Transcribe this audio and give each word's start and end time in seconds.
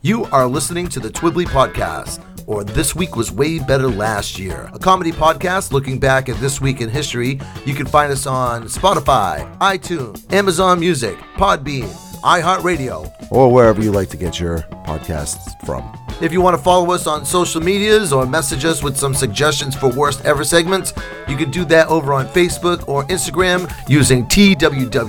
You 0.00 0.26
are 0.26 0.46
listening 0.46 0.86
to 0.90 1.00
the 1.00 1.08
Twibbly 1.08 1.44
Podcast, 1.44 2.22
or 2.46 2.62
This 2.62 2.94
Week 2.94 3.16
Was 3.16 3.32
Way 3.32 3.58
Better 3.58 3.88
Last 3.88 4.38
Year, 4.38 4.70
a 4.72 4.78
comedy 4.78 5.10
podcast 5.10 5.72
looking 5.72 5.98
back 5.98 6.28
at 6.28 6.36
this 6.36 6.60
week 6.60 6.80
in 6.80 6.88
history. 6.88 7.40
You 7.66 7.74
can 7.74 7.84
find 7.84 8.12
us 8.12 8.24
on 8.24 8.68
Spotify, 8.68 9.58
iTunes, 9.58 10.32
Amazon 10.32 10.78
Music, 10.78 11.18
Podbean, 11.34 11.88
iHeartRadio, 12.20 13.12
or 13.32 13.52
wherever 13.52 13.82
you 13.82 13.90
like 13.90 14.08
to 14.10 14.16
get 14.16 14.38
your 14.38 14.58
podcasts 14.86 15.50
from. 15.66 15.82
If 16.22 16.32
you 16.32 16.40
want 16.40 16.56
to 16.56 16.62
follow 16.62 16.92
us 16.92 17.08
on 17.08 17.24
social 17.24 17.60
medias 17.60 18.12
or 18.12 18.24
message 18.24 18.64
us 18.64 18.84
with 18.84 18.96
some 18.96 19.14
suggestions 19.14 19.74
for 19.74 19.88
worst 19.88 20.24
ever 20.24 20.44
segments, 20.44 20.92
you 21.28 21.36
can 21.36 21.50
do 21.50 21.64
that 21.64 21.88
over 21.88 22.12
on 22.12 22.28
Facebook 22.28 22.88
or 22.88 23.02
Instagram 23.06 23.68
using 23.88 24.26
TWWWBLY. 24.26 25.08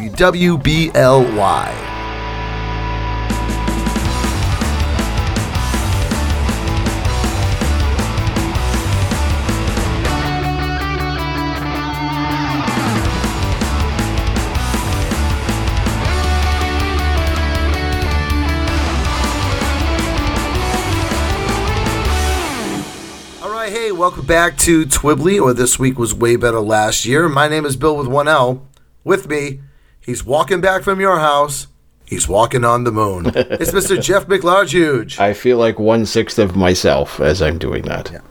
Back 24.30 24.56
to 24.56 24.86
Twibbly, 24.86 25.42
or 25.42 25.56
this 25.56 25.80
week 25.80 25.98
was 25.98 26.14
way 26.14 26.36
better 26.36 26.60
last 26.60 27.04
year. 27.04 27.28
My 27.28 27.48
name 27.48 27.66
is 27.66 27.76
Bill 27.76 27.98
with 27.98 28.06
one 28.06 28.28
L. 28.28 28.64
With 29.04 29.28
me, 29.28 29.62
he's 30.00 30.24
walking 30.24 30.62
back 30.62 30.84
from 30.84 31.00
your 31.00 31.18
house. 31.18 31.66
He's 32.06 32.30
walking 32.30 32.64
on 32.64 32.84
the 32.84 32.92
moon. 32.92 33.26
it's 33.36 33.72
Mr. 33.72 34.00
Jeff 34.00 34.28
McLarge. 34.28 35.20
I 35.20 35.34
feel 35.34 35.58
like 35.58 35.80
one 35.80 36.06
sixth 36.06 36.38
of 36.38 36.56
myself 36.56 37.20
as 37.20 37.42
I'm 37.42 37.58
doing 37.58 37.82
that. 37.86 38.24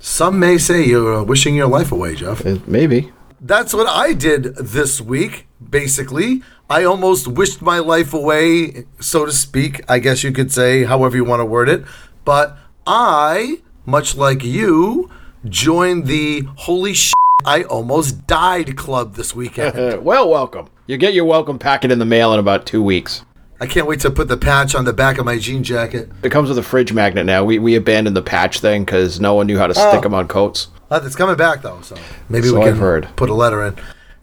Some 0.00 0.40
may 0.40 0.58
say 0.58 0.84
you're 0.84 1.18
uh, 1.18 1.22
wishing 1.22 1.54
your 1.54 1.68
life 1.68 1.92
away, 1.92 2.16
Jeff. 2.16 2.44
Uh, 2.44 2.58
Maybe. 2.66 3.12
That's 3.40 3.72
what 3.72 3.86
I 3.86 4.14
did 4.14 4.56
this 4.56 5.00
week, 5.00 5.46
basically. 5.70 6.42
I 6.68 6.82
almost 6.82 7.28
wished 7.28 7.62
my 7.62 7.78
life 7.78 8.12
away, 8.12 8.86
so 8.98 9.26
to 9.26 9.30
speak, 9.30 9.80
I 9.88 10.00
guess 10.00 10.24
you 10.24 10.32
could 10.32 10.50
say, 10.50 10.82
however 10.82 11.14
you 11.16 11.24
want 11.24 11.38
to 11.38 11.46
word 11.46 11.68
it. 11.68 11.84
But 12.24 12.58
I, 12.84 13.58
much 13.84 14.16
like 14.16 14.42
you, 14.42 15.08
joined 15.48 16.06
the 16.06 16.42
Holy 16.56 16.92
Shit, 16.94 17.14
I 17.44 17.62
Almost 17.64 18.26
Died 18.26 18.76
Club 18.76 19.14
this 19.14 19.34
weekend. 19.34 20.02
Well, 20.02 20.28
welcome. 20.28 20.68
You 20.86 20.96
get 20.96 21.14
your 21.14 21.24
welcome 21.24 21.58
packet 21.58 21.90
in 21.90 21.98
the 21.98 22.04
mail 22.04 22.32
in 22.32 22.38
about 22.40 22.66
two 22.66 22.82
weeks. 22.82 23.24
I 23.60 23.66
can't 23.66 23.86
wait 23.86 24.00
to 24.00 24.10
put 24.10 24.28
the 24.28 24.36
patch 24.36 24.74
on 24.74 24.84
the 24.84 24.92
back 24.92 25.18
of 25.18 25.24
my 25.24 25.38
jean 25.38 25.64
jacket. 25.64 26.10
It 26.22 26.30
comes 26.30 26.48
with 26.48 26.58
a 26.58 26.62
fridge 26.62 26.92
magnet 26.92 27.24
now. 27.26 27.42
We, 27.42 27.58
we 27.58 27.74
abandoned 27.74 28.14
the 28.16 28.22
patch 28.22 28.60
thing 28.60 28.84
because 28.84 29.18
no 29.18 29.34
one 29.34 29.46
knew 29.46 29.58
how 29.58 29.66
to 29.66 29.74
stick 29.74 29.86
Oh. 29.94 30.00
them 30.00 30.14
on 30.14 30.28
coats. 30.28 30.68
Uh, 30.90 31.00
it's 31.02 31.16
coming 31.16 31.36
back, 31.36 31.62
though, 31.62 31.80
so 31.80 31.96
maybe 32.28 32.48
So 32.48 32.58
we 32.60 32.66
can 32.66 33.02
put 33.16 33.30
a 33.30 33.34
letter 33.34 33.64
in. 33.64 33.76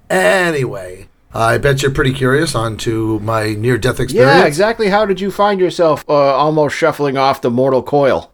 Anyway, 0.09 1.09
I 1.33 1.57
bet 1.57 1.81
you're 1.81 1.91
pretty 1.91 2.13
curious 2.13 2.53
on 2.55 2.77
to 2.77 3.19
my 3.19 3.53
near-death 3.55 3.99
experience. 3.99 4.39
Yeah, 4.39 4.45
exactly. 4.45 4.89
How 4.89 5.05
did 5.05 5.19
you 5.19 5.31
find 5.31 5.59
yourself 5.59 6.05
uh, 6.07 6.13
almost 6.13 6.75
shuffling 6.75 7.17
off 7.17 7.41
the 7.41 7.49
mortal 7.49 7.81
coil? 7.83 8.31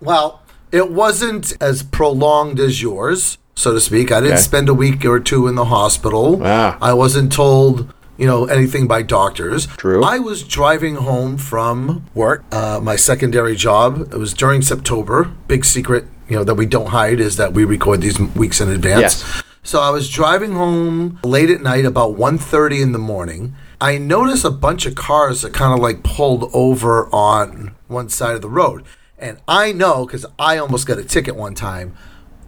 Well, 0.00 0.39
it 0.72 0.90
wasn't 0.90 1.52
as 1.60 1.82
prolonged 1.82 2.60
as 2.60 2.80
yours, 2.82 3.38
so 3.54 3.72
to 3.72 3.80
speak. 3.80 4.10
I 4.12 4.20
didn't 4.20 4.34
Okay. 4.34 4.42
spend 4.42 4.68
a 4.68 4.74
week 4.74 5.04
or 5.04 5.20
two 5.20 5.46
in 5.48 5.54
the 5.54 5.66
hospital. 5.66 6.40
Ah. 6.44 6.76
I 6.80 6.92
wasn't 6.94 7.32
told, 7.32 7.92
you 8.16 8.26
know, 8.26 8.44
anything 8.46 8.86
by 8.86 9.02
doctors. 9.02 9.66
True. 9.76 10.02
I 10.04 10.18
was 10.18 10.42
driving 10.42 10.96
home 10.96 11.36
from 11.36 12.04
work, 12.14 12.44
uh, 12.52 12.80
my 12.82 12.96
secondary 12.96 13.56
job. 13.56 14.12
It 14.12 14.18
was 14.18 14.32
during 14.34 14.62
September. 14.62 15.30
Big 15.48 15.64
secret, 15.64 16.04
you 16.28 16.36
know, 16.36 16.44
that 16.44 16.54
we 16.54 16.66
don't 16.66 16.88
hide 16.88 17.20
is 17.20 17.36
that 17.36 17.52
we 17.52 17.64
record 17.64 18.00
these 18.02 18.18
weeks 18.20 18.60
in 18.60 18.68
advance. 18.70 19.00
Yes. 19.00 19.42
So 19.62 19.80
I 19.80 19.90
was 19.90 20.08
driving 20.08 20.52
home 20.52 21.18
late 21.22 21.50
at 21.50 21.60
night, 21.62 21.84
about 21.84 22.16
1.30 22.16 22.80
in 22.80 22.92
the 22.92 22.98
morning. 22.98 23.54
I 23.78 23.98
noticed 23.98 24.44
a 24.44 24.50
bunch 24.50 24.86
of 24.86 24.94
cars 24.94 25.42
that 25.42 25.52
kind 25.52 25.72
of 25.74 25.80
like 25.80 26.02
pulled 26.02 26.50
over 26.54 27.08
on 27.14 27.72
one 27.88 28.08
side 28.08 28.34
of 28.34 28.40
the 28.42 28.48
road. 28.48 28.84
And 29.20 29.38
I 29.46 29.72
know, 29.72 30.06
because 30.06 30.24
I 30.38 30.56
almost 30.56 30.86
got 30.86 30.98
a 30.98 31.04
ticket 31.04 31.36
one 31.36 31.54
time, 31.54 31.94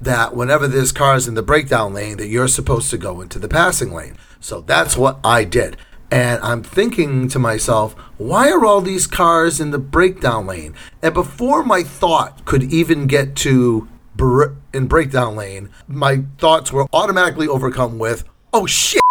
that 0.00 0.34
whenever 0.34 0.66
there's 0.66 0.90
cars 0.90 1.28
in 1.28 1.34
the 1.34 1.42
breakdown 1.42 1.94
lane, 1.94 2.16
that 2.16 2.26
you're 2.26 2.48
supposed 2.48 2.90
to 2.90 2.98
go 2.98 3.20
into 3.20 3.38
the 3.38 3.46
passing 3.46 3.92
lane. 3.92 4.16
So 4.40 4.62
that's 4.62 4.96
what 4.96 5.20
I 5.22 5.44
did. 5.44 5.76
And 6.10 6.42
I'm 6.42 6.62
thinking 6.62 7.28
to 7.28 7.38
myself, 7.38 7.94
why 8.18 8.50
are 8.50 8.64
all 8.64 8.80
these 8.80 9.06
cars 9.06 9.60
in 9.60 9.70
the 9.70 9.78
breakdown 9.78 10.46
lane? 10.46 10.74
And 11.02 11.14
before 11.14 11.62
my 11.62 11.82
thought 11.82 12.44
could 12.44 12.64
even 12.64 13.06
get 13.06 13.36
to 13.36 13.88
br- 14.16 14.54
in 14.74 14.88
breakdown 14.88 15.36
lane, 15.36 15.70
my 15.86 16.24
thoughts 16.38 16.72
were 16.72 16.86
automatically 16.92 17.46
overcome 17.46 17.98
with, 17.98 18.24
oh 18.52 18.66
shit, 18.66 19.02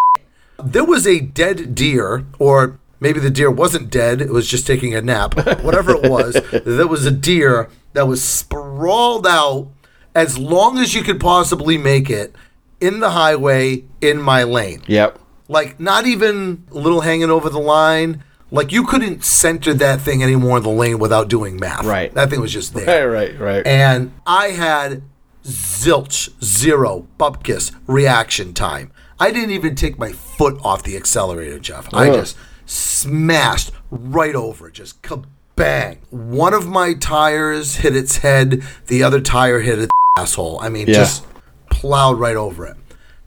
there 0.64 0.86
was 0.86 1.08
a 1.08 1.20
dead 1.22 1.74
deer, 1.74 2.26
or 2.38 2.80
maybe 3.02 3.20
the 3.20 3.30
deer 3.30 3.52
wasn't 3.52 3.90
dead, 3.90 4.22
it 4.22 4.30
was 4.30 4.48
just 4.48 4.66
taking 4.66 4.96
a 4.96 5.02
nap, 5.02 5.36
whatever 5.62 5.92
it 5.92 6.10
was, 6.10 6.36
there 6.66 6.88
was 6.88 7.06
a 7.06 7.12
deer 7.12 7.70
that 7.92 8.08
was 8.08 8.24
sprawled 8.24 9.28
out 9.28 9.68
as 10.16 10.38
long 10.38 10.78
as 10.78 10.94
you 10.94 11.02
could 11.04 11.20
possibly 11.20 11.78
make 11.78 12.10
it 12.10 12.34
in 12.80 13.00
the 13.02 13.10
highway 13.10 13.84
in 14.00 14.22
my 14.22 14.44
lane. 14.44 14.82
Yep. 14.88 15.20
Like, 15.50 15.80
not 15.80 16.06
even 16.06 16.66
a 16.72 16.76
little 16.76 17.02
hanging 17.02 17.30
over 17.30 17.50
the 17.50 17.60
line. 17.60 18.24
Like, 18.52 18.72
you 18.72 18.86
couldn't 18.86 19.24
center 19.24 19.74
that 19.74 20.02
thing 20.02 20.24
anymore 20.24 20.58
in 20.58 20.64
the 20.64 20.70
lane 20.70 21.00
without 21.00 21.28
doing 21.28 21.58
math. 21.60 21.86
Right. 21.86 22.14
That 22.14 22.30
thing 22.30 22.40
was 22.40 22.54
just 22.54 22.74
there. 22.74 23.10
Right, 23.12 23.32
right, 23.32 23.40
right. 23.40 23.68
And 23.68 24.14
I 24.26 24.50
had 24.50 25.04
zilch, 25.44 26.30
zero, 26.44 27.08
bupkis 27.20 27.76
reaction 27.88 28.54
time. 28.54 28.92
I 29.20 29.32
didn't 29.32 29.52
even 29.52 29.76
take 29.76 30.00
my 30.00 30.12
foot 30.12 30.60
off 30.64 30.84
the 30.84 30.96
accelerator, 30.98 31.60
Jeff. 31.60 31.94
I 31.94 32.08
just 32.10 32.38
smashed 32.72 33.72
right 33.90 34.36
over 34.36 34.68
it, 34.70 34.74
just 34.74 35.02
kabang. 35.02 35.98
One 36.10 36.54
of 36.54 36.68
my 36.68 36.94
tires 36.94 37.76
hit 37.78 37.96
its 37.96 38.18
head, 38.18 38.64
the 38.88 39.04
other 39.04 39.20
tire 39.22 39.60
hit 39.60 39.80
its 39.80 39.92
asshole. 40.18 40.60
I 40.62 40.70
mean, 40.70 40.88
Yeah. 40.88 40.94
just 40.96 41.24
plowed 41.70 42.20
right 42.20 42.36
over 42.36 42.66
it. 42.66 42.78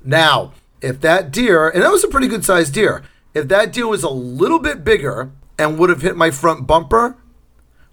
Now, 0.04 0.52
if 0.80 1.00
that 1.02 1.30
deer, 1.30 1.68
and 1.68 1.82
that 1.82 1.90
was 1.92 2.04
a 2.04 2.08
pretty 2.08 2.28
good 2.28 2.44
sized 2.44 2.72
deer, 2.74 3.02
if 3.34 3.48
that 3.48 3.72
deer 3.72 3.86
was 3.86 4.02
a 4.02 4.08
little 4.10 4.58
bit 4.58 4.84
bigger 4.84 5.30
and 5.58 5.78
would 5.78 5.90
have 5.90 6.02
hit 6.02 6.16
my 6.16 6.30
front 6.30 6.66
bumper, 6.66 7.16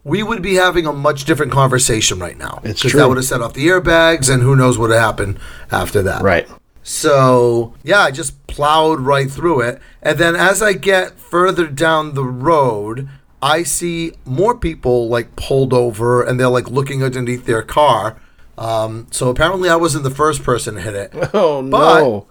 we 0.03 0.23
would 0.23 0.41
be 0.41 0.55
having 0.55 0.85
a 0.87 0.93
much 0.93 1.25
different 1.25 1.51
conversation 1.51 2.17
right 2.19 2.37
now. 2.37 2.59
It's 2.63 2.79
Because 2.81 2.91
true. 2.91 2.99
that 3.01 3.07
would 3.07 3.17
have 3.17 3.25
set 3.25 3.41
off 3.41 3.53
the 3.53 3.67
airbags, 3.67 4.29
and 4.33 4.41
who 4.41 4.55
knows 4.55 4.77
what 4.77 4.89
would 4.89 4.97
happen 4.97 5.37
after 5.71 6.01
that. 6.03 6.21
right. 6.23 6.47
So, 6.83 7.75
yeah, 7.83 7.99
I 7.99 8.09
just 8.11 8.33
plowed 8.51 8.99
right 8.99 9.29
through 9.31 9.61
it. 9.61 9.81
And 10.03 10.19
then 10.19 10.35
as 10.35 10.61
I 10.61 10.73
get 10.73 11.19
further 11.19 11.65
down 11.67 12.13
the 12.13 12.25
road, 12.25 13.09
I 13.41 13.63
see 13.63 14.11
more 14.25 14.55
people 14.55 15.07
like 15.09 15.35
pulled 15.35 15.73
over 15.73 16.21
and 16.21 16.39
they're 16.39 16.49
like 16.49 16.69
looking 16.69 17.03
underneath 17.03 17.45
their 17.45 17.63
car. 17.63 18.17
Um, 18.57 19.07
so 19.11 19.29
apparently 19.29 19.69
I 19.69 19.75
wasn't 19.77 20.03
the 20.03 20.11
first 20.11 20.43
person 20.43 20.75
to 20.75 20.81
hit 20.81 20.93
it. 20.95 21.11
Oh, 21.33 21.61
But- 21.67 21.99
no. 22.01 22.27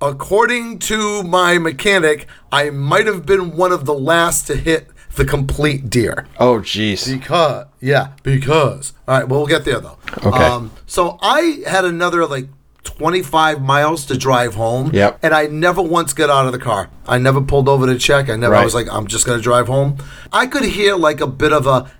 According 0.00 0.80
to 0.80 1.22
my 1.22 1.58
mechanic, 1.58 2.26
I 2.50 2.70
might 2.70 3.06
have 3.06 3.24
been 3.24 3.56
one 3.56 3.70
of 3.70 3.84
the 3.84 3.94
last 3.94 4.48
to 4.48 4.56
hit 4.56 4.88
the 5.14 5.24
complete 5.24 5.88
deer. 5.90 6.26
Oh, 6.40 6.58
jeez. 6.58 7.06
Because 7.12 7.66
yeah, 7.80 8.08
because 8.24 8.94
all 9.06 9.16
right, 9.18 9.28
well 9.28 9.40
we'll 9.40 9.46
get 9.46 9.64
there 9.64 9.78
though. 9.78 9.98
Okay. 10.24 10.68
so 10.86 11.18
I 11.22 11.62
had 11.68 11.84
another 11.84 12.26
like 12.26 12.48
25 12.84 13.62
miles 13.62 14.04
to 14.06 14.16
drive 14.16 14.54
home. 14.54 14.90
Yep. 14.92 15.20
And 15.22 15.32
I 15.34 15.46
never 15.46 15.80
once 15.82 16.12
got 16.12 16.30
out 16.30 16.46
of 16.46 16.52
the 16.52 16.58
car. 16.58 16.90
I 17.06 17.18
never 17.18 17.40
pulled 17.40 17.68
over 17.68 17.86
to 17.86 17.98
check. 17.98 18.28
I 18.28 18.36
never. 18.36 18.54
I 18.54 18.64
was 18.64 18.74
like, 18.74 18.88
I'm 18.90 19.06
just 19.06 19.24
gonna 19.26 19.40
drive 19.42 19.66
home. 19.68 19.98
I 20.32 20.46
could 20.46 20.64
hear 20.64 20.96
like 20.96 21.20
a 21.20 21.26
bit 21.26 21.52
of 21.52 21.66
a 21.66 21.90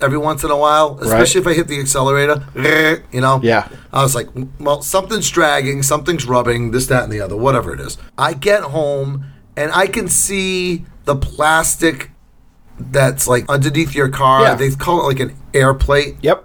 every 0.00 0.16
once 0.18 0.42
in 0.44 0.50
a 0.50 0.56
while, 0.56 0.98
especially 1.00 1.40
if 1.40 1.46
I 1.46 1.52
hit 1.54 1.68
the 1.68 1.78
accelerator. 1.80 2.44
You 3.12 3.20
know. 3.20 3.40
Yeah. 3.42 3.68
I 3.92 4.02
was 4.02 4.14
like, 4.14 4.28
well, 4.58 4.82
something's 4.82 5.28
dragging, 5.30 5.82
something's 5.82 6.24
rubbing, 6.26 6.70
this, 6.70 6.86
that, 6.86 7.04
and 7.04 7.12
the 7.12 7.20
other, 7.20 7.36
whatever 7.36 7.74
it 7.74 7.80
is. 7.80 7.98
I 8.16 8.34
get 8.34 8.62
home 8.62 9.24
and 9.56 9.70
I 9.72 9.86
can 9.86 10.08
see 10.08 10.86
the 11.04 11.16
plastic 11.16 12.10
that's 12.78 13.26
like 13.26 13.44
underneath 13.48 13.94
your 13.94 14.08
car. 14.08 14.42
Yeah. 14.42 14.54
They 14.54 14.70
call 14.70 15.00
it 15.00 15.04
like 15.08 15.20
an 15.20 15.36
air 15.52 15.74
plate. 15.74 16.16
Yep. 16.22 16.44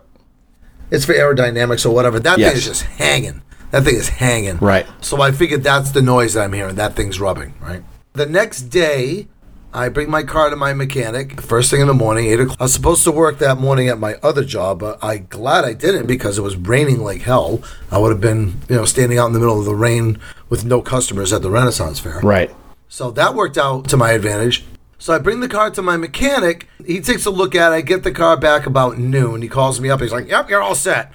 It's 0.91 1.05
for 1.05 1.13
aerodynamics 1.13 1.85
or 1.85 1.91
whatever. 1.91 2.19
That 2.19 2.37
Yes. 2.37 2.49
thing 2.49 2.57
is 2.57 2.65
just 2.65 2.81
hanging. 2.83 3.41
That 3.73 3.85
thing 3.85 3.95
is 3.95 4.07
hanging. 4.07 4.57
Right. 4.57 4.85
So 5.01 5.19
I 5.19 5.31
figured 5.31 5.63
that's 5.63 5.89
the 5.89 6.01
noise 6.03 6.35
that 6.35 6.43
I'm 6.43 6.53
hearing. 6.53 6.75
That 6.75 6.95
thing's 6.95 7.19
rubbing, 7.19 7.55
right? 7.59 7.81
The 8.13 8.27
next 8.27 8.63
day, 8.69 9.27
I 9.73 9.89
bring 9.89 10.11
my 10.11 10.21
car 10.21 10.51
to 10.51 10.55
my 10.55 10.73
mechanic. 10.73 11.41
First 11.41 11.71
thing 11.71 11.81
in 11.81 11.87
the 11.87 11.93
morning, 11.95 12.27
8 12.27 12.39
o'clock. 12.41 12.57
I 12.59 12.65
was 12.65 12.73
supposed 12.73 13.03
to 13.05 13.11
work 13.11 13.39
that 13.39 13.57
morning 13.57 13.87
at 13.89 13.97
my 13.97 14.13
other 14.21 14.45
job, 14.45 14.77
but 14.77 15.03
I 15.03 15.17
glad 15.17 15.65
I 15.65 15.73
didn't 15.73 16.05
because 16.05 16.37
it 16.37 16.43
was 16.43 16.55
raining 16.55 17.03
like 17.03 17.21
hell. 17.21 17.63
I 17.89 17.97
would 17.97 18.11
have 18.11 18.21
been, 18.21 18.61
you 18.69 18.75
know, 18.75 18.85
standing 18.85 19.17
out 19.17 19.25
in 19.25 19.33
the 19.33 19.39
middle 19.39 19.57
of 19.57 19.65
the 19.65 19.73
rain 19.73 20.19
with 20.49 20.65
no 20.65 20.83
customers 20.83 21.33
at 21.33 21.41
the 21.41 21.49
Renaissance 21.49 21.99
Fair. 21.99 22.19
Right. 22.19 22.53
So 22.89 23.09
that 23.09 23.33
worked 23.33 23.57
out 23.57 23.89
to 23.89 23.97
my 23.97 24.11
advantage. 24.11 24.65
So 24.99 25.15
I 25.15 25.17
bring 25.17 25.39
the 25.39 25.49
car 25.49 25.71
to 25.71 25.81
my 25.81 25.97
mechanic. 25.97 26.67
He 26.85 27.01
takes 27.01 27.25
a 27.25 27.31
look 27.31 27.55
at 27.55 27.71
it. 27.71 27.75
I 27.75 27.81
get 27.81 28.03
the 28.03 28.11
car 28.11 28.37
back 28.37 28.67
about 28.67 28.99
noon. 28.99 29.41
He 29.41 29.47
calls 29.47 29.81
me 29.81 29.89
up. 29.89 29.99
He's 29.99 30.11
like, 30.11 30.27
Yep, 30.27 30.51
you're 30.51 30.61
all 30.61 30.75
set. 30.75 31.11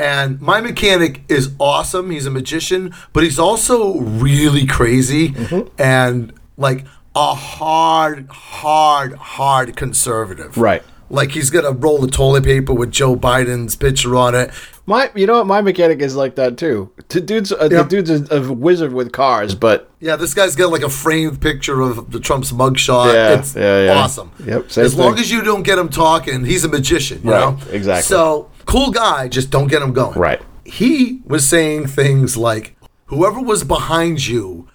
And 0.00 0.40
my 0.40 0.62
mechanic 0.62 1.20
is 1.28 1.52
awesome. 1.58 2.10
He's 2.10 2.24
a 2.24 2.30
magician, 2.30 2.94
but 3.12 3.22
he's 3.22 3.38
also 3.38 3.98
really 3.98 4.66
crazy 4.66 5.28
mm-hmm. 5.28 5.68
and 5.78 6.32
like 6.56 6.86
a 7.14 7.34
hard, 7.34 8.26
hard, 8.30 9.12
hard 9.12 9.76
conservative. 9.76 10.56
Right. 10.56 10.82
Like 11.10 11.32
he's 11.32 11.50
gonna 11.50 11.72
roll 11.72 11.98
the 11.98 12.08
toilet 12.08 12.44
paper 12.44 12.72
with 12.72 12.90
Joe 12.90 13.14
Biden's 13.14 13.76
picture 13.76 14.16
on 14.16 14.34
it. 14.34 14.50
My, 14.90 15.08
you 15.14 15.24
know 15.24 15.34
what? 15.38 15.46
My 15.46 15.60
mechanic 15.60 16.00
is 16.00 16.16
like 16.16 16.34
that 16.34 16.58
too. 16.58 16.90
The 17.10 17.20
dude's, 17.20 17.52
uh, 17.52 17.68
Yeah. 17.70 17.82
the 17.82 17.88
dude's 17.88 18.10
a, 18.10 18.42
a 18.42 18.52
wizard 18.52 18.92
with 18.92 19.12
cars, 19.12 19.54
but 19.54 19.88
Yeah, 20.00 20.16
this 20.16 20.34
guy's 20.34 20.56
got 20.56 20.72
like 20.72 20.82
a 20.82 20.88
framed 20.88 21.40
picture 21.40 21.80
of 21.80 22.10
the 22.10 22.18
Trump's 22.18 22.50
mugshot. 22.50 23.14
Yeah, 23.14 23.38
it's 23.38 23.54
yeah, 23.54 23.84
yeah. 23.84 23.92
awesome. 23.94 24.32
Yep, 24.44 24.70
same 24.72 24.84
as 24.84 24.96
long 24.96 25.16
as 25.20 25.30
you 25.30 25.42
don't 25.42 25.62
get 25.62 25.78
him 25.78 25.90
talking, 25.90 26.44
he's 26.44 26.64
a 26.64 26.68
magician, 26.68 27.20
you 27.22 27.30
Right, 27.30 27.40
know? 27.40 27.58
exactly. 27.70 28.02
So, 28.02 28.50
cool 28.66 28.90
guy, 28.90 29.28
just 29.28 29.50
don't 29.50 29.68
get 29.68 29.80
him 29.80 29.92
going. 29.92 30.18
Right. 30.18 30.42
He 30.64 31.20
was 31.24 31.48
saying 31.48 31.86
things 31.86 32.36
like, 32.36 32.76
whoever 33.06 33.40
was 33.40 33.62
behind 33.62 34.26
you 34.26 34.68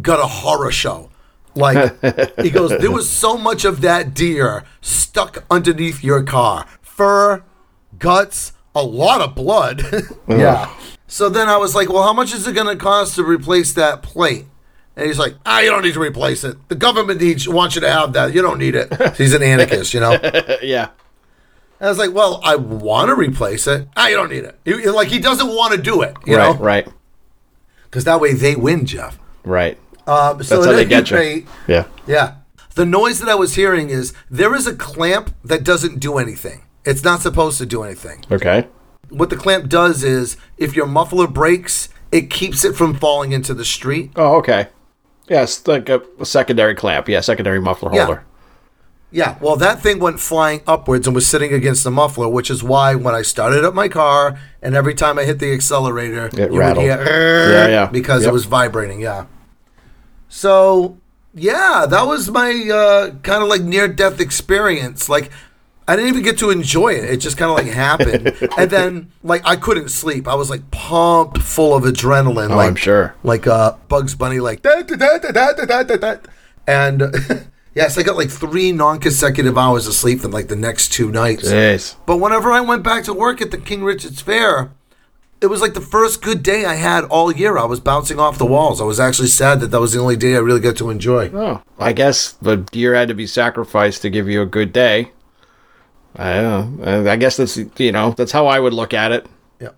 got 0.00 0.20
a 0.20 0.26
horror 0.28 0.70
show. 0.70 1.10
Like, 1.56 2.00
he 2.40 2.50
goes, 2.50 2.70
there 2.70 2.92
was 2.92 3.08
so 3.10 3.36
much 3.36 3.64
of 3.64 3.80
that 3.80 4.14
deer 4.14 4.62
stuck 4.80 5.44
underneath 5.50 6.04
your 6.04 6.22
car. 6.22 6.66
Fur, 6.82 7.42
guts, 7.98 8.52
a 8.76 8.82
lot 8.82 9.20
of 9.20 9.34
blood. 9.34 9.82
yeah. 10.28 10.72
So 11.08 11.28
then 11.28 11.48
I 11.48 11.56
was 11.56 11.74
like, 11.74 11.88
well, 11.88 12.02
how 12.04 12.12
much 12.12 12.32
is 12.32 12.46
it 12.46 12.52
going 12.54 12.66
to 12.68 12.76
cost 12.76 13.16
to 13.16 13.24
replace 13.24 13.72
that 13.72 14.02
plate? 14.02 14.44
And 14.96 15.06
he's 15.06 15.18
like, 15.18 15.34
ah, 15.44 15.60
you 15.60 15.70
don't 15.70 15.82
need 15.82 15.94
to 15.94 16.00
replace 16.00 16.44
it. 16.44 16.56
The 16.68 16.74
government 16.74 17.20
needs 17.20 17.48
wants 17.48 17.74
you 17.74 17.80
to 17.80 17.90
have 17.90 18.12
that. 18.14 18.32
You 18.34 18.42
don't 18.42 18.58
need 18.58 18.74
it. 18.74 19.16
He's 19.16 19.34
an 19.34 19.42
anarchist, 19.42 19.92
you 19.94 20.00
know. 20.00 20.12
yeah. 20.62 20.90
I 21.80 21.88
was 21.88 21.98
like, 21.98 22.12
well, 22.14 22.40
I 22.42 22.56
want 22.56 23.08
to 23.10 23.14
replace 23.14 23.66
it. 23.66 23.88
Ah, 23.96 24.08
you 24.08 24.16
don't 24.16 24.30
need 24.30 24.44
it. 24.44 24.58
He- 24.64 24.88
like 24.88 25.08
he 25.08 25.18
doesn't 25.18 25.48
want 25.48 25.74
to 25.74 25.80
do 25.82 26.00
it, 26.02 26.16
you 26.24 26.36
right, 26.36 26.56
know, 26.56 26.62
right, 26.62 26.88
because 27.84 28.04
that 28.04 28.20
way 28.20 28.32
they 28.32 28.56
win, 28.56 28.86
Jeff. 28.86 29.18
right. 29.44 29.78
Um, 30.06 30.42
so 30.42 30.56
That's 30.56 30.66
how 30.66 30.72
they 30.72 30.84
get 30.84 31.10
you. 31.10 31.16
rate, 31.16 31.46
Yeah. 31.66 31.86
Yeah. 32.06 32.36
The 32.76 32.86
noise 32.86 33.18
that 33.18 33.28
I 33.28 33.34
was 33.34 33.56
hearing 33.56 33.90
is 33.90 34.12
there 34.30 34.54
is 34.54 34.66
a 34.66 34.74
clamp 34.76 35.34
that 35.44 35.64
doesn't 35.64 35.98
do 35.98 36.18
anything. 36.18 36.62
It's 36.86 37.02
not 37.04 37.20
supposed 37.20 37.58
to 37.58 37.66
do 37.66 37.82
anything. 37.82 38.24
Okay. 38.30 38.68
What 39.10 39.30
the 39.30 39.36
clamp 39.36 39.68
does 39.68 40.02
is 40.02 40.36
if 40.56 40.74
your 40.76 40.86
muffler 40.86 41.26
breaks, 41.26 41.88
it 42.12 42.30
keeps 42.30 42.64
it 42.64 42.74
from 42.76 42.94
falling 42.94 43.32
into 43.32 43.52
the 43.54 43.64
street. 43.64 44.12
Oh, 44.16 44.36
okay. 44.36 44.68
Yes, 45.28 45.66
like 45.66 45.88
a, 45.88 46.02
a 46.20 46.24
secondary 46.26 46.74
clamp. 46.74 47.08
Yeah, 47.08 47.20
secondary 47.20 47.60
muffler 47.60 47.92
Yeah. 47.92 48.04
holder. 48.06 48.24
Yeah, 49.12 49.36
well, 49.40 49.56
that 49.56 49.80
thing 49.80 49.98
went 50.00 50.18
flying 50.20 50.60
upwards 50.66 51.06
and 51.06 51.14
was 51.14 51.26
sitting 51.26 51.52
against 51.52 51.84
the 51.84 51.90
muffler, 51.90 52.28
which 52.28 52.50
is 52.50 52.62
why 52.62 52.94
when 52.96 53.14
I 53.14 53.22
started 53.22 53.64
up 53.64 53.72
my 53.72 53.88
car 53.88 54.38
and 54.60 54.74
every 54.74 54.94
time 54.94 55.18
I 55.18 55.24
hit 55.24 55.38
the 55.38 55.52
accelerator, 55.52 56.26
It 56.36 56.52
you 56.52 56.58
rattled. 56.58 56.86
would 56.86 57.06
hear 57.06 57.50
Yeah, 57.52 57.68
yeah. 57.68 57.86
because 57.86 58.22
Yep. 58.22 58.30
it 58.30 58.32
was 58.32 58.44
vibrating. 58.44 59.00
Yeah. 59.00 59.26
So, 60.28 60.98
yeah, 61.34 61.86
that 61.88 62.06
was 62.06 62.30
my 62.30 62.50
uh, 62.72 63.10
kind 63.22 63.42
of 63.42 63.48
like 63.48 63.62
near 63.62 63.88
death 63.88 64.20
experience. 64.20 65.08
Like, 65.08 65.30
I 65.88 65.94
didn't 65.94 66.08
even 66.08 66.22
get 66.24 66.38
to 66.38 66.50
enjoy 66.50 66.94
it. 66.94 67.04
It 67.04 67.18
just 67.18 67.38
kind 67.38 67.50
of 67.50 67.56
like 67.56 67.72
happened, 67.72 68.36
and 68.58 68.70
then 68.70 69.12
like 69.22 69.42
I 69.44 69.56
couldn't 69.56 69.90
sleep. 69.90 70.26
I 70.26 70.34
was 70.34 70.50
like 70.50 70.70
pumped, 70.70 71.38
full 71.38 71.74
of 71.74 71.84
adrenaline. 71.84 72.50
Oh, 72.50 72.56
like, 72.56 72.68
I'm 72.68 72.74
sure. 72.76 73.14
like 73.22 73.46
uh, 73.46 73.76
Bugs 73.88 74.14
Bunny, 74.14 74.40
like 74.40 74.62
da, 74.62 74.82
da, 74.82 74.96
da, 74.96 75.18
da, 75.18 75.52
da, 75.52 75.82
da, 75.84 75.96
da, 75.96 76.16
and 76.66 77.14
yes, 77.74 77.96
I 77.96 78.02
got 78.02 78.16
like 78.16 78.30
three 78.30 78.72
non-consecutive 78.72 79.56
hours 79.56 79.86
of 79.86 79.92
sleep 79.92 80.24
in 80.24 80.32
like 80.32 80.48
the 80.48 80.56
next 80.56 80.92
two 80.92 81.12
nights. 81.12 81.48
Jeez. 81.48 81.94
But 82.04 82.16
whenever 82.16 82.50
I 82.50 82.60
went 82.62 82.82
back 82.82 83.04
to 83.04 83.14
work 83.14 83.40
at 83.40 83.52
the 83.52 83.58
King 83.58 83.84
Richard's 83.84 84.20
Fair, 84.20 84.72
it 85.40 85.46
was 85.46 85.60
like 85.60 85.74
the 85.74 85.80
first 85.80 86.22
good 86.22 86.42
day 86.42 86.64
I 86.64 86.74
had 86.74 87.04
all 87.04 87.30
year. 87.30 87.58
I 87.58 87.64
was 87.64 87.78
bouncing 87.78 88.18
off 88.18 88.38
the 88.38 88.46
walls. 88.46 88.80
I 88.80 88.84
was 88.84 88.98
actually 88.98 89.28
sad 89.28 89.60
that 89.60 89.70
that 89.70 89.80
was 89.80 89.92
the 89.92 90.00
only 90.00 90.16
day 90.16 90.34
I 90.34 90.38
really 90.38 90.60
got 90.60 90.76
to 90.78 90.90
enjoy. 90.90 91.30
Oh, 91.32 91.62
I 91.78 91.92
guess 91.92 92.32
the 92.32 92.56
deer 92.56 92.94
had 92.94 93.08
to 93.08 93.14
be 93.14 93.26
sacrificed 93.26 94.02
to 94.02 94.10
give 94.10 94.28
you 94.28 94.42
a 94.42 94.46
good 94.46 94.72
day. 94.72 95.12
I 96.18 96.34
know. 96.40 97.06
I 97.10 97.16
guess 97.16 97.36
that's 97.36 97.56
you 97.78 97.92
know 97.92 98.12
that's 98.12 98.32
how 98.32 98.46
I 98.46 98.58
would 98.60 98.72
look 98.72 98.94
at 98.94 99.12
it. 99.12 99.26
Yeah, 99.60 99.70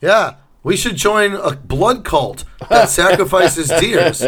yeah. 0.00 0.34
We 0.64 0.76
should 0.76 0.96
join 0.96 1.34
a 1.34 1.52
blood 1.56 2.04
cult 2.04 2.44
that 2.68 2.88
sacrifices 2.90 3.68
deers, 3.68 4.22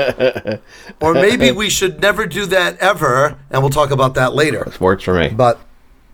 or 1.01 1.13
maybe 1.15 1.51
we 1.51 1.69
should 1.69 2.01
never 2.01 2.25
do 2.27 2.47
that 2.47 2.79
ever. 2.79 3.37
And 3.51 3.63
we'll 3.63 3.71
talk 3.71 3.91
about 3.91 4.15
that 4.15 4.33
later. 4.35 4.71
Works 4.79 5.05
for 5.05 5.15
me. 5.19 5.29
But 5.31 5.59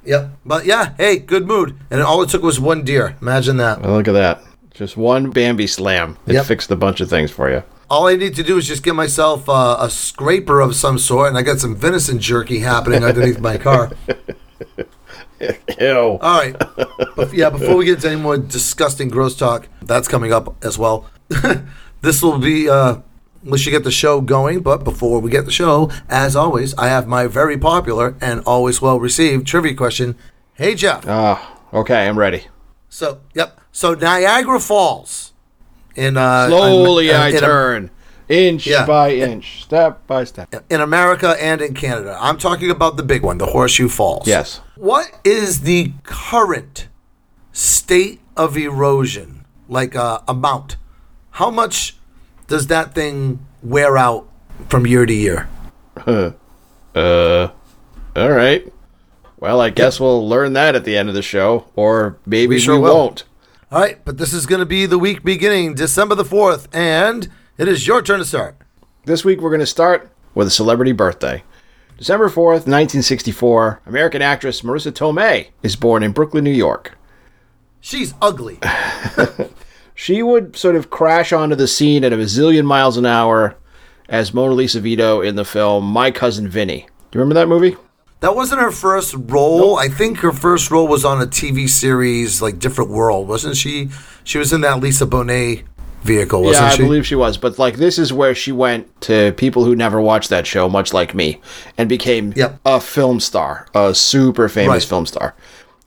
yep. 0.05 0.31
But 0.45 0.65
yeah, 0.65 0.95
hey, 0.97 1.19
good 1.19 1.47
mood. 1.47 1.77
And 1.91 2.01
all 2.03 2.23
it 2.23 2.31
took 2.31 2.43
was 2.43 2.59
one 2.59 2.83
deer. 2.83 3.17
Imagine 3.21 3.59
that. 3.59 3.83
Well, 3.83 3.93
look 3.93 4.09
at 4.09 4.13
that. 4.13 4.43
Just 4.73 4.97
one 4.97 5.31
Bambi 5.31 5.67
slam. 5.67 6.17
It 6.27 6.35
Yep. 6.35 6.47
fixed 6.47 6.71
a 6.71 6.77
bunch 6.77 7.01
of 7.01 7.09
things 7.09 7.31
for 7.31 7.51
you. 7.51 7.63
All 7.89 8.09
I 8.09 8.17
need 8.17 8.35
to 8.37 8.43
do 8.43 8.57
is 8.59 8.67
just 8.67 8.83
get 8.83 8.95
myself 8.97 9.49
uh, 9.49 9.77
a 9.79 9.89
scraper 9.89 10.61
of 10.61 10.75
some 10.75 10.99
sort, 10.99 11.29
and 11.29 11.39
I 11.39 11.43
got 11.43 11.61
some 11.61 11.77
venison 11.77 12.19
jerky 12.19 12.59
happening 12.61 13.05
underneath 13.05 13.39
my 13.39 13.59
car. 13.59 13.93
Ew. 15.81 15.97
All 15.97 16.19
right. 16.21 16.57
But 17.17 17.33
yeah, 17.33 17.51
before 17.51 17.77
we 17.77 17.85
get 17.85 17.97
into 17.97 18.09
any 18.11 18.21
more 18.21 18.37
disgusting, 18.39 19.09
gross 19.09 19.37
talk, 19.37 19.69
that's 19.83 20.09
coming 20.09 20.33
up 20.33 20.63
as 20.65 20.79
well. 20.79 21.07
this 22.01 22.23
will 22.23 22.39
be, 22.39 22.69
uh, 22.69 22.99
we 23.45 23.59
should 23.59 23.71
get 23.71 23.85
the 23.85 23.91
show 23.91 24.21
going. 24.21 24.61
But 24.61 24.85
before 24.85 25.21
we 25.21 25.31
get 25.31 25.45
the 25.45 25.51
show, 25.53 25.91
as 26.09 26.35
always, 26.37 26.75
I 26.79 26.89
have 26.89 27.07
my 27.07 27.27
very 27.27 27.59
popular 27.59 28.17
and 28.21 28.41
always 28.47 28.81
well 28.83 28.99
received 29.01 29.47
trivia 29.47 29.75
question. 29.75 30.17
Hey, 30.55 30.75
Jeff. 30.75 31.05
Ah, 31.07 31.59
okay, 31.73 32.07
I'm 32.09 32.19
ready. 32.19 32.47
So, 32.89 33.21
yep. 33.35 33.61
So 33.73 33.95
Niagara 33.95 34.59
Falls. 34.61 35.33
In 35.95 36.17
uh, 36.19 36.49
Slowly 36.49 37.09
in- 37.11 37.17
I 37.17 37.29
in- 37.31 37.39
turn, 37.41 37.91
inch 38.29 38.67
Yeah. 38.67 38.85
by 38.85 39.13
inch, 39.15 39.63
step 39.63 40.07
by 40.07 40.25
step. 40.25 40.55
in 40.71 40.81
America 40.83 41.37
and 41.41 41.63
in 41.63 41.73
Canada. 41.73 42.17
I'm 42.21 42.37
talking 42.37 42.71
about 42.71 42.97
the 42.99 43.03
big 43.03 43.23
one, 43.23 43.39
the 43.39 43.47
Horseshoe 43.47 43.89
Falls. 43.89 44.27
Yes. 44.27 44.61
What 44.77 45.21
is 45.25 45.63
the 45.63 45.93
current 46.03 46.89
state 47.51 48.21
of 48.37 48.59
erosion, 48.59 49.47
like 49.69 49.97
uh, 49.97 50.21
amount? 50.29 50.77
How 51.31 51.51
much 51.51 51.97
does 52.47 52.67
that 52.67 52.95
thing 52.95 53.39
wear 53.63 53.97
out 53.97 54.29
from 54.69 54.87
year 54.87 55.07
to 55.07 55.15
year? 55.15 55.49
Uh, 56.95 57.49
all 58.15 58.31
right. 58.31 58.71
Well, 59.39 59.63
I 59.63 59.71
guess 59.71 59.99
we'll 59.99 60.29
learn 60.29 60.53
that 60.55 60.75
at 60.75 60.85
the 60.85 60.97
end 60.97 61.09
of 61.09 61.15
the 61.15 61.23
show, 61.23 61.71
or 61.75 62.19
maybe 62.27 62.57
we, 62.57 62.59
sure 62.59 62.79
will. 62.79 62.95
won't. 62.95 63.25
All 63.73 63.81
right, 63.81 64.03
but 64.05 64.19
this 64.19 64.33
is 64.33 64.47
going 64.47 64.61
to 64.61 64.67
be 64.67 64.85
the 64.87 64.99
week 64.99 65.23
beginning 65.25 65.75
December 65.75 66.15
the 66.15 66.25
4th, 66.25 66.69
and 66.73 67.29
it 67.57 67.67
is 67.67 67.87
your 67.87 68.03
turn 68.03 68.19
to 68.19 68.25
start. 68.25 68.57
This 69.05 69.25
week 69.25 69.41
we're 69.41 69.51
going 69.51 69.61
to 69.61 69.67
start 69.67 70.11
with 70.35 70.47
a 70.47 70.51
celebrity 70.51 70.93
birthday. 70.93 71.43
December 71.99 72.29
4th, 72.29 72.67
1964, 72.67 73.83
American 73.87 74.23
actress 74.23 74.63
Marisa 74.63 74.93
Tomei 74.93 75.49
is 75.63 75.77
born 75.77 76.03
in 76.03 76.13
Brooklyn, 76.13 76.45
New 76.45 76.51
York. 76.51 76.97
She's 77.81 78.15
ugly. 78.21 78.59
She 79.99 80.23
would 80.23 80.57
sort 80.57 80.77
of 80.77 80.91
crash 80.91 81.33
onto 81.33 81.57
the 81.57 81.67
scene 81.67 82.05
at 82.05 82.13
a 82.13 82.17
bazillion 82.17 82.67
miles 82.67 82.99
an 82.99 83.07
hour 83.07 83.57
as 84.11 84.35
Mona 84.35 84.53
Lisa 84.53 84.79
Vito 84.79 85.23
in 85.23 85.37
the 85.37 85.45
film 85.45 85.87
My 85.87 86.11
Cousin 86.11 86.49
Vinny. 86.49 86.81
Do 87.11 87.19
you 87.19 87.21
remember 87.21 87.35
that 87.41 87.49
movie? 87.49 87.77
That 88.21 88.37
wasn't 88.37 88.61
her 88.61 88.71
first 88.71 89.15
role. 89.17 89.79
I 89.79 89.89
think 89.89 90.19
her 90.19 90.33
first 90.33 90.71
role 90.71 90.87
was 90.87 91.07
on 91.07 91.23
a 91.23 91.27
TV 91.27 91.67
series 91.67 92.43
like 92.43 92.59
Different 92.59 92.91
World, 92.91 93.27
wasn't 93.27 93.57
she? 93.57 93.89
She 94.23 94.37
was 94.37 94.53
in 94.53 94.61
that 94.61 94.81
Lisa 94.81 95.07
Bonet 95.07 95.65
vehicle, 96.07 96.43
wasn't 96.43 96.65
yeah, 96.67 96.73
I 96.73 96.77
she? 96.77 96.83
believe 96.83 97.07
she 97.07 97.15
was. 97.15 97.37
But 97.37 97.59
like, 97.59 97.77
this 97.77 97.99
is 97.99 98.13
where 98.13 98.35
she 98.35 98.53
went 98.53 99.01
to 99.03 99.33
people 99.37 99.65
who 99.65 99.75
never 99.77 100.01
watched 100.01 100.31
that 100.31 100.47
show, 100.47 100.69
much 100.69 100.93
like 100.95 101.15
me, 101.15 101.41
and 101.77 101.89
became 101.89 102.33
Yep. 102.37 102.61
a 102.65 102.81
film 102.81 103.21
star, 103.21 103.67
a 103.75 103.95
super 103.95 104.49
famous 104.49 104.85
Right. 104.85 104.89
film 104.89 105.07
star, 105.07 105.35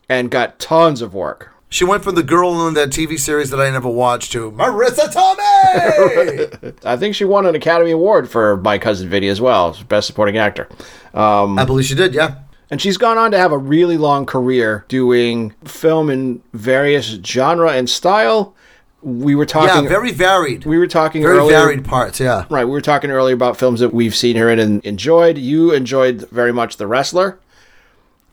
and 0.07 0.29
got 0.29 0.59
tons 0.59 1.01
of 1.01 1.13
work. 1.13 1.51
She 1.71 1.83
went 1.85 2.03
from 2.03 2.15
the 2.15 2.23
girl 2.23 2.67
in 2.67 2.73
that 2.73 2.89
TV 2.89 3.15
series 3.17 3.51
that 3.51 3.61
I 3.61 3.69
never 3.69 3.89
watched 3.89 4.31
to 4.31 4.51
Marisa 4.51 5.05
Tomei. 5.13 6.73
I 6.85 6.97
think 6.97 7.13
she 7.15 7.25
won 7.25 7.45
an 7.45 7.53
Academy 7.55 7.91
Award 7.91 8.29
for 8.29 8.57
My 8.57 8.77
Cousin 8.79 9.07
Vinny 9.09 9.27
as 9.27 9.39
well, 9.39 9.77
Best 9.87 10.07
Supporting 10.07 10.37
Actor. 10.37 10.67
Um, 11.13 11.59
I 11.59 11.65
believe 11.65 11.85
she 11.85 11.93
did, 11.95 12.13
yeah. 12.15 12.35
And 12.71 12.81
she's 12.81 12.97
gone 12.97 13.17
on 13.17 13.31
to 13.31 13.37
have 13.37 13.51
a 13.51 13.57
really 13.57 13.97
long 13.97 14.25
career 14.25 14.85
doing 14.87 15.53
film 15.65 16.09
in 16.09 16.41
various 16.53 17.05
genre 17.25 17.71
and 17.71 17.89
style. 17.89 18.55
We 19.01 19.33
were 19.35 19.45
talking 19.45 19.83
Yeah, 19.83 19.89
very 19.89 20.11
varied. 20.11 20.65
we 20.65 20.77
were 20.77 20.87
talking 20.87 21.21
very 21.21 21.37
earlier. 21.37 21.57
varied 21.57 21.85
parts, 21.85 22.19
yeah. 22.19 22.45
Right, 22.49 22.65
we 22.65 22.71
were 22.71 22.81
talking 22.81 23.09
earlier 23.11 23.33
about 23.33 23.55
films 23.57 23.79
that 23.79 23.93
we've 23.93 24.15
seen 24.15 24.35
her 24.35 24.49
in 24.49 24.59
and 24.59 24.83
enjoyed. 24.85 25.37
You 25.37 25.71
enjoyed 25.71 26.27
very 26.29 26.51
much 26.51 26.75
The 26.77 26.85
Wrestler. 26.87 27.39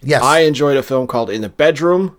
Yes. 0.03 0.23
I 0.23 0.41
enjoyed 0.41 0.77
a 0.77 0.83
film 0.83 1.07
called 1.07 1.31
In 1.31 1.41
the 1.41 1.49
Bedroom, 1.49 2.17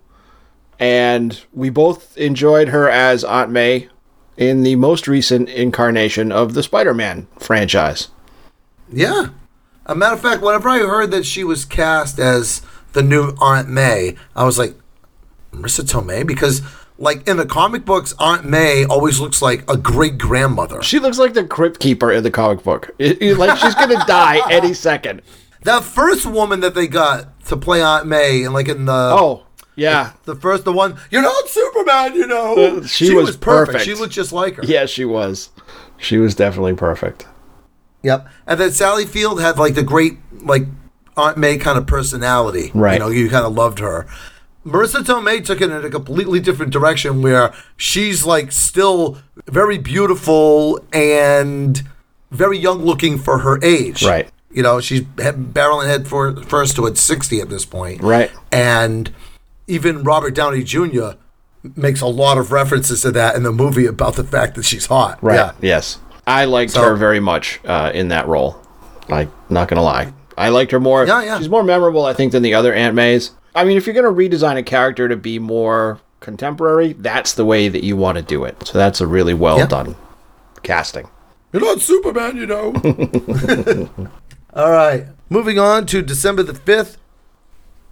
and 0.79 1.41
we 1.53 1.69
both 1.69 2.15
enjoyed 2.17 2.69
her 2.69 2.89
as 2.89 3.23
Aunt 3.23 3.51
May 3.51 3.89
in 4.37 4.63
the 4.63 4.75
most 4.77 5.07
recent 5.07 5.49
incarnation 5.49 6.31
of 6.31 6.53
the 6.53 6.63
Spider-Man 6.63 7.27
franchise. 7.39 8.09
yeah. 8.91 9.29
A 9.89 9.95
matter 9.95 10.15
of 10.15 10.21
fact, 10.21 10.41
whenever 10.41 10.67
I 10.67 10.79
heard 10.79 11.11
that 11.11 11.25
she 11.25 11.45
was 11.45 11.63
cast 11.63 12.19
as 12.19 12.61
the 12.91 13.01
new 13.01 13.33
Aunt 13.39 13.69
May, 13.69 14.15
I 14.35 14.43
was 14.43 14.57
like, 14.59 14.75
Marisa 15.53 15.81
Tomei? 15.89 16.27
Because, 16.27 16.61
like, 16.97 17.27
in 17.27 17.37
the 17.37 17.45
comic 17.45 17.85
books, 17.85 18.13
Aunt 18.19 18.45
May 18.45 18.85
always 18.85 19.19
looks 19.19 19.41
like 19.41 19.69
a 19.69 19.77
great 19.77 20.17
grandmother. 20.17 20.81
She 20.81 20.99
looks 20.99 21.17
like 21.19 21.33
the 21.33 21.43
crypt 21.43 21.79
keeper 21.79 22.11
in 22.11 22.23
the 22.23 22.31
comic 22.31 22.63
book. 22.63 22.91
Like 22.99 23.57
she's 23.59 23.75
gonna 23.75 24.03
die 24.07 24.39
any 24.51 24.73
second. 24.73 25.21
That 25.63 25.83
first 25.83 26.25
woman 26.25 26.59
that 26.61 26.73
they 26.75 26.87
got 26.87 27.39
to 27.45 27.57
play 27.57 27.81
Aunt 27.81 28.07
May, 28.07 28.43
and 28.43 28.53
like 28.53 28.67
in 28.67 28.85
the 28.85 28.91
Oh, 28.93 29.45
yeah. 29.75 30.13
the 30.25 30.35
first 30.35 30.63
the 30.65 30.71
one, 30.73 30.97
you're 31.11 31.21
not 31.21 31.47
Superman, 31.49 32.15
you 32.15 32.25
know. 32.27 32.55
Uh, 32.55 32.85
she 32.85 33.13
was 33.13 33.35
perfect. 33.37 33.83
She 33.83 33.93
looked 33.93 34.13
just 34.13 34.31
like 34.31 34.55
her. 34.55 34.63
Yeah, 34.65 34.85
she 34.85 35.05
was. 35.05 35.49
She 35.97 36.17
was 36.17 36.35
definitely 36.35 36.73
perfect. 36.75 37.27
Yep. 38.03 38.27
And 38.45 38.59
then 38.59 38.71
Sally 38.71 39.05
Field 39.05 39.41
had 39.41 39.57
like 39.57 39.75
the 39.75 39.83
great 39.83 40.17
like 40.31 40.63
Aunt 41.17 41.37
May 41.37 41.57
kind 41.57 41.77
of 41.77 41.85
personality. 41.87 42.71
Right. 42.73 42.93
You 42.93 42.99
know, 42.99 43.09
you 43.09 43.29
kind 43.29 43.45
of 43.45 43.53
loved 43.53 43.79
her. 43.79 44.07
Marisa 44.67 45.01
Tomei 45.01 45.43
took 45.43 45.61
it 45.61 45.71
in 45.71 45.85
a 45.85 45.89
completely 45.89 46.39
different 46.41 46.73
direction 46.73 47.21
where 47.21 47.53
she's 47.77 48.25
like 48.25 48.51
still 48.51 49.17
very 49.47 49.77
beautiful 49.77 50.79
and 50.91 51.81
very 52.31 52.57
young 52.57 52.79
looking 52.83 53.17
for 53.17 53.39
her 53.39 53.63
age. 53.63 54.03
Right. 54.03 54.29
You 54.51 54.63
know, 54.63 54.81
she's 54.81 55.03
head, 55.17 55.53
barreling 55.53 55.87
head 55.87 56.07
for, 56.07 56.35
first 56.43 56.75
to 56.75 56.87
at 56.87 56.97
60 56.97 57.39
at 57.39 57.49
this 57.49 57.63
point. 57.65 58.01
Right. 58.01 58.29
And 58.51 59.09
even 59.67 60.03
Robert 60.03 60.35
Downey 60.35 60.63
Jr. 60.63 61.11
makes 61.75 62.01
a 62.01 62.07
lot 62.07 62.37
of 62.37 62.51
references 62.51 63.01
to 63.03 63.11
that 63.11 63.35
in 63.35 63.43
the 63.43 63.51
movie 63.53 63.85
about 63.85 64.15
the 64.15 64.23
fact 64.23 64.55
that 64.55 64.63
she's 64.63 64.87
hot. 64.87 65.21
Right. 65.23 65.35
Yeah. 65.35 65.51
Yes. 65.61 65.99
I 66.25 66.43
liked 66.45 66.71
So- 66.73 66.81
her 66.81 66.95
very 66.95 67.21
much 67.21 67.61
uh, 67.65 67.91
in 67.93 68.09
that 68.09 68.27
role. 68.27 68.57
Like, 69.07 69.29
not 69.49 69.69
gonna 69.69 69.81
lie, 69.83 70.11
I 70.37 70.49
liked 70.49 70.71
her 70.71 70.81
more. 70.81 71.05
Yeah, 71.07 71.23
yeah. 71.23 71.37
She's 71.37 71.47
more 71.47 71.63
memorable, 71.63 72.03
I 72.05 72.11
think, 72.11 72.33
than 72.33 72.43
the 72.43 72.53
other 72.55 72.73
Aunt 72.73 72.93
Mays. 72.93 73.31
I 73.57 73.63
mean, 73.63 73.75
if 73.77 73.85
you're 73.87 73.95
gonna 73.95 74.09
redesign 74.09 74.57
a 74.57 74.63
character 74.63 75.07
to 75.09 75.15
be 75.17 75.39
more 75.39 75.99
contemporary, 76.19 76.93
that's 76.93 77.33
the 77.33 77.43
way 77.45 77.69
that 77.69 77.83
you 77.83 77.97
want 77.97 78.17
to 78.17 78.21
do 78.21 78.43
it. 78.45 78.55
So 78.67 78.77
that's 78.77 79.01
a 79.01 79.07
really 79.07 79.33
well 79.33 79.57
Yeah. 79.57 79.65
done 79.65 79.95
casting. 80.63 81.07
You're 81.53 81.63
not 81.63 81.81
Superman, 81.81 82.37
you 82.37 82.45
know. 82.45 82.73
All 84.53 84.71
right. 84.71 85.07
Moving 85.29 85.57
on 85.59 85.85
to 85.87 86.01
December 86.01 86.43
the 86.43 86.53
5th 86.53 86.97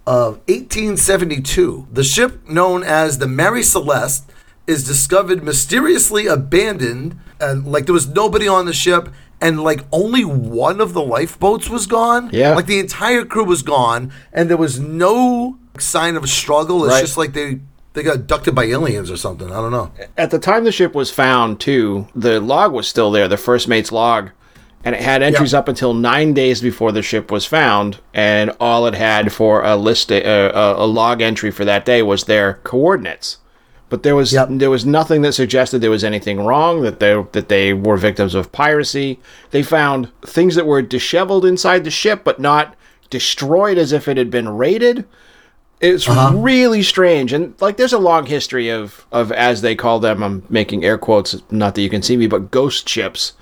of 0.06 0.34
1872. 0.48 1.88
The 1.92 2.04
ship 2.04 2.48
known 2.48 2.82
as 2.82 3.18
the 3.18 3.26
Mary 3.26 3.62
Celeste 3.62 4.30
is 4.66 4.84
discovered 4.86 5.42
mysteriously 5.44 6.26
abandoned 6.26 7.18
and 7.40 7.66
like 7.66 7.86
there 7.86 7.92
was 7.94 8.08
nobody 8.08 8.48
on 8.48 8.66
the 8.66 8.72
ship 8.72 9.08
and 9.40 9.62
like 9.62 9.84
only 9.92 10.24
one 10.24 10.80
of 10.80 10.92
the 10.94 11.02
lifeboats 11.02 11.68
was 11.68 11.86
gone. 11.86 12.30
Yeah. 12.32 12.54
Like 12.54 12.66
the 12.66 12.78
entire 12.80 13.24
crew 13.24 13.44
was 13.44 13.62
gone 13.62 14.10
and 14.32 14.48
there 14.50 14.56
was 14.56 14.80
no 14.80 15.58
sign 15.78 16.16
of 16.16 16.24
a 16.24 16.28
struggle. 16.28 16.84
It's 16.84 16.94
Right. 16.94 17.00
just 17.02 17.16
like 17.16 17.32
they 17.32 17.60
they 17.92 18.02
got 18.02 18.16
abducted 18.16 18.54
by 18.54 18.64
aliens 18.64 19.10
or 19.10 19.16
something. 19.16 19.50
I 19.50 19.54
don't 19.56 19.70
know. 19.72 19.90
At 20.18 20.30
the 20.30 20.38
time 20.38 20.64
the 20.64 20.72
ship 20.72 20.94
was 20.94 21.10
found, 21.10 21.60
too, 21.60 22.08
the 22.14 22.40
log 22.40 22.72
was 22.72 22.86
still 22.86 23.10
there, 23.10 23.26
the 23.26 23.38
first 23.38 23.68
mate's 23.68 23.90
log, 23.90 24.30
and 24.84 24.94
it 24.94 25.00
had 25.00 25.22
entries 25.22 25.52
Yep. 25.54 25.60
up 25.60 25.68
until 25.68 25.94
nine 25.94 26.34
days 26.34 26.60
before 26.60 26.92
the 26.92 27.00
ship 27.00 27.30
was 27.30 27.46
found, 27.46 28.00
and 28.12 28.52
all 28.60 28.86
it 28.86 28.92
had 28.94 29.32
for 29.32 29.64
a 29.64 29.76
list, 29.76 30.12
uh, 30.12 30.16
a, 30.54 30.74
a 30.74 30.86
log 30.86 31.22
entry 31.22 31.50
for 31.50 31.64
that 31.64 31.86
day 31.86 32.02
was 32.02 32.24
their 32.24 32.60
coordinates. 32.64 33.38
But 33.88 34.02
there 34.02 34.16
was 34.16 34.32
Yep. 34.32 34.48
there 34.52 34.70
was 34.70 34.84
nothing 34.84 35.22
that 35.22 35.32
suggested 35.34 35.80
there 35.80 35.90
was 35.90 36.02
anything 36.04 36.44
wrong, 36.44 36.82
that 36.82 36.98
they 37.00 37.22
that 37.32 37.48
they 37.48 37.72
were 37.72 37.96
victims 37.96 38.34
of 38.34 38.50
piracy. 38.52 39.20
They 39.52 39.62
found 39.62 40.08
things 40.24 40.54
that 40.56 40.66
were 40.66 40.82
disheveled 40.82 41.44
inside 41.44 41.84
the 41.84 41.90
ship, 41.90 42.22
but 42.24 42.40
not 42.40 42.74
destroyed 43.10 43.78
as 43.78 43.92
if 43.92 44.08
it 44.08 44.16
had 44.16 44.30
been 44.30 44.48
raided. 44.48 45.04
It's 45.80 46.08
uh-huh. 46.08 46.36
really 46.36 46.82
strange, 46.82 47.32
and 47.32 47.54
like 47.60 47.76
there's 47.76 47.92
a 47.92 47.98
long 47.98 48.26
history 48.26 48.68
of 48.70 49.06
of 49.12 49.30
as 49.30 49.60
they 49.62 49.74
call 49.76 50.00
them. 50.00 50.22
I'm 50.22 50.42
making 50.48 50.84
air 50.84 50.98
quotes, 50.98 51.36
not 51.50 51.74
that 51.74 51.82
you 51.82 51.90
can 51.90 52.02
see 52.02 52.16
me, 52.16 52.26
but 52.26 52.50
ghost 52.50 52.88
ships 52.88 53.34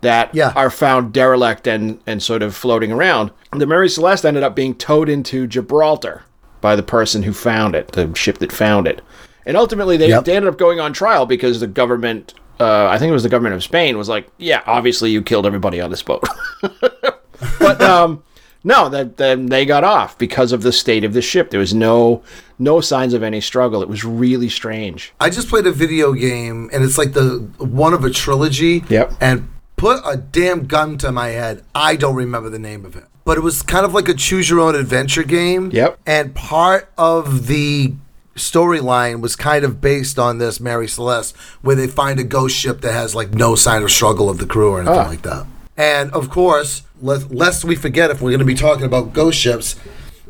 that 0.00 0.30
Yeah. 0.32 0.52
are 0.56 0.70
found 0.70 1.12
derelict 1.12 1.66
and 1.66 1.98
and 2.06 2.22
sort 2.22 2.42
of 2.42 2.54
floating 2.56 2.90
around. 2.92 3.32
The 3.52 3.66
Mary 3.66 3.88
Celeste 3.88 4.24
ended 4.24 4.44
up 4.44 4.54
being 4.56 4.74
towed 4.74 5.08
into 5.10 5.46
Gibraltar 5.46 6.22
by 6.62 6.76
the 6.76 6.82
person 6.82 7.24
who 7.24 7.32
found 7.32 7.74
it, 7.74 7.92
the 7.92 8.14
ship 8.14 8.38
that 8.38 8.52
found 8.52 8.86
it, 8.86 9.02
and 9.46 9.56
ultimately 9.56 9.96
they, 9.96 10.08
Yep. 10.08 10.24
they 10.24 10.36
ended 10.36 10.52
up 10.52 10.58
going 10.58 10.80
on 10.80 10.92
trial 10.92 11.26
because 11.26 11.60
the 11.60 11.66
government. 11.66 12.34
Uh, 12.58 12.88
I 12.90 12.98
think 12.98 13.08
it 13.08 13.14
was 13.14 13.22
the 13.22 13.30
government 13.30 13.54
of 13.54 13.62
Spain 13.62 13.96
was 13.96 14.10
like, 14.10 14.28
yeah, 14.36 14.62
obviously 14.66 15.10
you 15.10 15.22
killed 15.22 15.46
everybody 15.46 15.80
on 15.80 15.88
this 15.90 16.02
boat. 16.02 16.22
but 17.58 17.80
um, 17.80 18.22
no, 18.64 18.88
that 18.90 19.16
then 19.16 19.46
they 19.46 19.64
got 19.64 19.82
off 19.84 20.18
because 20.18 20.52
of 20.52 20.62
the 20.62 20.72
state 20.72 21.04
of 21.04 21.14
the 21.14 21.22
ship. 21.22 21.50
There 21.50 21.60
was 21.60 21.72
no 21.74 22.22
no 22.58 22.80
signs 22.82 23.14
of 23.14 23.22
any 23.22 23.40
struggle. 23.40 23.82
It 23.82 23.88
was 23.88 24.04
really 24.04 24.50
strange. 24.50 25.14
I 25.18 25.30
just 25.30 25.48
played 25.48 25.66
a 25.66 25.72
video 25.72 26.12
game, 26.12 26.68
and 26.72 26.84
it's 26.84 26.98
like 26.98 27.14
the 27.14 27.48
one 27.58 27.94
of 27.94 28.04
a 28.04 28.10
trilogy. 28.10 28.84
Yep. 28.90 29.14
And 29.20 29.48
put 29.76 30.02
a 30.04 30.18
damn 30.18 30.66
gun 30.66 30.98
to 30.98 31.10
my 31.10 31.28
head. 31.28 31.64
I 31.74 31.96
don't 31.96 32.14
remember 32.14 32.50
the 32.50 32.58
name 32.58 32.84
of 32.84 32.94
it, 32.96 33.04
but 33.24 33.38
it 33.38 33.40
was 33.40 33.62
kind 33.62 33.86
of 33.86 33.94
like 33.94 34.08
a 34.08 34.14
choose 34.14 34.50
your 34.50 34.60
own 34.60 34.74
adventure 34.74 35.22
game. 35.22 35.70
Yep. 35.72 35.98
And 36.04 36.34
part 36.34 36.92
of 36.98 37.46
the 37.46 37.94
storyline 38.40 39.20
was 39.20 39.36
kind 39.36 39.64
of 39.64 39.80
based 39.80 40.18
on 40.18 40.38
this 40.38 40.58
Mary 40.60 40.88
Celeste, 40.88 41.36
where 41.62 41.76
they 41.76 41.86
find 41.86 42.18
a 42.18 42.24
ghost 42.24 42.56
ship 42.56 42.80
that 42.80 42.92
has 42.92 43.14
like 43.14 43.32
no 43.34 43.54
sign 43.54 43.82
of 43.82 43.90
struggle 43.90 44.28
of 44.28 44.38
the 44.38 44.46
crew 44.46 44.70
or 44.72 44.80
anything 44.80 44.98
Ah. 44.98 45.06
like 45.08 45.22
that. 45.22 45.46
And 45.76 46.10
of 46.12 46.28
course, 46.30 46.82
lest, 47.00 47.30
lest 47.30 47.64
we 47.64 47.76
forget, 47.76 48.10
if 48.10 48.20
we're 48.20 48.30
going 48.30 48.40
to 48.40 48.44
be 48.44 48.54
talking 48.54 48.84
about 48.84 49.12
ghost 49.14 49.38
ships, 49.38 49.76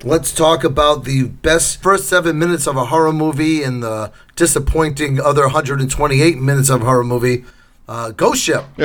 let's 0.05 0.33
talk 0.33 0.63
about 0.65 1.05
the 1.05 1.25
best 1.25 1.83
first 1.83 2.09
seven 2.09 2.39
minutes 2.39 2.67
of 2.67 2.77
a 2.77 2.85
horror 2.87 3.13
movie 3.13 3.63
and 3.63 3.83
the 3.83 4.13
disappointing 4.37 5.21
other 5.21 5.43
128 5.43 6.39
minutes 6.39 6.69
of 6.71 6.83
a 6.83 6.85
horror 6.85 7.05
movie, 7.05 7.45
uh, 7.89 8.11
Ghost 8.13 8.43
Ship. 8.43 8.65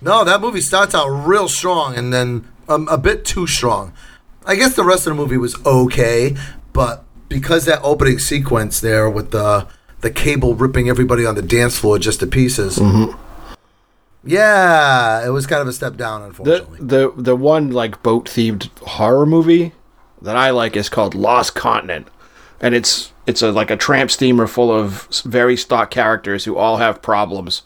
no, 0.00 0.24
that 0.24 0.38
movie 0.40 0.60
starts 0.60 0.94
out 0.94 1.08
real 1.08 1.48
strong 1.48 1.94
and 1.96 2.12
then 2.12 2.48
um, 2.68 2.88
a 2.88 2.98
bit 2.98 3.24
too 3.24 3.46
strong. 3.46 3.92
I 4.44 4.56
guess 4.56 4.74
the 4.74 4.84
rest 4.84 5.06
of 5.06 5.12
the 5.16 5.22
movie 5.22 5.36
was 5.36 5.54
okay, 5.64 6.34
but 6.72 7.04
because 7.32 7.64
that 7.64 7.80
opening 7.82 8.18
sequence 8.18 8.80
there 8.80 9.08
with 9.08 9.30
the 9.30 9.66
the 10.00 10.10
cable 10.10 10.54
ripping 10.54 10.88
everybody 10.88 11.24
on 11.24 11.34
the 11.34 11.42
dance 11.42 11.78
floor 11.78 11.98
just 11.98 12.20
to 12.20 12.26
pieces. 12.26 12.78
Mm-hmm. 12.78 13.18
Yeah, 14.24 15.26
it 15.26 15.30
was 15.30 15.46
kind 15.46 15.62
of 15.62 15.68
a 15.68 15.72
step 15.72 15.96
down, 15.96 16.22
unfortunately. 16.22 16.78
the 16.80 17.12
the 17.16 17.34
one 17.34 17.70
like 17.70 18.02
boat 18.02 18.26
themed 18.26 18.68
horror 18.80 19.26
movie 19.26 19.72
that 20.20 20.36
I 20.36 20.50
like 20.50 20.76
is 20.76 20.88
called 20.88 21.14
Lost 21.14 21.54
Continent, 21.54 22.06
and 22.60 22.74
it's 22.74 23.12
it's 23.26 23.42
a 23.42 23.50
like 23.50 23.70
a 23.70 23.76
tramp 23.76 24.10
steamer 24.10 24.46
full 24.46 24.70
of 24.70 25.08
very 25.24 25.56
stock 25.56 25.90
characters 25.90 26.44
who 26.44 26.56
all 26.56 26.76
have 26.76 27.02
problems, 27.02 27.62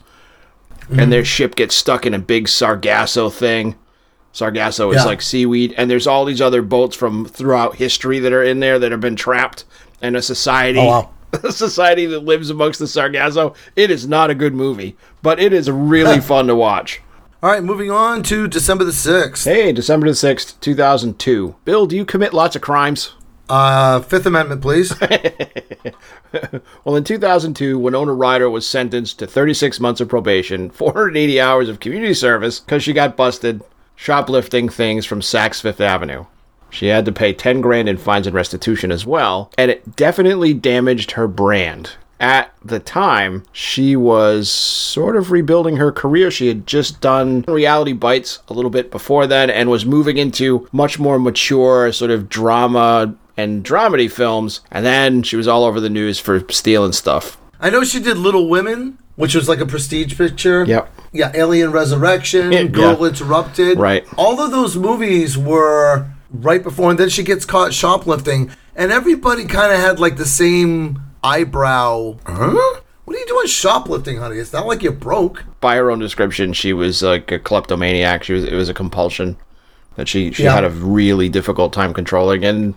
and 0.89 0.99
mm-hmm. 0.99 1.09
their 1.11 1.25
ship 1.25 1.55
gets 1.55 1.75
stuck 1.75 2.05
in 2.05 2.13
a 2.13 2.19
big 2.19 2.47
sargasso 2.47 3.29
thing. 3.29 3.75
Sargasso 4.33 4.91
is 4.91 4.97
Yeah. 4.97 5.03
like 5.05 5.21
seaweed, 5.21 5.73
and 5.77 5.89
there's 5.89 6.07
all 6.07 6.25
these 6.25 6.41
other 6.41 6.61
boats 6.61 6.95
from 6.95 7.25
throughout 7.25 7.75
history 7.75 8.19
that 8.19 8.33
are 8.33 8.43
in 8.43 8.59
there 8.59 8.77
that 8.79 8.91
have 8.91 9.01
been 9.01 9.15
trapped, 9.15 9.63
and 10.01 10.15
a 10.15 10.21
society. 10.21 10.79
Oh, 10.79 10.85
wow. 10.85 11.09
a 11.43 11.51
society 11.51 12.05
that 12.05 12.23
lives 12.23 12.49
amongst 12.49 12.79
the 12.79 12.87
Sargasso. 12.87 13.53
It 13.75 13.91
is 13.91 14.07
not 14.07 14.29
a 14.29 14.35
good 14.35 14.53
movie, 14.53 14.95
but 15.21 15.39
it 15.39 15.51
is 15.53 15.69
really 15.69 16.19
fun 16.21 16.47
to 16.47 16.55
watch. 16.55 17.01
All 17.43 17.51
right, 17.51 17.63
moving 17.63 17.91
on 17.91 18.23
to 18.23 18.47
December 18.47 18.83
the 18.83 18.91
6th. 18.91 19.43
Hey, 19.43 19.71
December 19.71 20.07
the 20.07 20.13
6th, 20.13 20.59
2002. 20.59 21.55
Bill, 21.65 21.85
do 21.85 21.95
you 21.95 22.05
commit 22.05 22.33
lots 22.33 22.55
of 22.55 22.61
crimes? 22.63 23.13
Uh, 23.49 23.99
Fifth 24.01 24.25
Amendment, 24.25 24.61
please. 24.61 24.93
Well, 26.83 26.95
in 26.97 27.03
2002, 27.05 27.79
Winona 27.79 28.13
Ryder 28.13 28.49
was 28.49 28.67
sentenced 28.67 29.19
to 29.19 29.27
36 29.27 29.79
months 29.79 30.01
of 30.01 30.09
probation, 30.09 30.69
480 30.69 31.39
hours 31.39 31.69
of 31.69 31.79
community 31.79 32.13
service 32.13 32.59
because 32.59 32.83
she 32.83 32.91
got 32.93 33.15
busted 33.15 33.61
shoplifting 33.97 34.69
things 34.69 35.05
from 35.05 35.19
Saks 35.19 35.61
Fifth 35.61 35.81
Avenue. 35.81 36.25
She 36.69 36.87
had 36.87 37.03
to 37.05 37.11
pay 37.11 37.33
10 37.33 37.59
grand 37.59 37.89
in 37.89 37.97
fines 37.97 38.27
and 38.27 38.35
restitution 38.35 38.91
as 38.91 39.05
well, 39.05 39.51
and 39.57 39.69
it 39.69 39.97
definitely 39.97 40.53
damaged 40.53 41.11
her 41.11 41.27
brand. 41.27 41.95
At 42.19 42.53
the 42.63 42.79
time, 42.79 43.43
she 43.51 43.95
was 43.95 44.49
sort 44.49 45.15
of 45.15 45.31
rebuilding 45.31 45.77
her 45.77 45.91
career. 45.91 46.31
She 46.31 46.47
had 46.47 46.65
just 46.65 46.99
done 46.99 47.43
reality 47.47 47.93
bites 47.93 48.39
a 48.47 48.53
little 48.53 48.71
bit 48.71 48.89
before 48.89 49.27
then 49.27 49.49
and 49.49 49.69
was 49.69 49.85
moving 49.85 50.17
into 50.17 50.67
much 50.71 50.97
more 50.97 51.19
mature 51.19 51.91
sort 51.91 52.09
of 52.09 52.27
drama 52.27 53.15
and 53.35 53.63
dramedy 53.63 54.11
films. 54.11 54.61
And 54.71 54.83
then 54.83 55.21
she 55.21 55.35
was 55.35 55.47
all 55.47 55.63
over 55.63 55.79
the 55.79 55.91
news 55.91 56.19
for 56.19 56.43
stealing 56.51 56.93
stuff. 56.93 57.37
I 57.59 57.69
know 57.69 57.83
she 57.83 57.99
did 57.99 58.17
Little 58.17 58.49
Women, 58.49 58.97
which 59.15 59.35
was 59.35 59.47
like 59.47 59.59
a 59.59 59.65
prestige 59.65 60.17
picture. 60.17 60.63
Yep. 60.63 60.91
Yeah, 61.11 61.31
Alien 61.33 61.71
Resurrection, 61.71 62.51
Yeah, 62.51 62.63
Girl. 62.63 63.03
Interrupted. 63.05 63.79
Right. 63.79 64.05
All 64.17 64.39
of 64.41 64.51
those 64.51 64.75
movies 64.75 65.37
were 65.37 66.07
right 66.31 66.61
before, 66.61 66.89
and 66.91 66.99
then 66.99 67.09
she 67.09 67.23
gets 67.23 67.45
caught 67.45 67.73
shoplifting, 67.73 68.51
and 68.75 68.91
everybody 68.91 69.45
kind 69.45 69.71
of 69.73 69.79
had 69.79 69.99
like 69.99 70.17
the 70.17 70.25
same 70.25 70.99
eyebrow. 71.23 72.17
Huh? 72.25 72.79
What 73.05 73.15
are 73.15 73.19
you 73.19 73.25
doing 73.27 73.47
shoplifting, 73.47 74.17
honey? 74.17 74.37
It's 74.37 74.51
not 74.51 74.67
like 74.67 74.83
you're 74.83 74.91
broke. 74.91 75.45
By 75.61 75.77
her 75.77 75.89
own 75.89 75.99
description, 75.99 76.51
she 76.53 76.73
was 76.73 77.01
like 77.01 77.31
a 77.31 77.39
kleptomaniac. 77.39 78.23
She 78.23 78.33
was 78.33 78.43
it 78.43 78.53
was 78.53 78.67
a 78.69 78.73
compulsion 78.73 79.37
that 79.95 80.07
she 80.09 80.31
she 80.33 80.43
Yeah. 80.43 80.53
had 80.55 80.65
a 80.65 80.69
really 80.69 81.29
difficult 81.29 81.71
time 81.73 81.93
controlling 81.93 82.43
and 82.43 82.75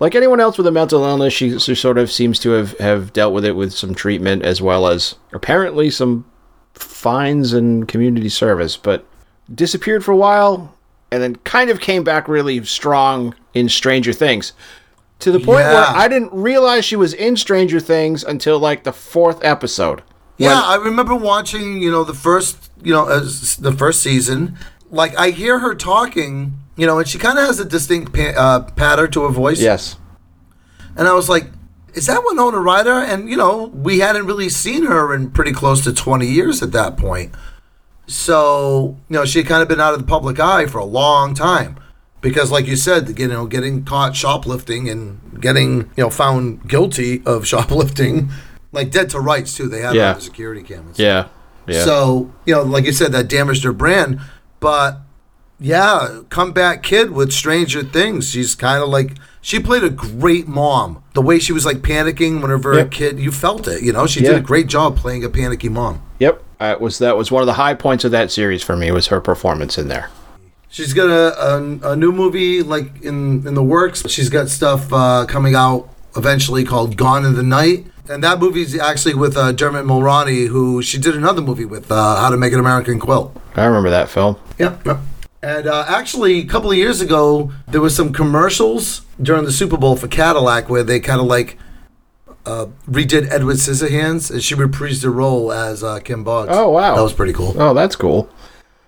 like 0.00 0.14
anyone 0.14 0.40
else 0.40 0.58
with 0.58 0.66
a 0.66 0.70
mental 0.70 1.04
illness, 1.04 1.32
she, 1.32 1.58
she 1.58 1.74
sort 1.74 1.96
of 1.96 2.12
seems 2.12 2.38
to 2.40 2.50
have, 2.50 2.76
have 2.78 3.14
dealt 3.14 3.32
with 3.32 3.46
it 3.46 3.56
with 3.56 3.72
some 3.72 3.94
treatment 3.94 4.42
as 4.42 4.60
well 4.60 4.88
as 4.88 5.14
apparently 5.32 5.88
some 5.88 6.26
fines 6.78 7.52
and 7.52 7.86
community 7.88 8.28
service, 8.28 8.76
but 8.76 9.06
disappeared 9.52 10.04
for 10.04 10.12
a 10.12 10.16
while 10.16 10.76
and 11.10 11.22
then 11.22 11.36
kind 11.36 11.70
of 11.70 11.80
came 11.80 12.04
back 12.04 12.28
really 12.28 12.64
strong 12.64 13.34
in 13.54 13.68
Stranger 13.68 14.12
Things. 14.12 14.52
To 15.20 15.32
the 15.32 15.38
point 15.38 15.64
where 15.64 15.84
I 15.86 16.08
didn't 16.08 16.32
realize 16.32 16.84
she 16.84 16.96
was 16.96 17.14
in 17.14 17.36
Stranger 17.36 17.80
Things 17.80 18.22
until 18.22 18.58
like 18.58 18.84
the 18.84 18.92
fourth 18.92 19.42
episode. 19.42 20.02
Yeah, 20.36 20.60
I 20.60 20.76
remember 20.76 21.14
watching, 21.14 21.80
you 21.80 21.90
know, 21.90 22.04
the 22.04 22.12
first, 22.12 22.70
you 22.82 22.92
know, 22.92 23.08
as 23.08 23.56
the 23.56 23.72
first 23.72 24.02
season. 24.02 24.58
Like 24.90 25.18
I 25.18 25.30
hear 25.30 25.60
her 25.60 25.74
talking, 25.74 26.58
you 26.76 26.86
know, 26.86 26.98
and 26.98 27.08
she 27.08 27.18
kind 27.18 27.38
of 27.38 27.46
has 27.46 27.58
a 27.58 27.64
distinct 27.64 28.12
pa- 28.12 28.34
uh, 28.36 28.70
patter 28.72 29.08
to 29.08 29.22
her 29.22 29.30
voice. 29.30 29.60
Yes. 29.60 29.96
And 30.96 31.08
I 31.08 31.14
was 31.14 31.28
like, 31.30 31.46
is 31.96 32.06
that 32.06 32.22
Winona 32.24 32.58
Ryder? 32.60 32.90
And, 33.00 33.28
you 33.28 33.36
know, 33.36 33.64
we 33.74 33.98
hadn't 34.00 34.26
really 34.26 34.48
seen 34.48 34.84
her 34.84 35.12
in 35.14 35.30
pretty 35.30 35.52
close 35.52 35.82
to 35.84 35.92
20 35.92 36.26
years 36.26 36.62
at 36.62 36.70
that 36.72 36.96
point. 36.96 37.34
So, 38.06 38.96
you 39.08 39.14
know, 39.16 39.24
she 39.24 39.40
had 39.40 39.48
kind 39.48 39.62
of 39.62 39.68
been 39.68 39.80
out 39.80 39.94
of 39.94 40.00
the 40.00 40.06
public 40.06 40.38
eye 40.38 40.66
for 40.66 40.78
a 40.78 40.84
long 40.84 41.34
time. 41.34 41.78
Because, 42.20 42.50
like 42.50 42.66
you 42.66 42.76
said, 42.76 43.18
you 43.18 43.28
know, 43.28 43.46
getting 43.46 43.84
caught 43.84 44.16
shoplifting 44.16 44.88
and 44.88 45.40
getting, 45.40 45.78
you 45.96 46.04
know, 46.04 46.10
found 46.10 46.68
guilty 46.68 47.22
of 47.26 47.46
shoplifting, 47.52 48.30
like 48.72 48.90
dead 48.90 49.10
to 49.10 49.20
rights, 49.20 49.56
too. 49.56 49.68
They 49.68 49.80
had 49.80 49.90
her 49.90 49.94
Yeah. 49.94 50.12
the 50.14 50.20
security 50.20 50.62
cameras. 50.62 50.98
Yeah. 50.98 51.28
Yeah. 51.66 51.84
So, 51.84 52.32
you 52.44 52.54
know, 52.54 52.62
like 52.62 52.84
you 52.84 52.92
said, 52.92 53.12
that 53.12 53.28
damaged 53.28 53.64
her 53.64 53.72
brand. 53.72 54.20
But 54.60 54.98
yeah, 55.60 56.22
comeback 56.30 56.82
kid 56.82 57.10
with 57.10 57.32
Stranger 57.32 57.82
Things. 57.82 58.30
She's 58.30 58.54
kind 58.54 58.82
of 58.82 58.88
like 58.88 59.16
she 59.46 59.60
played 59.60 59.84
a 59.84 59.90
great 59.90 60.48
mom. 60.48 61.04
The 61.14 61.22
way 61.22 61.38
she 61.38 61.52
was 61.52 61.64
like 61.64 61.76
panicking 61.78 62.42
whenever 62.42 62.74
Yep. 62.74 62.86
a 62.86 62.88
kid, 62.90 63.18
you 63.20 63.30
felt 63.30 63.68
it. 63.68 63.80
You 63.80 63.92
know, 63.92 64.04
she 64.04 64.20
Yeah. 64.20 64.30
did 64.30 64.38
a 64.38 64.40
great 64.40 64.66
job 64.66 64.96
playing 64.96 65.22
a 65.22 65.28
panicky 65.28 65.68
mom. 65.68 66.00
Yep, 66.18 66.42
uh, 66.58 66.74
was 66.80 66.98
that 66.98 67.16
was 67.16 67.30
one 67.30 67.42
of 67.44 67.46
the 67.46 67.52
high 67.52 67.74
points 67.74 68.04
of 68.04 68.10
that 68.10 68.32
series 68.32 68.64
for 68.64 68.76
me 68.76 68.90
was 68.90 69.06
her 69.06 69.20
performance 69.20 69.78
in 69.78 69.86
there. 69.86 70.10
She's 70.68 70.92
got 70.92 71.08
a, 71.10 71.24
a, 71.54 71.92
a 71.92 71.96
new 71.96 72.10
movie 72.10 72.64
like 72.64 72.90
in 73.02 73.46
in 73.46 73.54
the 73.54 73.62
works. 73.62 74.02
She's 74.08 74.28
got 74.30 74.48
stuff 74.48 74.92
uh, 74.92 75.26
coming 75.28 75.54
out 75.54 75.88
eventually 76.16 76.64
called 76.64 76.96
Gone 76.96 77.24
in 77.24 77.34
the 77.36 77.44
Night. 77.44 77.86
And 78.08 78.24
that 78.24 78.40
movie's 78.40 78.76
actually 78.76 79.14
with 79.14 79.36
uh, 79.36 79.52
Dermot 79.52 79.84
Mulroney, 79.84 80.48
who 80.48 80.82
she 80.82 80.98
did 80.98 81.14
another 81.16 81.42
movie 81.42 81.64
with, 81.64 81.90
uh, 81.90 82.16
How 82.16 82.30
to 82.30 82.36
Make 82.36 82.52
an 82.52 82.58
American 82.60 82.98
Quilt. 83.00 83.36
I 83.56 83.64
remember 83.64 83.90
that 83.90 84.08
film. 84.08 84.36
Yep. 84.58 84.86
yep. 84.86 84.98
And 85.46 85.68
uh, 85.68 85.84
actually, 85.86 86.40
a 86.40 86.44
couple 86.44 86.72
of 86.72 86.76
years 86.76 87.00
ago, 87.00 87.52
there 87.68 87.80
was 87.80 87.94
some 87.94 88.12
commercials 88.12 89.02
during 89.22 89.44
the 89.44 89.52
Super 89.52 89.76
Bowl 89.76 89.94
for 89.94 90.08
Cadillac 90.08 90.68
where 90.68 90.82
they 90.82 90.98
kind 90.98 91.20
of 91.20 91.28
like 91.28 91.56
uh, 92.44 92.66
redid 92.90 93.30
Edward 93.30 93.54
Scissorhands, 93.54 94.28
and 94.28 94.42
she 94.42 94.56
reprised 94.56 95.04
her 95.04 95.10
role 95.12 95.52
as 95.52 95.84
uh, 95.84 96.00
Kim 96.00 96.24
Boggs. 96.24 96.48
Oh, 96.50 96.70
wow. 96.70 96.96
that 96.96 97.02
was 97.02 97.12
pretty 97.12 97.32
cool. 97.32 97.54
Oh, 97.62 97.74
that's 97.74 97.94
cool. 97.94 98.28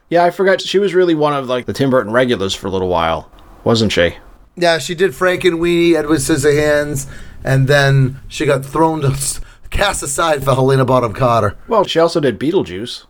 Yeah, 0.09 0.25
I 0.25 0.33
forgot 0.33 0.61
she 0.61 0.81
was 0.81 0.95
really 0.95 1.15
one 1.15 1.33
of 1.33 1.47
like 1.47 1.67
the 1.67 1.73
Tim 1.73 1.91
Burton 1.91 2.13
regulars 2.13 2.57
for 2.57 2.67
a 2.67 2.71
little 2.71 2.89
while, 2.89 3.31
wasn't 3.63 3.93
she? 3.93 4.17
Yeah, 4.57 4.79
she 4.79 4.97
did 4.97 5.13
Frankenweenie, 5.13 5.95
Edward 5.95 6.19
Scissorhands, 6.19 7.09
and 7.45 7.69
then 7.69 8.19
she 8.27 8.47
got 8.47 8.67
thrown 8.67 9.03
to 9.03 9.41
cast 9.71 10.03
aside 10.03 10.43
for 10.43 10.57
Helena 10.57 10.85
Bonham 10.85 11.13
Carter. 11.13 11.57
Well, 11.69 11.85
she 11.85 12.01
also 12.01 12.19
did 12.19 12.41
Beetlejuice. 12.41 13.05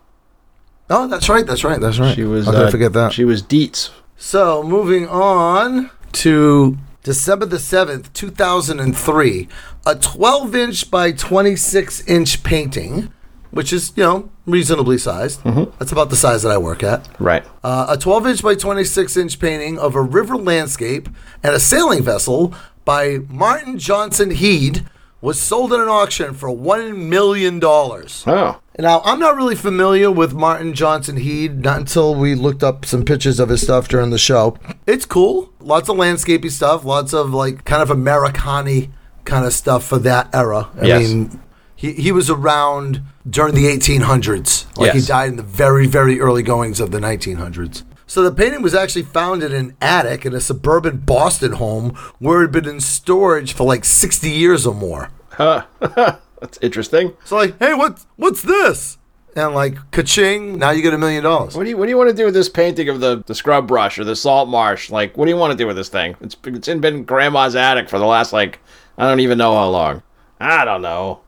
Oh, 0.90 1.06
that's 1.06 1.28
right. 1.28 1.46
That's 1.46 1.64
right. 1.64 1.80
That's 1.80 1.98
right. 1.98 2.14
She 2.14 2.24
was. 2.24 2.46
How 2.46 2.52
could 2.52 2.62
uh, 2.62 2.66
I 2.68 2.70
forget 2.70 2.92
that? 2.94 3.12
She 3.12 3.24
was 3.24 3.42
Deetz. 3.42 3.90
So, 4.16 4.62
moving 4.62 5.06
on 5.08 5.90
to 6.12 6.76
December 7.02 7.46
the 7.46 7.58
7th, 7.58 8.12
2003, 8.12 9.48
a 9.86 9.94
12 9.94 10.54
inch 10.56 10.90
by 10.90 11.12
26 11.12 12.06
inch 12.08 12.42
painting, 12.42 13.12
which 13.50 13.72
is, 13.72 13.92
you 13.96 14.02
know, 14.02 14.30
reasonably 14.44 14.98
sized. 14.98 15.42
That's 15.44 15.92
about 15.92 16.10
the 16.10 16.16
size 16.16 16.42
that 16.42 16.50
I 16.50 16.58
work 16.58 16.82
at. 16.82 17.08
Right. 17.20 17.44
Uh, 17.62 17.86
a 17.90 17.96
12 17.96 18.26
inch 18.26 18.42
by 18.42 18.54
26 18.56 19.16
inch 19.16 19.38
painting 19.38 19.78
of 19.78 19.94
a 19.94 20.02
river 20.02 20.36
landscape 20.36 21.08
and 21.42 21.54
a 21.54 21.60
sailing 21.60 22.02
vessel 22.02 22.54
by 22.84 23.18
Martin 23.28 23.78
Johnson 23.78 24.30
Heade 24.32 24.84
was 25.20 25.40
sold 25.40 25.72
at 25.72 25.80
an 25.80 25.88
auction 25.88 26.32
for 26.34 26.48
$1 26.48 26.96
million. 26.96 27.60
Oh. 27.64 28.60
Now, 28.78 29.00
I'm 29.04 29.18
not 29.18 29.34
really 29.34 29.56
familiar 29.56 30.10
with 30.10 30.32
Martin 30.32 30.72
Johnson 30.74 31.16
Heade, 31.16 31.62
not 31.64 31.78
until 31.80 32.14
we 32.14 32.36
looked 32.36 32.62
up 32.62 32.84
some 32.84 33.04
pictures 33.04 33.40
of 33.40 33.48
his 33.48 33.62
stuff 33.62 33.88
during 33.88 34.10
the 34.10 34.18
show. 34.18 34.56
It's 34.86 35.04
cool. 35.04 35.52
Lots 35.58 35.88
of 35.88 35.96
landscapey 35.96 36.50
stuff, 36.50 36.84
lots 36.84 37.12
of 37.12 37.30
like 37.34 37.64
kind 37.64 37.82
of 37.82 37.90
Americani 37.90 38.90
kind 39.24 39.44
of 39.44 39.52
stuff 39.52 39.84
for 39.84 39.98
that 39.98 40.32
era. 40.32 40.68
I 40.80 40.86
Yes. 40.86 41.08
mean, 41.08 41.40
he, 41.74 41.92
he 41.94 42.12
was 42.12 42.30
around 42.30 43.02
during 43.28 43.54
the 43.56 43.64
1800s. 43.66 44.66
Like 44.78 44.92
he 44.92 45.00
died 45.00 45.30
in 45.30 45.36
the 45.36 45.42
very, 45.42 45.86
very 45.88 46.20
early 46.20 46.42
goings 46.44 46.78
of 46.78 46.92
the 46.92 46.98
1900s. 47.00 47.82
So 48.08 48.22
the 48.22 48.32
painting 48.32 48.62
was 48.62 48.74
actually 48.74 49.02
found 49.02 49.42
in 49.42 49.52
an 49.52 49.76
attic 49.82 50.24
in 50.24 50.34
a 50.34 50.40
suburban 50.40 50.96
Boston 50.96 51.52
home 51.52 51.90
where 52.18 52.40
it 52.40 52.46
had 52.46 52.52
been 52.52 52.66
in 52.66 52.80
storage 52.80 53.52
for 53.52 53.64
like 53.64 53.84
60 53.84 54.30
years 54.30 54.66
or 54.66 54.74
more. 54.74 55.10
Huh. 55.28 55.66
that's 56.40 56.58
interesting. 56.62 57.12
So 57.26 57.36
like, 57.36 57.58
hey, 57.58 57.74
what 57.74 58.06
what's 58.16 58.40
this? 58.40 58.96
And 59.36 59.54
like, 59.54 59.90
ka-ching! 59.90 60.58
Now 60.58 60.70
you 60.70 60.80
get 60.80 60.94
a 60.94 60.98
million 60.98 61.22
dollars. 61.22 61.54
What 61.54 61.64
do 61.64 61.70
you 61.70 61.76
What 61.76 61.84
do 61.84 61.90
you 61.90 61.98
want 61.98 62.08
to 62.08 62.16
do 62.16 62.24
with 62.24 62.32
this 62.32 62.48
painting 62.48 62.88
of 62.88 63.00
the 63.00 63.22
the 63.26 63.34
scrub 63.34 63.68
brush 63.68 63.98
or 63.98 64.04
the 64.04 64.16
salt 64.16 64.48
marsh? 64.48 64.90
Like, 64.90 65.18
what 65.18 65.26
do 65.26 65.30
you 65.30 65.36
want 65.36 65.52
to 65.52 65.58
do 65.58 65.66
with 65.66 65.76
this 65.76 65.90
thing? 65.90 66.16
It's 66.22 66.34
it's 66.44 66.66
in 66.66 66.80
been 66.80 67.04
grandma's 67.04 67.54
attic 67.54 67.90
for 67.90 67.98
the 67.98 68.06
last 68.06 68.32
like 68.32 68.58
I 68.96 69.06
don't 69.06 69.20
even 69.20 69.36
know 69.36 69.54
how 69.54 69.68
long. 69.68 70.02
I 70.40 70.64
don't 70.64 70.82
know. 70.82 71.20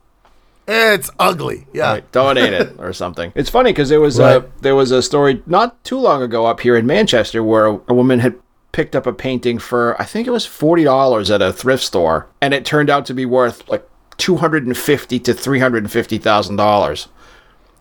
It's 0.73 1.11
ugly. 1.19 1.67
Yeah. 1.73 1.91
Like, 1.91 2.11
donate 2.13 2.53
it 2.53 2.75
or 2.77 2.93
something. 2.93 3.33
It's 3.35 3.49
funny 3.49 3.71
because 3.71 3.89
there 3.89 3.99
was 3.99 4.19
a 4.19 4.49
there 4.61 4.75
was 4.75 4.91
a 4.91 5.01
story 5.01 5.43
not 5.45 5.83
too 5.83 5.99
long 5.99 6.21
ago 6.21 6.45
up 6.45 6.61
here 6.61 6.77
in 6.77 6.85
Manchester 6.85 7.43
where 7.43 7.65
a, 7.67 7.81
a 7.89 7.93
woman 7.93 8.19
had 8.19 8.35
picked 8.71 8.95
up 8.95 9.05
a 9.05 9.11
painting 9.11 9.59
for 9.59 10.01
I 10.01 10.05
think 10.05 10.27
it 10.27 10.31
was 10.31 10.45
forty 10.45 10.85
dollars 10.85 11.29
at 11.29 11.41
a 11.41 11.51
thrift 11.51 11.83
store, 11.83 12.27
and 12.39 12.53
it 12.53 12.63
turned 12.63 12.89
out 12.89 13.05
to 13.07 13.13
be 13.13 13.25
worth 13.25 13.67
like 13.67 13.85
two 14.15 14.37
hundred 14.37 14.65
and 14.65 14.77
fifty 14.77 15.19
to 15.19 15.33
three 15.33 15.59
hundred 15.59 15.83
and 15.83 15.91
fifty 15.91 16.17
thousand 16.17 16.55
dollars. 16.55 17.09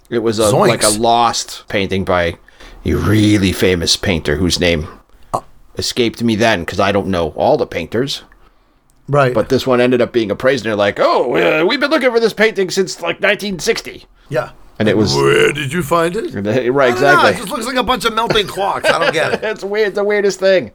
It 0.08 0.18
was 0.18 0.40
a 0.40 0.50
Zoinks. 0.50 0.68
like 0.68 0.82
a 0.82 0.88
lost 0.88 1.68
painting 1.68 2.04
by 2.04 2.38
a 2.84 2.94
really 2.94 3.52
famous 3.52 3.96
painter 3.96 4.34
whose 4.34 4.58
name 4.58 4.88
uh. 5.32 5.42
escaped 5.76 6.24
me 6.24 6.34
then 6.34 6.64
because 6.64 6.80
I 6.80 6.90
don't 6.90 7.06
know 7.06 7.28
all 7.36 7.56
the 7.56 7.66
painters. 7.66 8.24
Right. 9.10 9.34
But 9.34 9.48
this 9.48 9.66
one 9.66 9.80
ended 9.80 10.00
up 10.00 10.12
being 10.12 10.30
appraised, 10.30 10.64
and 10.64 10.70
they're 10.70 10.76
like, 10.76 10.98
"Oh, 11.00 11.34
uh, 11.34 11.64
we've 11.66 11.80
been 11.80 11.90
looking 11.90 12.10
for 12.12 12.20
this 12.20 12.32
painting 12.32 12.70
since 12.70 12.96
like 13.02 13.16
1960." 13.20 14.06
yeah. 14.28 14.52
And 14.78 14.88
it 14.88 14.96
was 14.96 15.14
Where 15.14 15.52
did 15.52 15.74
you 15.74 15.82
find 15.82 16.16
it? 16.16 16.32
right, 16.34 16.38
I 16.46 16.62
don't 16.62 16.74
know, 16.74 16.80
exactly. 16.86 17.30
it 17.32 17.36
just 17.36 17.50
looks 17.50 17.66
like 17.66 17.76
a 17.76 17.82
bunch 17.82 18.06
of 18.06 18.14
melting 18.14 18.46
clocks. 18.46 18.88
I 18.88 18.98
don't 18.98 19.12
get 19.12 19.34
it. 19.34 19.44
It's 19.44 19.62
weird. 19.62 19.88
It's 19.88 19.96
the 19.96 20.04
weirdest 20.04 20.40
thing. 20.40 20.70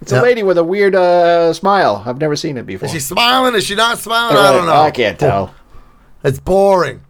It's 0.00 0.12
Yeah. 0.12 0.20
a 0.20 0.22
lady 0.22 0.44
with 0.44 0.56
a 0.56 0.62
weird 0.62 0.94
uh, 0.94 1.52
smile. 1.52 2.04
I've 2.06 2.20
never 2.20 2.36
seen 2.36 2.56
it 2.56 2.64
before. 2.64 2.86
Is 2.86 2.92
she 2.92 3.00
smiling? 3.00 3.56
Is 3.56 3.64
she 3.64 3.74
not 3.74 3.98
smiling? 3.98 4.36
I 4.36 4.52
don't 4.52 4.66
know. 4.66 4.72
I 4.82 4.92
can't 4.92 5.18
tell. 5.18 5.52
It's 6.22 6.38
boring. 6.38 7.00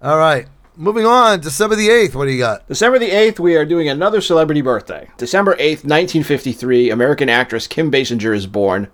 All 0.00 0.16
right. 0.16 0.46
Moving 0.76 1.06
on. 1.06 1.40
December 1.40 1.74
the 1.74 1.88
8th. 1.88 2.14
What 2.14 2.26
do 2.26 2.30
you 2.30 2.38
got? 2.38 2.68
December 2.68 3.00
the 3.00 3.10
8th, 3.10 3.40
we 3.40 3.56
are 3.56 3.64
doing 3.64 3.88
another 3.88 4.20
celebrity 4.20 4.60
birthday. 4.60 5.08
December 5.16 5.56
8th, 5.56 5.82
1953, 5.82 6.90
American 6.90 7.28
actress 7.28 7.66
Kim 7.66 7.90
Basinger 7.90 8.32
is 8.32 8.46
born. 8.46 8.86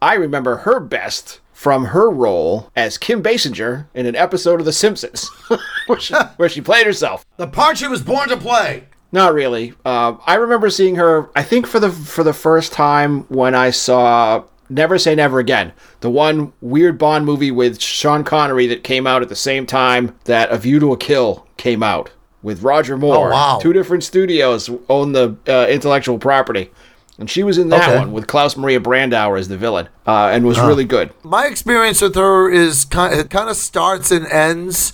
I 0.00 0.14
remember 0.14 0.58
her 0.58 0.80
best 0.80 1.40
from 1.52 1.86
her 1.86 2.10
role 2.10 2.70
as 2.76 2.98
Kim 2.98 3.22
Basinger 3.22 3.86
in 3.94 4.06
an 4.06 4.14
episode 4.14 4.60
of 4.60 4.66
The 4.66 4.72
Simpsons, 4.72 5.28
where, 5.86 5.98
she, 5.98 6.14
where 6.36 6.48
she 6.48 6.60
played 6.60 6.86
herself. 6.86 7.24
The 7.38 7.46
part 7.46 7.78
she 7.78 7.88
was 7.88 8.02
born 8.02 8.28
to 8.28 8.36
play. 8.36 8.84
Not 9.10 9.32
really. 9.32 9.72
Uh, 9.84 10.16
I 10.26 10.34
remember 10.34 10.68
seeing 10.68 10.96
her. 10.96 11.30
I 11.34 11.42
think 11.42 11.66
for 11.66 11.80
the 11.80 11.90
for 11.90 12.22
the 12.22 12.34
first 12.34 12.72
time 12.72 13.20
when 13.28 13.54
I 13.54 13.70
saw 13.70 14.44
Never 14.68 14.98
Say 14.98 15.14
Never 15.14 15.38
Again, 15.38 15.72
the 16.00 16.10
one 16.10 16.52
weird 16.60 16.98
Bond 16.98 17.24
movie 17.24 17.50
with 17.50 17.80
Sean 17.80 18.24
Connery 18.24 18.66
that 18.66 18.84
came 18.84 19.06
out 19.06 19.22
at 19.22 19.28
the 19.28 19.36
same 19.36 19.64
time 19.64 20.16
that 20.24 20.50
A 20.50 20.58
View 20.58 20.80
to 20.80 20.92
a 20.92 20.96
Kill 20.96 21.46
came 21.56 21.82
out 21.82 22.10
with 22.42 22.62
Roger 22.62 22.96
Moore. 22.96 23.28
Oh, 23.28 23.30
wow. 23.30 23.58
Two 23.60 23.72
different 23.72 24.04
studios 24.04 24.68
own 24.88 25.12
the 25.12 25.36
uh, 25.48 25.66
intellectual 25.68 26.18
property, 26.18 26.70
and 27.18 27.28
she 27.30 27.42
was 27.42 27.58
in 27.58 27.68
that 27.70 27.88
Okay. 27.88 27.98
one 27.98 28.12
with 28.12 28.26
Klaus 28.26 28.56
Maria 28.56 28.80
Brandauer 28.80 29.38
as 29.38 29.48
the 29.48 29.56
villain, 29.56 29.88
uh, 30.06 30.30
and 30.32 30.44
was 30.46 30.58
really 30.60 30.84
good. 30.84 31.10
My 31.22 31.46
experience 31.46 32.00
with 32.02 32.14
her 32.14 32.50
is 32.50 32.84
kind 32.84 33.14
it 33.14 33.30
kind 33.30 33.48
of 33.50 33.56
starts 33.56 34.10
and 34.10 34.26
ends 34.26 34.92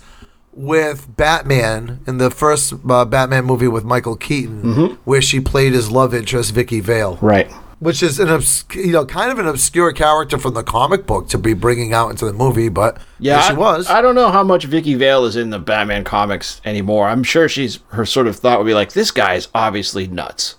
with 0.55 1.17
Batman 1.17 2.01
in 2.07 2.19
the 2.19 2.31
first 2.31 2.75
uh, 2.89 3.05
Batman 3.07 3.45
movie 3.47 3.69
with 3.69 3.85
Michael 3.85 4.17
Keaton, 4.17 4.63
Mm-hmm. 4.63 4.95
where 5.05 5.23
she 5.23 5.41
played 5.41 5.73
his 5.73 5.91
love 5.91 6.15
interest 6.15 6.53
Vicki 6.53 6.81
Vale. 6.81 7.19
Right. 7.23 7.51
which 7.79 8.01
is 8.01 8.21
an 8.21 8.29
obs- 8.29 8.65
you 8.75 8.93
know 8.93 9.05
kind 9.05 9.33
of 9.33 9.39
an 9.41 9.47
obscure 9.49 9.91
character 9.93 10.39
from 10.39 10.55
the 10.55 10.63
comic 10.63 11.05
book 11.05 11.27
to 11.29 11.37
be 11.39 11.53
bringing 11.53 11.93
out 11.93 12.11
into 12.11 12.25
the 12.25 12.33
movie, 12.33 12.69
but 12.69 12.99
Yeah, 13.19 13.39
there 13.41 13.43
she 13.49 13.55
I- 13.55 13.59
was. 13.59 13.91
I, 13.91 14.01
don't 14.03 14.15
know 14.15 14.31
how 14.31 14.45
much 14.45 14.67
Vicki 14.67 14.95
Vale 14.95 15.25
is 15.25 15.35
in 15.35 15.51
the 15.51 15.59
Batman 15.59 16.05
comics 16.05 16.61
anymore. 16.65 17.09
I'm 17.09 17.25
sure 17.25 17.49
she's 17.49 17.81
her 17.89 18.07
sort 18.07 18.29
of 18.29 18.37
thought 18.37 18.59
would 18.61 18.67
be 18.67 18.75
like, 18.75 18.93
this 18.93 19.11
guy 19.11 19.35
is 19.35 19.49
obviously 19.55 20.07
nuts, 20.07 20.55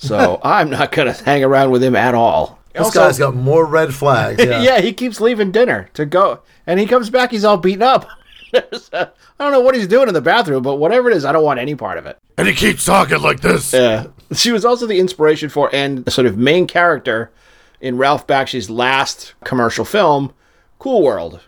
so 0.00 0.40
I'm 0.44 0.70
not 0.70 0.90
gonna 0.92 1.12
hang 1.12 1.44
around 1.44 1.70
with 1.70 1.82
him 1.82 1.94
at 1.94 2.14
all. 2.14 2.58
this 2.72 2.82
Also- 2.86 3.00
guy's 3.00 3.18
got 3.18 3.34
more 3.34 3.64
red 3.64 3.94
flags. 3.94 4.42
yeah. 4.44 4.62
Yeah. 4.62 4.80
he 4.80 4.92
keeps 4.92 5.20
leaving 5.20 5.52
dinner 5.52 5.88
to 5.94 6.04
go, 6.06 6.40
and 6.66 6.80
he 6.80 6.86
comes 6.86 7.10
back, 7.10 7.30
he's 7.30 7.44
all 7.44 7.56
beaten 7.56 7.82
up. 7.82 8.08
I 8.52 9.08
don't 9.38 9.52
know 9.52 9.60
what 9.60 9.74
he's 9.76 9.86
doing 9.86 10.08
in 10.08 10.14
the 10.14 10.20
bathroom, 10.20 10.62
but 10.62 10.76
whatever 10.76 11.08
it 11.10 11.16
is, 11.16 11.24
I 11.24 11.30
don't 11.32 11.44
want 11.44 11.60
any 11.60 11.74
part 11.76 11.98
of 11.98 12.06
it. 12.06 12.18
and 12.36 12.48
he 12.48 12.54
keeps 12.54 12.84
talking 12.84 13.20
like 13.22 13.40
this. 13.40 13.72
Yeah. 13.72 14.06
She 14.34 14.50
was 14.52 14.64
also 14.64 14.86
the 14.86 14.98
inspiration 14.98 15.48
for 15.48 15.70
and 15.74 16.04
the 16.04 16.10
sort 16.10 16.26
of 16.26 16.36
main 16.36 16.66
character 16.66 17.30
in 17.80 17.96
Ralph 17.96 18.26
Bakshi's 18.26 18.68
last 18.68 19.34
commercial 19.44 19.84
film, 19.84 20.32
Cool 20.80 21.02
World. 21.02 21.40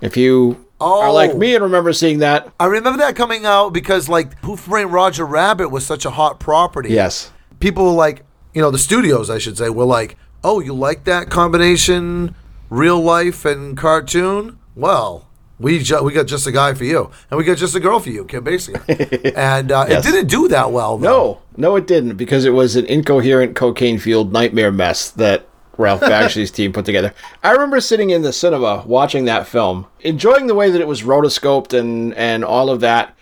If 0.00 0.16
you 0.16 0.66
are 0.80 1.10
like 1.12 1.32
Oh. 1.32 1.38
me 1.38 1.54
and 1.54 1.64
remember 1.64 1.92
seeing 1.92 2.18
that, 2.18 2.52
I 2.60 2.66
remember 2.66 2.98
that 2.98 3.16
coming 3.16 3.44
out 3.46 3.72
because 3.72 4.08
like 4.08 4.38
Who 4.44 4.56
Framed 4.56 4.92
Roger 4.92 5.24
Rabbit 5.26 5.70
was 5.70 5.84
such 5.86 6.04
a 6.04 6.10
hot 6.10 6.38
property. 6.38 6.90
yes. 6.90 7.32
People 7.60 7.92
like, 7.94 8.24
you 8.54 8.62
know, 8.62 8.70
the 8.70 8.78
studios, 8.78 9.30
I 9.30 9.38
should 9.38 9.56
say, 9.58 9.70
were 9.70 9.84
like, 9.84 10.16
oh, 10.44 10.60
you 10.60 10.72
like 10.74 11.04
that 11.04 11.30
combination, 11.30 12.34
real 12.70 13.00
life 13.00 13.44
and 13.44 13.76
cartoon? 13.76 14.58
Well, 14.74 15.26
we 15.58 15.80
ju- 15.80 16.02
we 16.02 16.12
got 16.12 16.26
just 16.26 16.46
a 16.46 16.52
guy 16.52 16.74
for 16.74 16.84
you, 16.84 17.10
and 17.30 17.38
we 17.38 17.44
got 17.44 17.58
just 17.58 17.74
a 17.74 17.80
girl 17.80 17.98
for 17.98 18.10
you, 18.10 18.24
Kim 18.24 18.44
Basinger. 18.44 19.32
and 19.36 19.72
uh, 19.72 19.86
Yes. 19.88 20.06
it 20.06 20.12
didn't 20.12 20.28
do 20.28 20.48
that 20.48 20.70
well. 20.72 20.98
Though. 20.98 21.08
No, 21.08 21.40
no, 21.70 21.76
it 21.76 21.86
didn't 21.86 22.16
because 22.16 22.44
it 22.44 22.50
was 22.50 22.76
an 22.76 22.86
incoherent 22.86 23.56
cocaine 23.56 23.98
fueled 23.98 24.32
nightmare 24.32 24.70
mess 24.70 25.10
that 25.12 25.46
Ralph 25.76 26.00
Bakshi's 26.12 26.50
team 26.52 26.72
put 26.72 26.84
together. 26.84 27.12
I 27.42 27.50
remember 27.52 27.80
sitting 27.80 28.10
in 28.10 28.22
the 28.22 28.32
cinema 28.32 28.84
watching 28.86 29.24
that 29.24 29.48
film, 29.48 29.86
enjoying 30.00 30.46
the 30.46 30.54
way 30.54 30.70
that 30.70 30.80
it 30.80 30.86
was 30.86 31.02
rotoscoped 31.02 31.72
and 31.76 32.14
and 32.14 32.44
all 32.44 32.70
of 32.70 32.80
that. 32.80 33.16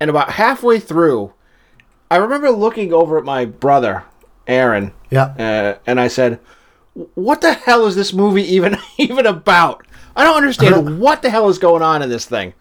And 0.00 0.08
about 0.10 0.30
halfway 0.30 0.80
through, 0.80 1.32
I 2.12 2.16
remember 2.16 2.50
looking 2.50 2.92
over 2.92 3.16
at 3.16 3.24
my 3.24 3.46
brother, 3.46 4.04
Aaron, 4.46 4.92
Yeah. 5.10 5.32
uh, 5.38 5.78
and 5.86 5.98
I 5.98 6.08
said, 6.08 6.40
"What 7.14 7.40
the 7.40 7.54
hell 7.54 7.86
is 7.86 7.96
this 7.96 8.12
movie 8.12 8.42
even 8.54 8.76
even 8.98 9.24
about? 9.24 9.86
I 10.14 10.24
don't 10.24 10.36
understand 10.36 11.00
what 11.00 11.22
the 11.22 11.30
hell 11.30 11.48
is 11.48 11.58
going 11.58 11.80
on 11.80 12.02
in 12.02 12.10
this 12.10 12.26
thing." 12.26 12.52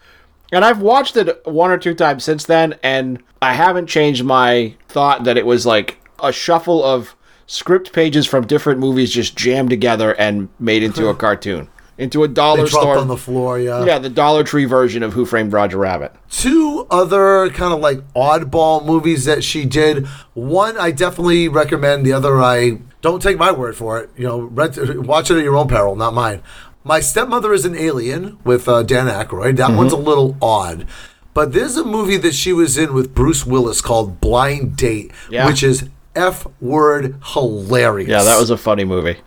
And 0.54 0.64
I've 0.64 0.80
watched 0.82 1.18
it 1.18 1.42
one 1.46 1.70
or 1.70 1.78
two 1.78 1.94
times 1.94 2.24
since 2.24 2.46
then, 2.46 2.76
and 2.82 3.22
I 3.42 3.52
haven't 3.54 3.88
changed 3.88 4.24
my 4.24 4.76
thought 4.88 5.26
that 5.26 5.38
it 5.38 5.46
was 5.46 5.66
like 5.66 5.98
a 6.24 6.32
shuffle 6.32 6.82
of 6.82 7.14
script 7.46 7.92
pages 7.92 8.26
from 8.26 8.48
different 8.48 8.80
movies 8.80 9.12
just 9.12 9.36
jammed 9.36 9.70
together 9.70 10.14
and 10.14 10.48
made 10.60 10.82
into 10.82 11.10
a 11.10 11.14
cartoon, 11.26 11.68
into 12.02 12.24
a 12.24 12.28
dollar 12.28 12.68
store. 12.68 12.98
on 12.98 13.08
the 13.08 13.16
floor. 13.18 13.60
Yeah. 13.60 13.86
yeah, 13.86 14.00
the 14.00 14.10
Dollar 14.10 14.44
Tree 14.44 14.66
version 14.66 15.04
of 15.04 15.14
Who 15.14 15.26
Framed 15.26 15.54
Roger 15.54 15.78
Rabbit. 15.78 16.12
Two 16.30 16.88
other 16.90 17.50
kind 17.52 17.74
of 17.74 17.80
like 17.80 18.00
oddball 18.14 18.84
movies 18.86 19.26
that 19.26 19.44
she 19.44 19.66
did. 19.66 20.08
One 20.34 20.78
I 20.78 20.92
definitely 20.92 21.48
recommend. 21.48 22.06
The 22.06 22.14
other 22.14 22.42
I 22.42 22.80
don't 23.02 23.22
take 23.22 23.38
my 23.38 23.52
word 23.52 23.76
for 23.78 24.00
it. 24.00 24.10
You 24.18 24.28
know, 24.28 24.40
rent, 24.42 24.78
watch 25.06 25.30
it 25.30 25.38
at 25.38 25.44
your 25.44 25.56
own 25.56 25.68
peril, 25.68 25.96
not 25.96 26.14
mine. 26.14 26.42
My 26.84 27.00
stepmother 27.00 27.54
is 27.54 27.64
an 27.66 27.76
alien 27.76 28.40
with 28.44 28.68
uh, 28.68 28.82
Dan 28.82 29.06
Aykroyd. 29.08 29.58
That 29.58 29.72
one's 29.78 29.94
a 29.94 29.98
little 29.98 30.36
odd. 30.42 30.88
But 31.36 31.54
there's 31.54 31.78
a 31.78 31.86
movie 31.86 32.18
that 32.18 32.34
she 32.34 32.52
was 32.52 32.78
in 32.78 32.94
with 32.94 33.14
Bruce 33.14 33.46
Willis 33.46 33.80
called 33.82 34.20
Blind 34.20 34.76
Date, 34.76 35.12
Yeah. 35.30 35.46
which 35.46 35.62
is 35.62 35.88
F 36.16 36.46
word 36.60 37.16
hilarious. 37.34 38.10
Yeah, 38.10 38.24
that 38.24 38.40
was 38.40 38.50
a 38.50 38.58
funny 38.58 38.84
movie. 38.84 39.18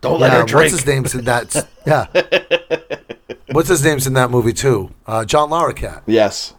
Don't 0.00 0.18
let 0.20 0.32
Yeah, 0.32 0.40
her 0.40 0.44
drink. 0.46 0.72
what's 0.72 0.82
his 0.82 0.86
name's 0.86 1.14
in 1.14 1.24
that? 1.24 1.68
Yeah. 1.86 2.06
what's 3.52 3.68
his 3.68 3.84
name's 3.84 4.06
in 4.06 4.14
that 4.14 4.30
movie 4.30 4.52
too? 4.52 4.90
Uh, 5.06 5.24
John 5.24 5.50
Larroquette. 5.50 6.02
Yes. 6.06 6.54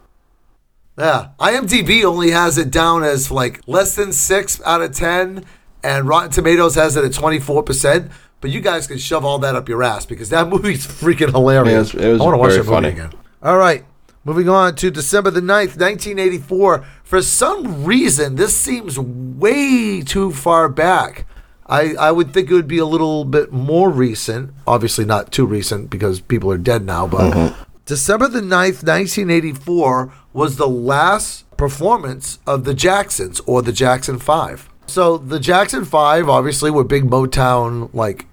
Yeah, 0.97 1.30
IMDb 1.39 2.04
only 2.04 2.32
has 2.32 2.58
it 2.58 2.69
down 2.69 3.04
as 3.04 3.32
like 3.32 3.62
less 3.67 3.95
than 3.95 4.12
six 4.13 4.62
out 4.63 4.82
of 4.82 4.93
ten, 4.93 5.45
and 5.84 6.08
Rotten 6.08 6.30
Tomatoes 6.30 6.75
has 6.75 6.95
it 6.97 7.04
at 7.06 7.13
twenty 7.13 7.39
four 7.39 7.63
percent. 7.63 8.12
But 8.41 8.49
you 8.51 8.60
guys 8.60 8.88
can 8.88 8.97
shove 8.97 9.23
all 9.23 9.39
that 9.39 9.56
up 9.56 9.69
your 9.69 9.84
ass 9.84 10.06
because 10.06 10.30
that 10.30 10.47
movie's 10.49 10.86
freaking 10.86 11.32
hilarious. 11.32 11.93
It 11.93 11.97
was- 11.97 12.06
it 12.06 12.12
was 12.12 12.21
I 12.21 12.23
want 12.25 12.34
to 12.34 12.38
watch 12.39 12.51
that 12.51 12.58
movie 12.60 12.69
funny. 12.69 12.88
again. 12.89 13.12
All 13.41 13.58
right, 13.58 13.86
moving 14.25 14.49
on 14.49 14.75
to 14.75 14.91
December 14.91 15.32
the 15.32 15.41
9th, 15.41 15.80
1984. 15.80 16.86
For 17.04 17.21
some 17.23 17.84
reason, 17.86 18.36
this 18.36 18.56
seems 18.56 18.99
way 18.99 20.01
too 20.01 20.32
far 20.32 20.69
back. 20.69 21.25
I, 21.72 21.96
I 21.96 22.12
would 22.12 22.34
think 22.34 22.52
it 22.52 22.54
would 22.54 22.68
be 22.68 22.80
a 22.80 22.86
little 22.86 23.24
bit 23.24 23.52
more 23.52 23.90
recent. 23.90 24.52
Obviously, 24.68 25.06
not 25.06 25.32
too 25.32 25.46
recent 25.46 25.90
because 25.90 26.20
people 26.20 26.52
are 26.52 26.58
dead 26.58 26.86
now, 26.86 27.08
but 27.08 27.32
Mm-hmm. 27.32 27.64
December 27.86 28.28
the 28.28 28.42
9th, 28.42 28.84
1984 28.84 30.14
was 30.34 30.56
the 30.56 30.68
last 30.68 31.50
performance 31.58 32.40
of 32.48 32.64
the 32.64 32.74
Jacksons 32.74 33.42
or 33.42 33.62
the 33.62 33.74
Jackson 33.74 34.20
5. 34.20 34.70
So 34.88 35.18
the 35.18 35.40
Jackson 35.40 35.84
5 35.84 36.30
obviously 36.30 36.72
were 36.72 36.84
big 36.84 37.10
Motown 37.10 37.94
like 37.94 38.28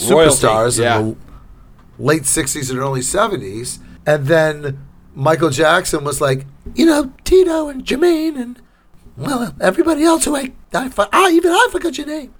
Royalty, 0.00 0.46
superstars 0.46 0.80
yeah. 0.80 0.98
in 0.98 1.10
the 1.10 1.16
late 2.02 2.22
60s 2.22 2.70
and 2.70 2.78
early 2.78 3.00
70s. 3.00 3.78
And 4.06 4.26
then 4.26 4.84
Michael 5.14 5.50
Jackson 5.50 6.02
was 6.02 6.20
like, 6.20 6.46
you 6.74 6.86
know, 6.86 7.12
Tito 7.24 7.68
and 7.68 7.84
Jermaine 7.84 8.36
and, 8.36 8.60
well, 9.16 9.54
everybody 9.60 10.02
else 10.02 10.24
who 10.24 10.34
I, 10.34 10.52
I, 10.72 10.90
I 11.12 11.30
even 11.32 11.52
I 11.52 11.68
forgot 11.70 11.98
your 11.98 12.06
name. 12.06 12.34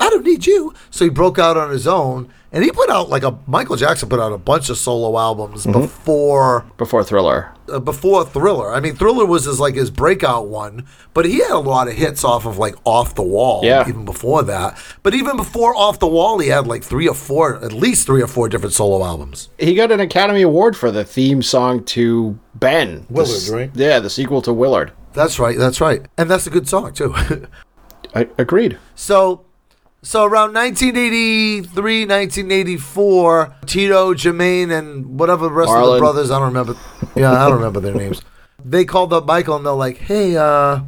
I 0.00 0.08
don't 0.10 0.24
need 0.24 0.46
you. 0.46 0.74
So 0.90 1.04
he 1.04 1.10
broke 1.10 1.38
out 1.38 1.56
on 1.56 1.70
his 1.70 1.86
own. 1.86 2.32
And 2.52 2.64
he 2.64 2.72
put 2.72 2.90
out 2.90 3.08
like 3.08 3.22
a, 3.22 3.38
Michael 3.46 3.76
Jackson 3.76 4.08
put 4.08 4.18
out 4.18 4.32
a 4.32 4.38
bunch 4.38 4.70
of 4.70 4.76
solo 4.76 5.16
albums 5.16 5.64
Mm-hmm. 5.66 5.82
before 5.82 6.64
Before 6.78 7.04
Thriller. 7.04 7.52
uh, 7.68 7.78
before 7.78 8.24
Thriller. 8.24 8.74
I 8.74 8.80
mean, 8.80 8.96
Thriller 8.96 9.24
was 9.24 9.44
his 9.44 9.60
like 9.60 9.76
his 9.76 9.88
breakout 9.88 10.48
one, 10.48 10.84
but 11.14 11.26
he 11.26 11.38
had 11.38 11.52
a 11.52 11.58
lot 11.60 11.86
of 11.86 11.94
hits 11.94 12.24
off 12.24 12.46
of 12.46 12.58
like 12.58 12.74
Off 12.84 13.14
the 13.14 13.22
Wall. 13.22 13.60
Yeah. 13.64 13.88
Even 13.88 14.04
before 14.04 14.42
that, 14.42 14.82
but 15.04 15.14
even 15.14 15.36
before 15.36 15.76
Off 15.76 16.00
the 16.00 16.08
Wall, 16.08 16.40
he 16.40 16.48
had 16.48 16.66
like 16.66 16.82
three 16.82 17.06
or 17.06 17.14
four, 17.14 17.62
at 17.64 17.72
least 17.72 18.04
three 18.04 18.20
or 18.20 18.26
four 18.26 18.48
different 18.48 18.72
solo 18.74 19.04
albums. 19.04 19.48
He 19.56 19.76
got 19.76 19.92
an 19.92 20.00
Academy 20.00 20.42
Award 20.42 20.76
for 20.76 20.90
the 20.90 21.04
theme 21.04 21.42
song 21.42 21.84
to 21.84 22.36
Ben. 22.56 23.06
Willard, 23.10 23.28
s- 23.36 23.48
right? 23.50 23.70
Yeah, 23.74 24.00
the 24.00 24.10
sequel 24.10 24.42
to 24.42 24.52
Willard. 24.52 24.90
That's 25.12 25.38
right. 25.38 25.56
That's 25.56 25.80
right. 25.80 26.04
And 26.18 26.28
that's 26.28 26.48
a 26.48 26.50
good 26.50 26.66
song 26.68 26.94
too. 26.94 27.14
I 28.14 28.28
agreed. 28.38 28.76
so, 28.96 29.44
so 30.02 30.24
around 30.24 30.54
1983, 30.54 32.06
1984, 32.06 33.56
Tito, 33.66 34.14
Jermaine, 34.14 34.76
and 34.76 35.18
whatever 35.18 35.44
the 35.46 35.52
rest 35.52 35.70
of 35.72 35.92
the 35.94 35.98
brothers, 35.98 36.30
I 36.30 36.38
don't 36.38 36.48
remember. 36.48 36.76
Yeah, 37.14 37.32
I 37.32 37.48
don't 37.48 37.56
remember 37.58 37.80
their 37.80 37.94
names. 37.94 38.22
They 38.64 38.84
called 38.84 39.12
up 39.12 39.26
Michael 39.26 39.56
and 39.56 39.64
they're 39.66 39.72
like, 39.72 39.98
"Hey, 39.98 40.36
uh, 40.36 40.80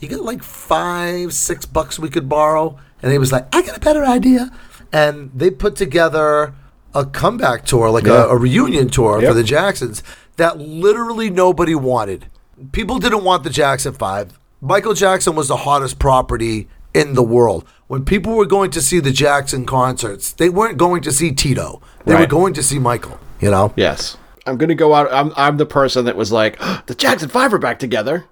you 0.00 0.08
got 0.08 0.22
like 0.22 0.42
five, 0.42 1.32
six 1.32 1.64
bucks 1.66 1.98
we 1.98 2.08
could 2.08 2.28
borrow?" 2.28 2.76
And 3.02 3.12
he 3.12 3.18
was 3.18 3.32
like, 3.32 3.46
"I 3.54 3.62
got 3.62 3.76
a 3.76 3.80
better 3.80 4.04
idea." 4.04 4.50
And 4.92 5.30
they 5.34 5.50
put 5.50 5.76
together 5.76 6.54
a 6.94 7.04
comeback 7.04 7.64
tour, 7.64 7.90
like 7.90 8.06
Yeah. 8.06 8.24
a, 8.24 8.28
a 8.28 8.36
reunion 8.36 8.88
tour 8.88 9.20
Yep. 9.20 9.30
for 9.30 9.34
the 9.34 9.42
Jacksons 9.44 10.02
that 10.36 10.58
literally 10.58 11.30
nobody 11.30 11.74
wanted. 11.74 12.26
People 12.72 12.98
didn't 12.98 13.22
want 13.24 13.44
the 13.44 13.50
Jackson 13.50 13.92
Five. 13.92 14.38
Michael 14.60 14.94
Jackson 14.94 15.36
was 15.36 15.48
the 15.48 15.56
hottest 15.58 15.98
property 16.00 16.68
in 16.98 17.14
the 17.14 17.22
world. 17.22 17.64
When 17.86 18.04
people 18.04 18.34
were 18.34 18.46
going 18.46 18.70
to 18.72 18.82
see 18.82 19.00
the 19.00 19.12
Jackson 19.12 19.64
concerts, 19.64 20.32
they 20.32 20.48
weren't 20.48 20.76
going 20.76 21.02
to 21.02 21.12
see 21.12 21.32
Tito. 21.32 21.80
They 22.04 22.14
were 22.14 22.26
going 22.26 22.54
to 22.54 22.62
see 22.62 22.78
Michael. 22.78 23.18
You 23.40 23.50
know? 23.50 23.72
Yes. 23.76 24.16
I'm 24.46 24.56
going 24.56 24.68
to 24.68 24.74
go 24.74 24.94
out. 24.94 25.12
I'm, 25.12 25.32
I'm 25.36 25.56
the 25.58 25.66
person 25.66 26.04
that 26.06 26.16
was 26.16 26.32
like, 26.32 26.58
the 26.86 26.94
Jackson 26.94 27.28
5 27.28 27.54
are 27.54 27.58
back 27.58 27.78
together. 27.78 28.24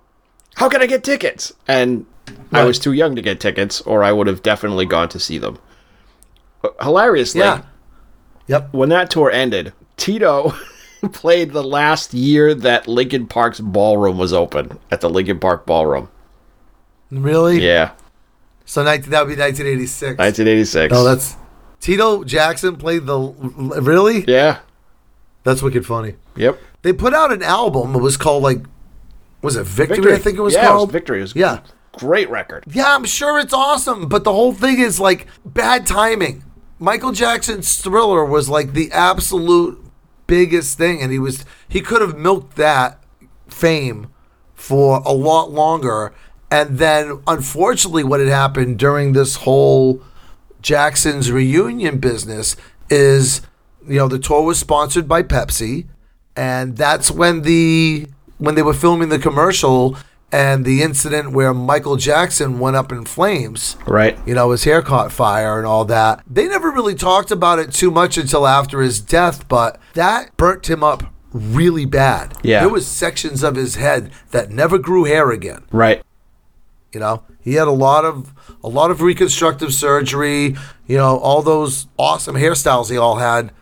How 0.57 0.69
can 0.69 0.83
I 0.83 0.87
get 0.87 1.05
tickets? 1.05 1.53
And 1.69 2.07
I 2.53 2.65
was 2.65 2.79
too 2.79 2.93
young 2.93 3.15
to 3.17 3.23
get 3.23 3.41
tickets, 3.41 3.81
or 3.83 4.03
I 4.03 4.13
would 4.13 4.27
have 4.27 4.43
definitely 4.43 4.87
gone 4.87 5.09
to 5.11 5.21
see 5.21 5.39
them. 5.39 5.59
Uh, 6.65 6.71
hilariously, 6.83 7.41
Yeah. 7.41 7.63
Yep. 8.49 8.73
when 8.73 8.89
that 8.91 9.11
tour 9.11 9.31
ended, 9.31 9.73
Tito 9.97 10.55
played 11.13 11.53
the 11.53 11.63
last 11.65 12.15
year 12.15 12.55
that 12.55 12.89
Lincoln 12.89 13.27
Park's 13.27 13.61
ballroom 13.61 14.19
was 14.19 14.33
open 14.33 14.79
at 14.91 15.01
the 15.01 15.11
Lincoln 15.11 15.39
Park 15.39 15.67
Ballroom. 15.67 16.09
Really? 17.11 17.65
Yeah, 17.65 17.93
So 18.67 18.83
19, 18.83 19.11
that 19.11 19.21
would 19.27 19.35
be 19.35 19.41
1986. 19.41 20.19
1986. 20.19 20.93
Oh, 20.95 21.05
that's 21.05 21.37
Tito 21.81 22.25
Jackson 22.25 22.77
played 22.77 23.07
the. 23.07 23.19
Really? 23.19 24.25
yeah. 24.27 24.59
That's 25.45 25.63
wicked 25.63 25.87
funny. 25.87 26.17
Yep. 26.35 26.59
They 26.83 26.93
put 26.93 27.15
out 27.15 27.33
an 27.33 27.43
album. 27.43 27.95
It 27.95 28.01
was 28.01 28.17
called 28.17 28.43
like, 28.43 28.59
was 29.43 29.55
it 29.55 29.65
Victory? 29.65 30.13
I 30.13 30.19
think 30.19 30.37
it 30.37 30.43
was 30.43 30.55
yeah, 30.55 30.67
called. 30.67 30.91
Victory. 30.91 31.19
It 31.19 31.23
was 31.23 31.37
Yeah. 31.37 31.61
great 31.93 32.29
record. 32.29 32.65
Yeah, 32.67 32.95
I'm 32.95 33.05
sure 33.05 33.39
it's 33.39 33.55
awesome, 33.55 34.09
but 34.09 34.25
the 34.25 34.33
whole 34.33 34.53
thing 34.53 34.81
is 34.81 34.99
like 34.99 35.29
bad 35.45 35.87
timing. 35.87 36.43
Michael 36.81 37.13
Jackson's 37.13 37.77
Thriller 37.77 38.25
was 38.25 38.49
like 38.49 38.73
the 38.73 38.91
absolute 38.93 39.83
biggest 40.27 40.77
thing, 40.77 41.01
and 41.01 41.13
he 41.13 41.19
was 41.21 41.45
he 41.69 41.81
could 41.81 42.03
have 42.03 42.19
milked 42.19 42.57
that 42.57 43.03
fame 43.47 44.09
for 44.55 45.01
a 45.05 45.13
lot 45.13 45.53
longer 45.53 46.13
And 46.51 46.79
then, 46.79 47.21
unfortunately, 47.27 48.05
what 48.05 48.21
had 48.21 48.29
happened 48.29 48.79
during 48.79 49.13
this 49.13 49.37
whole 49.37 50.03
Jackson's 50.63 51.31
reunion 51.31 51.99
business 51.99 52.57
is, 52.89 53.43
you 53.87 53.99
know, 53.99 54.09
the 54.09 54.19
tour 54.19 54.43
was 54.43 54.59
sponsored 54.59 55.09
by 55.09 55.23
Pepsi, 55.23 55.87
and 56.37 56.77
that's 56.77 57.11
when 57.11 57.43
the 57.43 58.07
when 58.39 58.55
they 58.55 58.63
were 58.63 58.75
filming 58.75 59.09
the 59.09 59.19
commercial 59.19 59.97
and 60.33 60.65
the 60.65 60.83
incident 60.83 61.33
where 61.33 61.55
Michael 61.55 61.97
Jackson 61.97 62.59
went 62.59 62.77
up 62.77 62.93
in 62.93 63.05
flames. 63.05 63.77
Right. 63.87 64.19
You 64.27 64.35
know, 64.35 64.51
his 64.51 64.65
hair 64.65 64.83
caught 64.83 65.13
fire 65.13 65.57
and 65.59 65.67
all 65.67 65.85
that. 65.87 66.23
They 66.29 66.49
never 66.49 66.71
really 66.71 66.95
talked 66.95 67.31
about 67.31 67.59
it 67.59 67.73
too 67.73 67.91
much 67.91 68.19
until 68.19 68.47
after 68.47 68.81
his 68.81 69.01
death, 69.01 69.49
but 69.49 69.81
that 69.95 70.37
burnt 70.37 70.69
him 70.69 70.83
up 70.83 71.05
really 71.33 71.85
bad. 71.85 72.35
Yeah. 72.43 72.61
There 72.61 72.69
was 72.69 72.87
sections 72.87 73.43
of 73.43 73.55
his 73.55 73.77
head 73.77 74.11
that 74.31 74.51
never 74.51 74.79
grew 74.79 75.05
hair 75.05 75.31
again. 75.31 75.63
Right. 75.71 76.03
You 76.93 77.01
know, 77.01 77.25
he 77.41 77.55
had 77.55 77.69
a 77.69 77.73
lot 77.73 78.05
of 78.05 78.33
a 78.63 78.69
lot 78.69 78.91
of 78.91 79.03
reconstructive 79.03 79.75
surgery. 79.75 80.57
You 80.87 80.97
know, 80.97 81.19
all 81.19 81.43
those 81.43 81.87
awesome 81.99 82.37
hairstyles 82.37 82.91
he 82.91 82.97
all 82.97 83.17
had. 83.17 83.53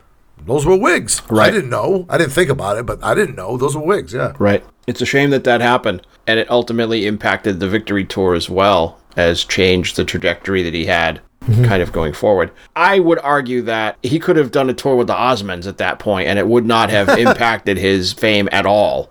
Those 0.47 0.67
were 0.67 0.77
wigs. 0.77 1.23
Right. 1.31 1.49
I 1.49 1.51
didn't 1.51 1.71
know. 1.71 2.07
I 2.09 2.19
didn't 2.19 2.33
think 2.33 2.51
about 2.51 2.77
it, 2.77 2.85
but 2.85 3.03
I 3.03 3.15
didn't 3.15 3.35
know 3.35 3.57
those 3.57 3.77
were 3.77 3.85
wigs. 3.85 4.13
Yeah. 4.13 4.35
Right. 4.39 4.65
It's 4.87 5.01
a 5.01 5.07
shame 5.07 5.31
that 5.31 5.45
that 5.45 5.63
happened, 5.63 6.07
and 6.27 6.39
it 6.39 6.51
ultimately 6.51 7.07
impacted 7.07 7.61
the 7.61 7.69
victory 7.69 8.05
tour 8.05 8.35
as 8.35 8.51
well 8.51 9.01
as 9.17 9.45
changed 9.45 9.97
the 9.97 10.05
trajectory 10.05 10.63
that 10.63 10.75
he 10.75 10.87
had. 10.87 11.21
Mm-hmm. 11.45 11.65
Kind 11.67 11.83
of 11.83 11.93
going 11.93 12.15
forward, 12.15 12.53
I 12.75 13.01
would 13.01 13.19
argue 13.19 13.61
that 13.63 13.99
he 14.03 14.19
could 14.19 14.37
have 14.37 14.51
done 14.51 14.71
a 14.71 14.73
tour 14.73 14.97
with 14.97 15.09
the 15.09 15.15
Osmonds 15.15 15.67
at 15.67 15.77
that 15.77 15.99
point, 15.99 16.27
and 16.27 16.39
it 16.39 16.47
would 16.47 16.65
not 16.65 16.89
have 16.89 17.09
impacted 17.19 17.77
his 17.77 18.15
fame 18.15 18.49
at 18.51 18.65
all 18.65 19.11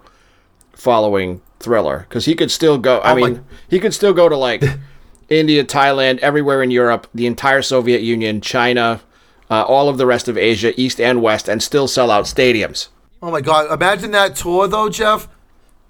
following 0.73 1.41
Thriller, 1.63 2.06
because 2.10 2.26
he 2.26 2.36
could 2.36 2.52
still 2.52 2.78
go. 2.78 2.99
I 2.99 3.12
Oh 3.13 3.15
my- 3.15 3.30
mean, 3.32 3.45
he 3.69 3.80
could 3.80 3.93
still 3.93 4.13
go 4.13 4.28
to 4.30 4.38
like 4.38 4.63
India, 5.30 5.63
Thailand, 5.63 6.19
everywhere 6.19 6.62
in 6.62 6.69
Europe, 6.71 7.08
the 7.15 7.26
entire 7.26 7.62
Soviet 7.62 8.02
Union, 8.02 8.41
China, 8.41 9.02
uh, 9.49 9.63
all 9.63 9.89
of 9.89 9.97
the 9.97 10.06
rest 10.06 10.28
of 10.28 10.38
Asia, 10.38 10.80
East 10.80 10.99
and 10.99 11.21
West, 11.21 11.47
and 11.47 11.63
still 11.63 11.88
sell 11.88 12.12
out 12.12 12.26
stadiums. 12.26 12.89
Oh 13.21 13.32
my 13.32 13.41
God! 13.41 13.71
Imagine 13.71 14.12
that 14.12 14.36
tour 14.36 14.67
though, 14.67 14.89
Jeff. 14.89 15.28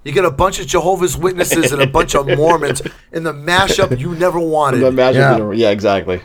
You 0.03 0.11
get 0.11 0.25
a 0.25 0.31
bunch 0.31 0.59
of 0.59 0.67
Jehovah's 0.67 1.15
Witnesses 1.17 1.71
and 1.71 1.81
a 1.81 1.87
bunch 1.87 2.13
of 2.13 2.27
Mormons 2.37 2.81
in 3.13 3.23
the 3.23 3.31
mashup 3.33 3.97
you 3.97 4.13
never 4.15 4.39
wanted. 4.39 4.83
Imagine 4.83 5.21
yeah. 5.21 5.37
yeah. 5.37 5.51
yeah, 5.53 5.69
exactly. 5.69 6.21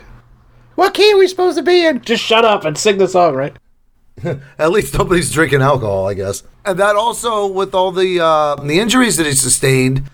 What 0.75 0.93
key 0.93 1.13
are 1.13 1.17
we 1.17 1.27
supposed 1.27 1.57
to 1.57 1.63
be 1.63 1.85
in? 1.85 2.01
Just 2.01 2.23
shut 2.23 2.43
up 2.45 2.63
and 2.65 2.77
sing 2.77 2.97
the 2.97 3.07
song, 3.07 3.35
right? 3.35 3.55
At 4.59 4.71
least 4.71 4.97
nobody's 4.97 5.31
drinking 5.31 5.61
alcohol, 5.61 6.07
I 6.07 6.13
guess. 6.13 6.43
And 6.65 6.79
that 6.79 6.95
also, 6.95 7.47
with 7.47 7.73
all 7.73 7.91
the 7.91 8.19
uh, 8.19 8.55
the 8.55 8.79
injuries 8.79 9.17
that 9.17 9.25
he 9.25 9.33
sustained, 9.33 10.09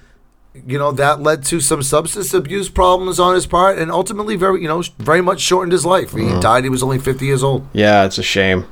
you 0.66 0.78
know, 0.78 0.92
that 0.92 1.22
led 1.22 1.44
to 1.46 1.60
some 1.60 1.84
substance 1.84 2.34
abuse 2.34 2.70
problems 2.70 3.20
on 3.20 3.36
his 3.36 3.46
part, 3.46 3.78
and 3.78 3.92
ultimately, 3.92 4.36
very 4.36 4.62
you 4.62 4.68
know, 4.68 4.84
very 4.98 5.22
much 5.22 5.42
shortened 5.42 5.72
his 5.72 5.86
life. 5.86 6.14
He 6.14 6.28
died. 6.40 6.64
He 6.64 6.70
was 6.70 6.84
only 6.84 7.00
fifty 7.00 7.26
years 7.26 7.44
old. 7.44 7.68
Yeah, 7.74 8.06
it's 8.06 8.18
a 8.18 8.24
shame. 8.24 8.66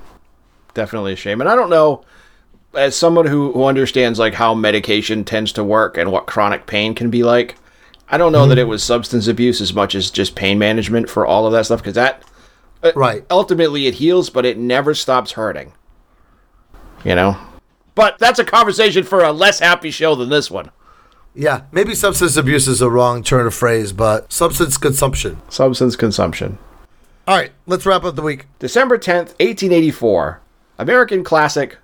Definitely 0.73 1.13
a 1.13 1.17
shame. 1.17 1.39
And 1.39 1.49
I 1.49 1.55
don't 1.55 1.69
know, 1.69 2.03
as 2.73 2.95
someone 2.95 3.27
who, 3.27 3.51
who 3.51 3.65
understands 3.65 4.17
like 4.17 4.33
how 4.33 4.53
medication 4.53 5.23
tends 5.23 5.51
to 5.53 5.63
work 5.63 5.97
and 5.97 6.11
what 6.11 6.25
chronic 6.25 6.65
pain 6.65 6.95
can 6.95 7.09
be 7.09 7.23
like, 7.23 7.55
I 8.09 8.17
don't 8.17 8.31
know 8.31 8.47
that 8.47 8.57
it 8.57 8.65
was 8.65 8.83
substance 8.83 9.27
abuse 9.27 9.61
as 9.61 9.73
much 9.73 9.95
as 9.95 10.11
just 10.11 10.35
pain 10.35 10.59
management 10.59 11.09
for 11.09 11.25
all 11.25 11.45
of 11.45 11.53
that 11.53 11.65
stuff 11.65 11.79
because 11.79 11.95
that 11.95 12.23
Uh, 12.83 12.91
right. 12.95 13.25
ultimately 13.31 13.87
it 13.87 13.95
heals, 13.95 14.29
but 14.29 14.45
it 14.45 14.57
never 14.57 14.93
stops 14.93 15.31
hurting. 15.33 15.73
You 17.03 17.15
know. 17.15 17.37
But 17.95 18.17
that's 18.19 18.39
a 18.39 18.45
conversation 18.45 19.03
for 19.03 19.23
a 19.23 19.31
less 19.31 19.59
happy 19.59 19.91
show 19.91 20.15
than 20.15 20.29
this 20.29 20.49
one. 20.49 20.71
Yeah. 21.35 21.63
Maybe 21.71 21.95
substance 21.95 22.37
abuse 22.37 22.67
is 22.67 22.81
a 22.81 22.89
wrong 22.89 23.23
turn 23.23 23.45
of 23.47 23.53
phrase, 23.53 23.93
but 23.93 24.31
substance 24.31 24.77
consumption. 24.77 25.39
Substance 25.49 25.95
consumption. 25.95 26.57
All 27.27 27.37
right. 27.37 27.51
Let's 27.65 27.85
wrap 27.85 28.03
up 28.03 28.15
the 28.15 28.21
week. 28.21 28.47
December 28.59 28.97
10th, 28.97 29.29
1884, 29.39 30.41
American 30.79 31.23
classic 31.23 31.77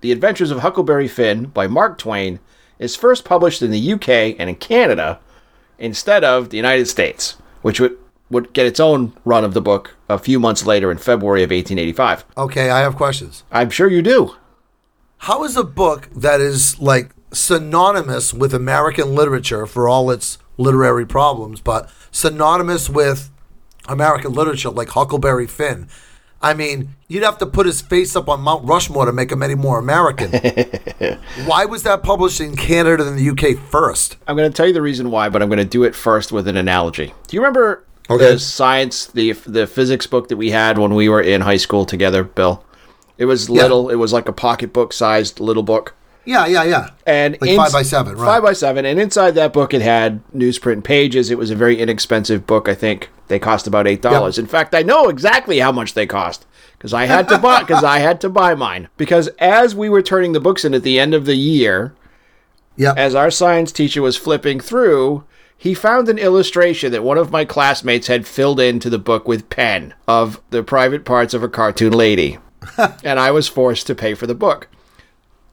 The 0.00 0.12
Adventures 0.12 0.50
of 0.50 0.60
Huckleberry 0.60 1.08
Finn 1.08 1.46
by 1.46 1.66
Mark 1.66 1.98
Twain 1.98 2.40
is 2.78 2.96
first 2.96 3.24
published 3.24 3.62
in 3.62 3.70
the 3.70 3.92
UK 3.94 4.36
and 4.38 4.50
in 4.50 4.56
Canada 4.56 5.20
instead 5.78 6.24
of 6.24 6.50
the 6.50 6.56
United 6.56 6.86
States, 6.86 7.32
which 7.62 7.80
would, 7.80 7.96
would 8.30 8.52
get 8.52 8.66
its 8.66 8.80
own 8.80 9.12
run 9.24 9.44
of 9.44 9.54
the 9.54 9.60
book 9.60 9.96
a 10.08 10.18
few 10.18 10.40
months 10.40 10.66
later 10.66 10.90
in 10.90 10.98
February 10.98 11.42
of 11.42 11.50
1885. 11.50 12.24
Okay. 12.36 12.70
I 12.70 12.80
have 12.80 12.96
questions. 12.96 13.44
I'm 13.50 13.70
sure 13.70 13.88
you 13.88 14.02
do. 14.02 14.34
How 15.18 15.44
is 15.44 15.56
a 15.56 15.64
book 15.64 16.08
that 16.14 16.40
is 16.40 16.78
like 16.78 17.10
synonymous 17.32 18.34
with 18.34 18.54
American 18.54 19.14
literature 19.14 19.66
for 19.66 19.88
all 19.88 20.10
its 20.10 20.38
literary 20.58 21.06
problems, 21.06 21.60
but 21.60 21.90
synonymous 22.10 22.88
with 22.88 23.30
American 23.88 24.32
literature 24.32 24.70
like 24.70 24.90
Huckleberry 24.90 25.46
Finn? 25.46 25.88
I 26.42 26.52
mean, 26.52 26.94
you'd 27.08 27.22
have 27.22 27.38
to 27.38 27.46
put 27.46 27.66
his 27.66 27.80
face 27.80 28.14
up 28.14 28.28
on 28.28 28.42
Mount 28.42 28.68
Rushmore 28.68 29.06
to 29.06 29.12
make 29.12 29.32
him 29.32 29.42
any 29.42 29.54
more 29.54 29.78
American. 29.78 30.30
Why 31.46 31.64
was 31.64 31.82
that 31.84 32.02
published 32.02 32.40
in 32.40 32.56
Canada 32.56 33.06
and 33.08 33.18
the 33.18 33.30
UK 33.30 33.58
first? 33.58 34.18
I'm 34.28 34.36
going 34.36 34.50
to 34.50 34.54
tell 34.54 34.66
you 34.66 34.74
the 34.74 34.82
reason 34.82 35.10
why, 35.10 35.30
but 35.30 35.42
I'm 35.42 35.48
going 35.48 35.58
to 35.58 35.64
do 35.64 35.84
it 35.84 35.94
first 35.94 36.32
with 36.32 36.46
an 36.46 36.56
analogy. 36.56 37.14
Do 37.26 37.36
you 37.36 37.40
remember 37.40 37.85
Okay. 38.08 38.32
the 38.32 38.38
science, 38.38 39.06
the 39.06 39.32
the 39.32 39.66
physics 39.66 40.06
book 40.06 40.28
that 40.28 40.36
we 40.36 40.50
had 40.50 40.78
when 40.78 40.94
we 40.94 41.08
were 41.08 41.20
in 41.20 41.40
high 41.40 41.56
school 41.56 41.84
together, 41.84 42.22
Bill? 42.24 42.64
It 43.18 43.24
was 43.24 43.48
little. 43.50 43.88
It 43.88 43.96
was 43.96 44.12
like 44.12 44.28
a 44.28 44.32
pocketbook 44.32 44.92
sized 44.92 45.40
little 45.40 45.62
book. 45.62 45.94
Yeah, 46.24 46.44
yeah, 46.46 46.64
yeah. 46.64 46.90
and 47.06 47.38
Like 47.40 47.56
five 47.56 47.72
by 47.72 47.82
seven, 47.82 48.16
right. 48.16 48.26
Five 48.26 48.42
by 48.42 48.52
seven, 48.52 48.84
and 48.84 49.00
inside 49.00 49.32
that 49.36 49.52
book 49.52 49.72
it 49.72 49.80
had 49.80 50.20
newsprint 50.34 50.82
pages. 50.82 51.30
It 51.30 51.38
was 51.38 51.50
a 51.50 51.56
very 51.56 51.78
inexpensive 51.80 52.46
book. 52.46 52.68
I 52.68 52.74
think 52.74 53.10
they 53.28 53.38
cost 53.38 53.66
about 53.68 53.86
eight 53.86 54.02
dollars. 54.02 54.36
In 54.38 54.46
fact, 54.46 54.74
I 54.74 54.82
know 54.82 55.08
exactly 55.08 55.60
how 55.60 55.70
much 55.72 55.94
they 55.94 56.06
cost 56.06 56.44
because 56.76 56.92
I 56.92 57.06
had 57.06 57.28
to 57.28 57.38
buy 57.38 57.60
because 57.60 57.84
I 57.84 58.00
had 58.00 58.20
to 58.22 58.28
buy 58.28 58.54
mine. 58.56 58.88
Because 58.96 59.28
as 59.38 59.74
we 59.76 59.88
were 59.88 60.02
turning 60.02 60.32
the 60.32 60.40
books 60.40 60.64
in 60.64 60.74
at 60.74 60.82
the 60.82 60.98
end 60.98 61.14
of 61.14 61.26
the 61.26 61.36
year, 61.36 61.94
Yep. 62.76 62.96
as 62.98 63.14
our 63.14 63.30
science 63.30 63.70
teacher 63.72 64.02
was 64.02 64.16
flipping 64.16 64.60
through, 64.60 65.24
he 65.56 65.74
found 65.74 66.08
an 66.08 66.18
illustration 66.18 66.92
that 66.92 67.02
one 67.02 67.18
of 67.18 67.30
my 67.30 67.44
classmates 67.44 68.06
had 68.08 68.26
filled 68.26 68.60
into 68.60 68.90
the 68.90 68.98
book 68.98 69.26
with 69.26 69.48
pen 69.50 69.94
of 70.06 70.40
the 70.50 70.62
private 70.62 71.04
parts 71.04 71.34
of 71.34 71.42
a 71.42 71.48
cartoon 71.48 71.92
lady. 71.92 72.38
and 73.04 73.18
I 73.18 73.30
was 73.30 73.48
forced 73.48 73.86
to 73.86 73.94
pay 73.94 74.14
for 74.14 74.26
the 74.26 74.34
book. 74.34 74.68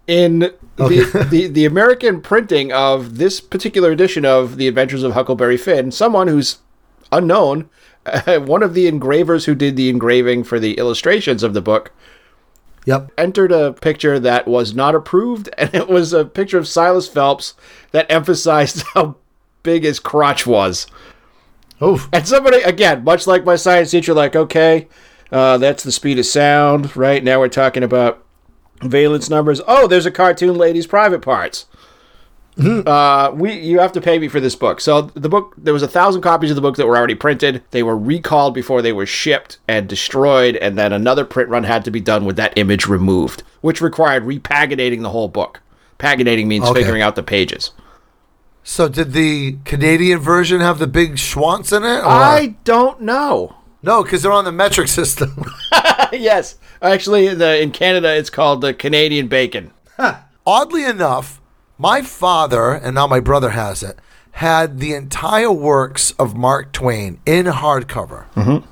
In 0.08 0.40
the, 0.76 1.28
the, 1.32 1.48
the 1.48 1.66
American 1.66 2.22
printing 2.22 2.72
of 2.74 3.18
this 3.18 3.40
particular 3.40 3.92
edition 3.92 4.26
of 4.26 4.58
The 4.58 4.68
Adventures 4.68 5.04
of 5.04 5.14
Huckleberry 5.14 5.58
Finn, 5.58 5.92
someone 5.92 6.28
who's 6.28 6.60
unknown, 7.12 7.70
one 8.26 8.64
of 8.64 8.74
the 8.74 8.88
engravers 8.88 9.46
who 9.46 9.56
did 9.56 9.78
the 9.78 9.90
engraving 9.90 10.44
for 10.44 10.60
the 10.60 10.74
illustrations 10.78 11.44
of 11.44 11.54
the 11.54 11.62
book, 11.62 11.92
Yep. 12.86 13.12
entered 13.18 13.54
a 13.54 13.72
picture 13.72 14.20
that 14.20 14.46
was 14.46 14.76
not 14.76 14.94
approved, 14.94 15.50
and 15.58 15.74
it 15.74 15.88
was 15.88 16.12
a 16.12 16.26
picture 16.26 16.58
of 16.58 16.68
Silas 16.68 17.08
Phelps 17.08 17.54
that 17.92 18.12
emphasized 18.12 18.84
how 18.94 19.16
big 19.64 19.84
his 19.84 20.00
crotch 20.00 20.46
was. 20.46 20.88
Oof. 21.82 22.08
And 22.14 22.28
somebody, 22.28 22.62
again, 22.62 23.04
much 23.04 23.28
like 23.28 23.44
my 23.44 23.56
science 23.56 23.92
teacher, 23.92 24.14
like, 24.14 24.36
okay, 24.36 24.88
uh, 25.32 25.58
that's 25.58 25.84
the 25.84 25.92
speed 25.92 26.20
of 26.20 26.26
sound, 26.26 26.96
right? 26.96 27.24
Now 27.24 27.40
we're 27.40 27.50
talking 27.50 27.84
about 27.84 28.24
valence 28.82 29.30
numbers. 29.30 29.60
Oh, 29.68 29.88
there's 29.88 30.06
a 30.06 30.12
cartoon 30.12 30.56
lady's 30.56 30.88
private 30.88 31.22
parts. 31.22 31.66
Uh, 32.56 33.32
we 33.34 33.52
you 33.54 33.80
have 33.80 33.92
to 33.94 34.00
pay 34.00 34.20
me 34.20 34.28
for 34.28 34.40
this 34.40 34.56
book. 34.56 34.80
So 34.80 35.02
the 35.02 35.28
book 35.28 35.56
there 35.58 35.74
was 35.74 35.82
a 35.82 35.88
thousand 35.88 36.22
copies 36.22 36.52
of 36.52 36.56
the 36.56 36.62
book 36.62 36.76
that 36.76 36.86
were 36.86 36.96
already 36.96 37.16
printed. 37.16 37.64
They 37.72 37.82
were 37.82 37.98
recalled 37.98 38.54
before 38.54 38.84
they 38.84 38.94
were 38.94 39.08
shipped 39.08 39.58
and 39.68 39.90
destroyed, 39.90 40.56
and 40.58 40.78
then 40.78 40.94
another 40.94 41.26
print 41.26 41.50
run 41.50 41.64
had 41.64 41.84
to 41.86 41.90
be 41.92 42.00
done 42.00 42.26
with 42.26 42.36
that 42.36 42.54
image 42.56 42.86
removed, 42.86 43.42
which 43.62 43.82
required 43.82 44.26
repaginating 44.26 45.02
the 45.02 45.10
whole 45.10 45.30
book. 45.30 45.62
Paginating 45.98 46.46
means 46.46 46.66
Okay. 46.66 46.82
figuring 46.82 47.02
out 47.02 47.16
the 47.16 47.24
pages. 47.24 47.72
So 48.64 48.88
did 48.88 49.12
the 49.12 49.58
Canadian 49.66 50.20
version 50.20 50.62
have 50.62 50.80
the 50.80 50.88
big 50.88 51.16
schwantz 51.16 51.76
in 51.76 51.84
it? 51.84 52.00
Or? 52.00 52.08
I 52.08 52.56
don't 52.64 53.02
know. 53.02 53.58
no, 53.82 54.04
because 54.04 54.22
they're 54.24 54.32
on 54.32 54.46
the 54.46 54.52
metric 54.52 54.88
system. 54.88 55.46
yes, 56.14 56.58
actually, 56.82 57.28
in 57.28 57.38
the 57.40 57.62
in 57.62 57.72
Canada, 57.72 58.16
it's 58.16 58.30
called 58.30 58.62
the 58.62 58.74
Canadian 58.74 59.28
bacon. 59.28 59.72
Oddly 60.46 60.84
enough, 60.84 61.42
my 61.78 62.02
father, 62.02 62.72
and 62.72 62.96
now 62.96 63.08
my 63.08 63.20
brother 63.20 63.52
has 63.52 63.84
it, 63.84 64.00
had 64.32 64.80
the 64.80 64.94
entire 64.94 65.52
works 65.52 66.12
of 66.12 66.36
Mark 66.36 66.72
Twain 66.72 67.20
in 67.26 67.46
hardcover. 67.46 68.30
Mm-hmm. 68.34 68.66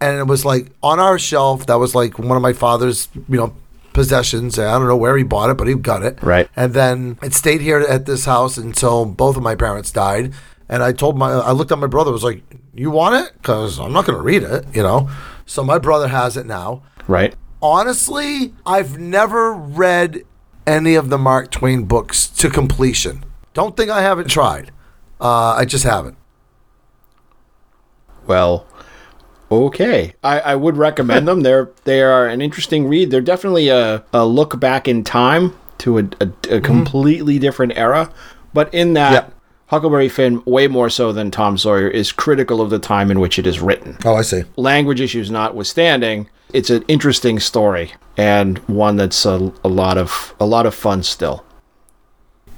And 0.00 0.18
it 0.18 0.26
was 0.26 0.44
like 0.44 0.68
on 0.82 1.00
our 1.00 1.18
shelf, 1.18 1.66
that 1.66 1.76
was 1.76 1.94
like 1.94 2.18
one 2.18 2.36
of 2.36 2.42
my 2.42 2.52
father's, 2.52 3.08
you 3.14 3.36
know, 3.36 3.54
possessions. 3.96 4.58
I 4.58 4.78
don't 4.78 4.86
know 4.86 4.96
where 4.96 5.16
he 5.16 5.24
bought 5.24 5.50
it, 5.50 5.56
but 5.56 5.66
he 5.66 5.74
got 5.74 6.04
it. 6.04 6.22
Right. 6.22 6.48
And 6.54 6.74
then 6.74 7.18
it 7.22 7.34
stayed 7.34 7.62
here 7.62 7.80
at 7.80 8.06
this 8.06 8.26
house 8.26 8.56
until 8.56 9.06
both 9.06 9.36
of 9.36 9.42
my 9.42 9.56
parents 9.56 9.90
died. 9.90 10.32
And 10.68 10.82
I 10.82 10.92
told 10.92 11.16
my, 11.16 11.32
I 11.32 11.52
looked 11.52 11.72
at 11.72 11.78
my 11.78 11.86
brother, 11.86 12.12
was 12.12 12.22
like, 12.22 12.42
"You 12.74 12.90
want 12.90 13.14
it? 13.14 13.32
Because 13.38 13.80
I'm 13.80 13.92
not 13.92 14.04
going 14.04 14.18
to 14.18 14.22
read 14.22 14.42
it, 14.42 14.66
you 14.74 14.82
know." 14.82 15.08
So 15.46 15.64
my 15.64 15.78
brother 15.78 16.08
has 16.08 16.36
it 16.36 16.44
now. 16.46 16.82
Right. 17.08 17.34
Honestly, 17.62 18.52
I've 18.66 18.98
never 18.98 19.52
read 19.52 20.22
any 20.66 20.94
of 20.94 21.08
the 21.08 21.18
Mark 21.18 21.50
Twain 21.50 21.84
books 21.84 22.26
to 22.28 22.50
completion. 22.50 23.24
Don't 23.54 23.76
think 23.76 23.90
I 23.90 24.02
haven't 24.02 24.28
tried. 24.28 24.72
Uh, 25.20 25.54
I 25.54 25.64
just 25.64 25.84
haven't. 25.84 26.18
Well, 28.26 28.66
okay. 29.50 30.14
I, 30.22 30.40
I 30.40 30.54
would 30.54 30.76
recommend 30.76 31.26
them. 31.28 31.42
They're 31.42 31.70
they 31.84 32.02
are 32.02 32.26
an 32.26 32.40
interesting 32.40 32.88
read. 32.88 33.10
They're 33.10 33.20
definitely 33.20 33.68
a, 33.68 34.04
a 34.12 34.26
look 34.26 34.58
back 34.60 34.88
in 34.88 35.04
time 35.04 35.56
to 35.78 35.98
a, 35.98 36.02
a, 36.02 36.04
a 36.04 36.06
mm-hmm. 36.06 36.64
completely 36.64 37.38
different 37.38 37.76
era. 37.76 38.10
But 38.52 38.72
in 38.72 38.94
that, 38.94 39.12
Yep. 39.12 39.32
Huckleberry 39.68 40.08
Finn, 40.08 40.42
way 40.44 40.68
more 40.68 40.88
so 40.88 41.12
than 41.12 41.32
Tom 41.32 41.58
Sawyer, 41.58 41.88
is 41.88 42.12
critical 42.12 42.60
of 42.60 42.70
the 42.70 42.78
time 42.78 43.10
in 43.10 43.18
which 43.18 43.36
it 43.36 43.48
is 43.48 43.60
written. 43.60 43.96
Oh, 44.04 44.14
I 44.14 44.22
see. 44.22 44.44
Language 44.54 45.00
issues 45.00 45.28
notwithstanding, 45.28 46.28
it's 46.52 46.70
an 46.70 46.84
interesting 46.86 47.40
story 47.40 47.92
and 48.16 48.58
one 48.68 48.96
that's 48.96 49.26
a, 49.26 49.52
a 49.64 49.68
lot 49.68 49.98
of 49.98 50.34
a 50.40 50.46
lot 50.46 50.66
of 50.66 50.74
fun 50.74 51.02
still. 51.02 51.44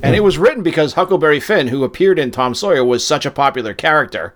And 0.02 0.14
it 0.14 0.18
hmm. 0.18 0.24
was 0.24 0.38
written 0.38 0.62
because 0.62 0.92
Huckleberry 0.92 1.40
Finn, 1.40 1.68
who 1.68 1.82
appeared 1.82 2.18
in 2.18 2.30
Tom 2.30 2.54
Sawyer, 2.54 2.84
was 2.84 3.04
such 3.04 3.26
a 3.26 3.30
popular 3.30 3.74
character 3.74 4.34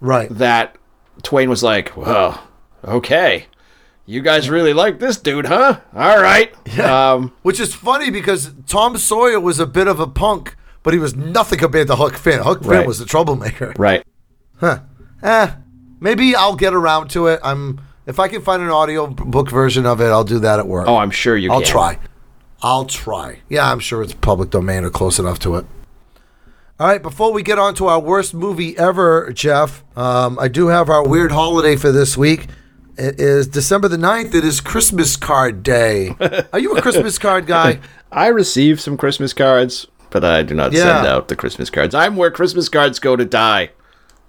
Right. 0.00 0.28
that 0.30 0.76
Twain 1.22 1.48
was 1.50 1.62
like, 1.62 1.96
"Well, 1.96 2.40
okay, 2.84 3.46
you 4.06 4.20
guys 4.22 4.48
really 4.50 4.72
like 4.72 4.98
this 4.98 5.16
dude, 5.16 5.46
huh? 5.46 5.80
All 5.94 6.20
right." 6.20 6.52
Um, 6.78 7.32
Which 7.42 7.60
is 7.60 7.74
funny 7.74 8.10
because 8.10 8.52
Tom 8.66 8.96
Sawyer 8.96 9.40
was 9.40 9.58
a 9.60 9.66
bit 9.66 9.88
of 9.88 10.00
a 10.00 10.06
punk, 10.06 10.56
but 10.82 10.92
he 10.94 10.98
was 11.00 11.14
nothing 11.16 11.58
compared 11.58 11.86
to 11.88 11.96
Huck 11.96 12.14
Finn. 12.14 12.40
Huck 12.40 12.60
Finn 12.60 12.70
Right. 12.70 12.86
was 12.86 12.98
the 12.98 13.04
troublemaker. 13.04 13.72
right. 13.78 14.04
Huh. 14.60 14.80
Eh, 15.22 15.50
maybe 16.00 16.34
I'll 16.34 16.56
get 16.56 16.74
around 16.74 17.08
to 17.10 17.26
it. 17.28 17.40
I'm 17.42 17.80
if 18.06 18.18
I 18.18 18.28
can 18.28 18.40
find 18.42 18.62
an 18.62 18.70
audio 18.70 19.06
book 19.06 19.50
version 19.50 19.84
of 19.86 20.00
it, 20.00 20.06
I'll 20.06 20.24
do 20.24 20.38
that 20.40 20.58
at 20.58 20.66
work. 20.66 20.86
Oh, 20.88 20.96
I'm 20.96 21.10
sure 21.10 21.36
you 21.36 21.52
I'll 21.52 21.60
can. 21.60 21.68
try. 21.70 21.98
I'll 22.62 22.86
try. 22.86 23.40
Yeah, 23.48 23.70
I'm 23.70 23.78
sure 23.80 24.02
it's 24.02 24.14
public 24.14 24.50
domain 24.50 24.82
or 24.84 24.90
close 24.90 25.18
enough 25.18 25.38
to 25.40 25.56
it. 25.56 25.66
All 26.80 26.86
right, 26.86 27.02
before 27.02 27.32
we 27.32 27.42
get 27.42 27.58
on 27.58 27.74
to 27.74 27.88
our 27.88 27.98
worst 27.98 28.34
movie 28.34 28.78
ever, 28.78 29.32
Jeff, 29.32 29.82
um, 29.96 30.38
I 30.38 30.46
do 30.46 30.68
have 30.68 30.88
our 30.88 31.04
weird 31.04 31.32
holiday 31.32 31.74
for 31.74 31.90
this 31.90 32.16
week. 32.16 32.46
It 32.96 33.18
is 33.18 33.48
December 33.48 33.88
the 33.88 33.96
9th. 33.96 34.32
It 34.32 34.44
is 34.44 34.60
Christmas 34.60 35.16
card 35.16 35.64
day. 35.64 36.14
Are 36.52 36.60
you 36.60 36.76
a 36.76 36.80
Christmas 36.80 37.18
card 37.18 37.46
guy? 37.46 37.80
I 38.12 38.28
receive 38.28 38.80
some 38.80 38.96
Christmas 38.96 39.32
cards, 39.32 39.88
but 40.10 40.24
I 40.24 40.44
do 40.44 40.54
not 40.54 40.72
send 40.72 41.04
out 41.04 41.26
the 41.26 41.34
Christmas 41.34 41.68
cards. 41.68 41.96
I'm 41.96 42.14
where 42.14 42.30
Christmas 42.30 42.68
cards 42.68 43.00
go 43.00 43.16
to 43.16 43.24
die. 43.24 43.70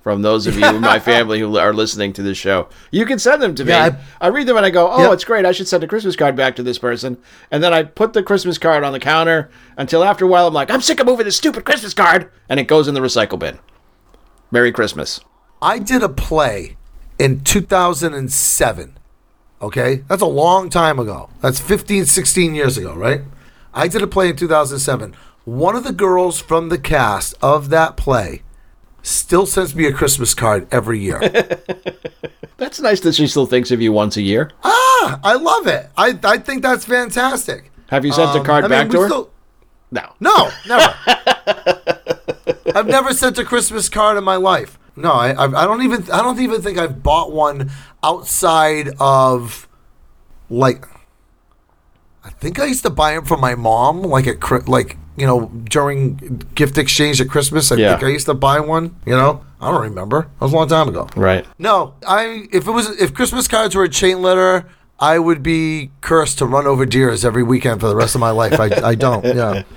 From 0.01 0.21
those 0.21 0.47
of 0.47 0.57
you 0.57 0.65
in 0.65 0.81
my 0.81 0.97
family 1.11 1.39
who 1.39 1.57
are 1.57 1.73
listening 1.73 2.13
to 2.13 2.23
this 2.23 2.37
show, 2.37 2.69
you 2.89 3.05
can 3.05 3.19
send 3.19 3.41
them 3.41 3.53
to 3.55 3.65
me. 3.65 3.71
Yeah, 3.71 3.99
I, 4.21 4.27
read 4.27 4.47
them 4.47 4.55
and 4.55 4.65
I 4.65 4.69
go, 4.69 4.89
"Oh, 4.89 5.03
Yep. 5.03 5.13
it's 5.13 5.23
great! 5.25 5.45
I 5.45 5.51
should 5.51 5.67
send 5.67 5.83
a 5.83 5.87
Christmas 5.87 6.15
card 6.15 6.35
back 6.35 6.55
to 6.55 6.63
this 6.63 6.77
person." 6.79 7.17
And 7.51 7.61
then 7.61 7.73
I 7.73 7.83
put 7.83 8.13
the 8.13 8.23
Christmas 8.23 8.57
card 8.57 8.83
on 8.83 8.93
the 8.93 8.99
counter 8.99 9.49
until 9.77 10.03
after 10.03 10.23
a 10.25 10.27
while 10.27 10.47
I'm 10.47 10.53
like, 10.53 10.71
"I'm 10.71 10.81
sick 10.81 10.99
of 10.99 11.05
moving 11.05 11.25
this 11.25 11.35
stupid 11.35 11.65
Christmas 11.65 11.93
card," 11.93 12.31
and 12.47 12.59
it 12.59 12.67
goes 12.67 12.87
in 12.87 12.93
the 12.93 13.01
recycle 13.01 13.37
bin. 13.37 13.59
Merry 14.51 14.71
Christmas. 14.71 15.19
I 15.61 15.79
did 15.79 16.01
a 16.01 16.09
play 16.09 16.77
in 17.19 17.41
2007. 17.41 18.97
Okay? 19.61 19.97
That's 20.07 20.21
a 20.21 20.25
long 20.25 20.69
time 20.69 20.99
ago. 20.99 21.29
That's 21.41 21.59
15, 21.59 22.05
16 22.05 22.55
years 22.55 22.77
ago, 22.77 22.95
right? 22.95 23.21
I 23.73 23.87
did 23.89 24.01
a 24.01 24.07
play 24.07 24.29
in 24.29 24.37
2007. 24.37 25.13
One 25.43 25.75
of 25.75 25.83
the 25.83 25.91
girls 25.91 26.39
from 26.39 26.69
the 26.69 26.77
cast 26.77 27.35
of 27.41 27.69
that 27.69 27.97
play 27.97 28.41
still 29.01 29.45
sends 29.45 29.75
me 29.75 29.85
a 29.85 29.93
Christmas 29.93 30.33
card 30.33 30.67
every 30.71 30.99
year. 30.99 31.19
That's 32.57 32.79
nice 32.81 32.99
that 33.01 33.15
she 33.15 33.27
still 33.27 33.45
thinks 33.45 33.71
of 33.71 33.81
you 33.81 33.91
once 33.91 34.17
a 34.17 34.21
year. 34.21 34.51
ah, 34.63 35.19
I 35.23 35.35
love 35.35 35.67
it. 35.67 35.89
I, 35.97 36.17
I 36.23 36.37
think 36.39 36.61
that's 36.61 36.83
fantastic. 36.83 37.71
Have 37.89 38.03
you 38.05 38.11
sent 38.11 38.31
Um, 38.31 38.45
card 38.45 38.65
I 38.65 38.67
mean, 38.67 38.79
back 38.79 38.89
to 38.91 38.99
her? 39.01 39.07
still- 39.07 39.29
no. 39.91 40.11
No, 40.19 40.51
never. 40.67 40.93
I've 42.75 42.87
never 42.87 43.13
sent 43.13 43.37
a 43.39 43.45
Christmas 43.45 43.87
card 43.89 44.17
in 44.17 44.23
my 44.25 44.35
life. 44.35 44.77
No, 44.95 45.11
I, 45.13 45.31
I, 45.31 45.45
I 45.45 45.65
don't 45.65 45.81
even. 45.83 46.03
I 46.11 46.21
don't 46.21 46.39
even 46.41 46.61
think 46.61 46.77
I've 46.77 47.01
bought 47.01 47.31
one 47.31 47.71
outside 48.03 48.89
of, 48.99 49.67
like. 50.49 50.85
I 52.23 52.29
think 52.31 52.59
I 52.59 52.65
used 52.65 52.83
to 52.83 52.89
buy 52.89 53.13
them 53.15 53.23
for 53.25 53.37
my 53.37 53.55
mom, 53.55 54.01
like 54.01 54.27
at 54.27 54.67
like 54.67 54.97
you 55.19 55.27
know 55.27 55.51
during 55.65 56.15
gift 56.55 56.77
exchange 56.77 57.19
at 57.21 57.29
Christmas. 57.29 57.71
I 57.71 57.75
Yeah. 57.75 57.91
think 57.97 58.03
I 58.03 58.09
used 58.09 58.25
to 58.27 58.33
buy 58.33 58.59
one. 58.59 58.95
You 59.05 59.15
know, 59.15 59.41
I 59.61 59.71
don't 59.71 59.81
remember. 59.81 60.21
That 60.39 60.45
was 60.45 60.53
a 60.53 60.55
long 60.55 60.67
time 60.69 60.87
ago. 60.87 61.07
Right. 61.15 61.45
No, 61.57 61.93
I 62.07 62.47
if 62.51 62.67
it 62.67 62.71
was 62.71 62.89
if 63.01 63.13
Christmas 63.13 63.47
cards 63.47 63.75
were 63.75 63.83
a 63.83 63.89
chain 63.89 64.21
letter, 64.21 64.65
I 64.99 65.19
would 65.19 65.41
be 65.43 65.91
cursed 66.01 66.37
to 66.39 66.45
run 66.45 66.65
over 66.67 66.85
deers 66.85 67.23
every 67.23 67.43
weekend 67.43 67.79
for 67.81 67.87
the 67.87 67.95
rest 67.95 68.15
of 68.15 68.21
my 68.21 68.31
life. 68.31 68.59
I, 68.59 68.69
I 68.91 68.95
don't. 68.95 69.23
Yeah. 69.25 69.63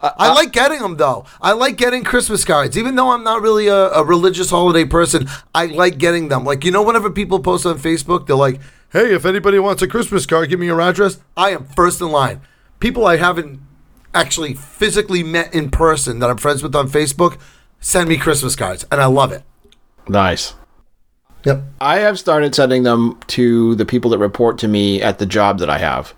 I 0.00 0.32
like 0.32 0.52
getting 0.52 0.78
them 0.78 0.96
though. 0.96 1.24
I 1.42 1.52
like 1.52 1.76
getting 1.76 2.04
Christmas 2.04 2.44
cards, 2.44 2.78
even 2.78 2.94
though 2.94 3.10
I'm 3.10 3.24
not 3.24 3.42
really 3.42 3.66
a, 3.66 3.90
a 3.90 4.04
religious 4.04 4.50
holiday 4.50 4.84
person. 4.84 5.28
I 5.52 5.66
like 5.66 5.98
getting 5.98 6.28
them. 6.28 6.44
Like 6.44 6.64
you 6.64 6.70
know, 6.70 6.82
whenever 6.82 7.10
people 7.10 7.40
post 7.40 7.66
on 7.66 7.78
Facebook, 7.80 8.28
they're 8.28 8.36
like, 8.36 8.60
"Hey, 8.92 9.12
if 9.12 9.24
anybody 9.24 9.58
wants 9.58 9.82
a 9.82 9.88
Christmas 9.88 10.24
card, 10.24 10.50
give 10.50 10.60
me 10.60 10.66
your 10.66 10.80
address." 10.80 11.18
I 11.36 11.50
am 11.50 11.64
first 11.64 12.00
in 12.00 12.10
line. 12.12 12.40
People 12.78 13.06
I 13.06 13.16
haven't 13.16 13.58
actually 14.18 14.54
physically 14.54 15.22
met 15.22 15.54
in 15.54 15.70
person 15.70 16.18
that 16.18 16.30
I'm 16.30 16.38
friends 16.38 16.62
with 16.62 16.74
on 16.74 16.88
Facebook 16.88 17.38
send 17.80 18.08
me 18.08 18.16
Christmas 18.16 18.56
cards, 18.56 18.84
and 18.90 19.00
I 19.00 19.06
love 19.06 19.32
it. 19.32 19.42
Nice. 20.08 20.54
Yep. 21.44 21.62
I 21.80 21.98
have 21.98 22.18
started 22.18 22.54
sending 22.54 22.82
them 22.82 23.18
to 23.28 23.74
the 23.76 23.86
people 23.86 24.10
that 24.10 24.18
report 24.18 24.58
to 24.58 24.68
me 24.68 25.00
at 25.00 25.18
the 25.18 25.26
job 25.26 25.60
that 25.60 25.70
I 25.70 25.78
have. 25.78 26.14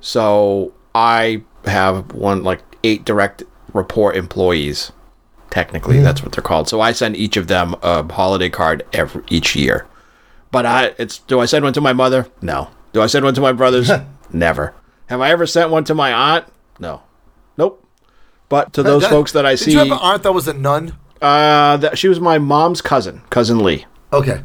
So 0.00 0.74
I 0.94 1.42
have 1.64 2.12
one 2.12 2.42
like 2.42 2.62
eight 2.82 3.04
direct 3.04 3.44
report 3.72 4.16
employees. 4.16 4.92
Technically, 5.50 5.96
mm-hmm. 5.96 6.04
that's 6.04 6.22
what 6.22 6.32
they're 6.32 6.42
called. 6.42 6.68
So 6.68 6.80
I 6.80 6.92
send 6.92 7.16
each 7.16 7.36
of 7.36 7.48
them 7.48 7.74
a 7.82 8.10
holiday 8.12 8.48
card 8.48 8.84
every 8.92 9.22
each 9.28 9.56
year. 9.56 9.86
But 10.52 10.66
I 10.66 10.94
it's 10.98 11.18
do 11.18 11.40
I 11.40 11.46
send 11.46 11.64
one 11.64 11.72
to 11.74 11.80
my 11.80 11.92
mother? 11.92 12.26
No. 12.40 12.70
Do 12.92 13.02
I 13.02 13.06
send 13.06 13.24
one 13.24 13.34
to 13.34 13.40
my 13.40 13.52
brothers? 13.52 13.90
Never. 14.32 14.74
Have 15.08 15.20
I 15.20 15.30
ever 15.30 15.46
sent 15.46 15.70
one 15.70 15.84
to 15.84 15.94
my 15.94 16.12
aunt? 16.12 16.46
No. 16.78 17.02
Nope. 18.50 18.64
But 18.66 18.72
to 18.74 18.82
those 18.82 19.02
That- 19.02 19.10
folks 19.10 19.32
that 19.32 19.46
I 19.46 19.50
did 19.52 19.58
see, 19.60 19.72
you 19.72 19.78
have 19.78 19.86
an 19.92 19.98
aunt 20.00 20.22
that 20.24 20.32
was 20.32 20.48
a 20.48 20.52
nun? 20.54 20.94
uh, 21.22 21.76
that 21.76 21.98
she 21.98 22.08
was 22.08 22.18
my 22.20 22.38
mom's 22.38 22.80
cousin, 22.82 23.20
cousin 23.30 23.58
Lee. 23.62 23.84
Okay. 24.12 24.42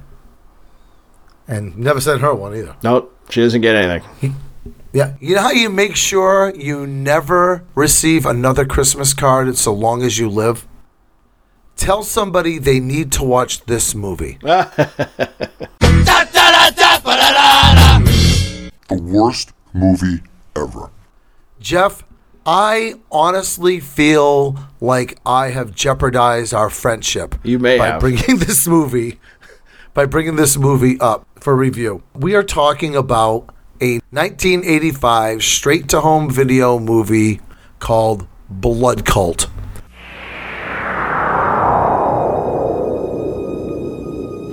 And 1.47 1.77
never 1.77 2.01
sent 2.01 2.21
her 2.21 2.33
one 2.35 2.53
either. 2.55 2.75
No, 2.83 3.07
she 3.29 3.41
doesn't 3.41 3.61
get 3.61 3.75
anything. 3.75 4.35
Yeah. 4.93 5.15
You 5.19 5.35
know 5.35 5.41
how 5.41 5.51
you 5.51 5.69
make 5.69 5.97
sure 5.97 6.53
you 6.55 6.87
never 6.87 7.65
receive 7.75 8.25
another 8.25 8.63
Christmas 8.63 9.13
card 9.13 9.57
so 9.57 9.73
long 9.73 10.01
as 10.03 10.17
you 10.19 10.29
live? 10.29 10.65
Tell 11.75 12.01
somebody 12.01 12.59
they 12.59 12.79
need 12.79 13.11
to 13.11 13.23
watch 13.25 13.65
this 13.65 13.93
movie. 13.93 14.37
The 18.87 19.01
worst 19.01 19.51
movie 19.73 20.21
ever. 20.55 20.89
Jeff, 21.59 22.03
I 22.45 22.95
honestly 23.11 23.79
feel 23.79 24.55
like 24.79 25.17
I 25.25 25.49
have 25.49 25.73
jeopardized 25.73 26.53
our 26.53 26.69
friendship. 26.69 27.33
You 27.43 27.57
may 27.57 27.79
by 27.79 27.87
have. 27.87 27.99
bringing 27.99 28.37
this 28.37 28.67
movie 28.67 29.19
by 29.95 30.05
bringing 30.05 30.35
this 30.35 30.55
movie 30.55 30.99
up 30.99 31.25
for 31.39 31.55
review. 31.55 32.03
We 32.13 32.35
are 32.35 32.43
talking 32.43 32.95
about 32.95 33.49
a 33.81 33.99
1985 34.11 35.43
straight 35.43 35.89
to 35.89 36.01
home 36.01 36.29
video 36.29 36.77
movie 36.77 37.41
called 37.79 38.27
Blood 38.49 39.05
Cult. 39.05 39.43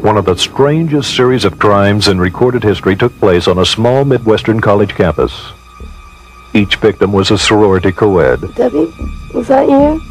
One 0.02 0.16
of 0.16 0.24
the 0.24 0.37
strangest 0.37 1.14
series 1.14 1.44
of 1.44 1.59
crimes 1.59 2.09
in 2.09 2.18
recorded 2.18 2.62
history 2.62 2.96
took 2.96 3.12
place 3.18 3.46
on 3.46 3.59
a 3.59 3.66
small 3.66 4.05
Midwestern 4.05 4.61
college 4.61 4.94
campus. 4.94 5.52
Each 6.55 6.77
victim 6.77 7.12
was 7.12 7.31
a 7.31 7.38
sorority 7.38 7.93
co-ed. 7.93 8.55
Debbie, 8.55 8.93
was 9.33 9.49
that 9.49 9.69
you? 9.69 10.03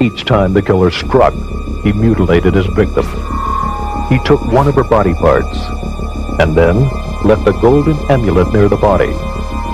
Each 0.00 0.24
time 0.24 0.52
the 0.52 0.62
killer 0.62 0.90
struck, 0.90 1.34
he 1.84 1.92
mutilated 1.92 2.54
his 2.54 2.66
victim. 2.66 3.06
He 4.08 4.18
took 4.24 4.44
one 4.52 4.66
of 4.66 4.74
her 4.74 4.84
body 4.84 5.14
parts 5.14 5.56
and 6.40 6.56
then 6.56 6.88
left 7.24 7.46
a 7.46 7.52
golden 7.60 7.96
amulet 8.10 8.52
near 8.52 8.68
the 8.68 8.76
body. 8.76 9.12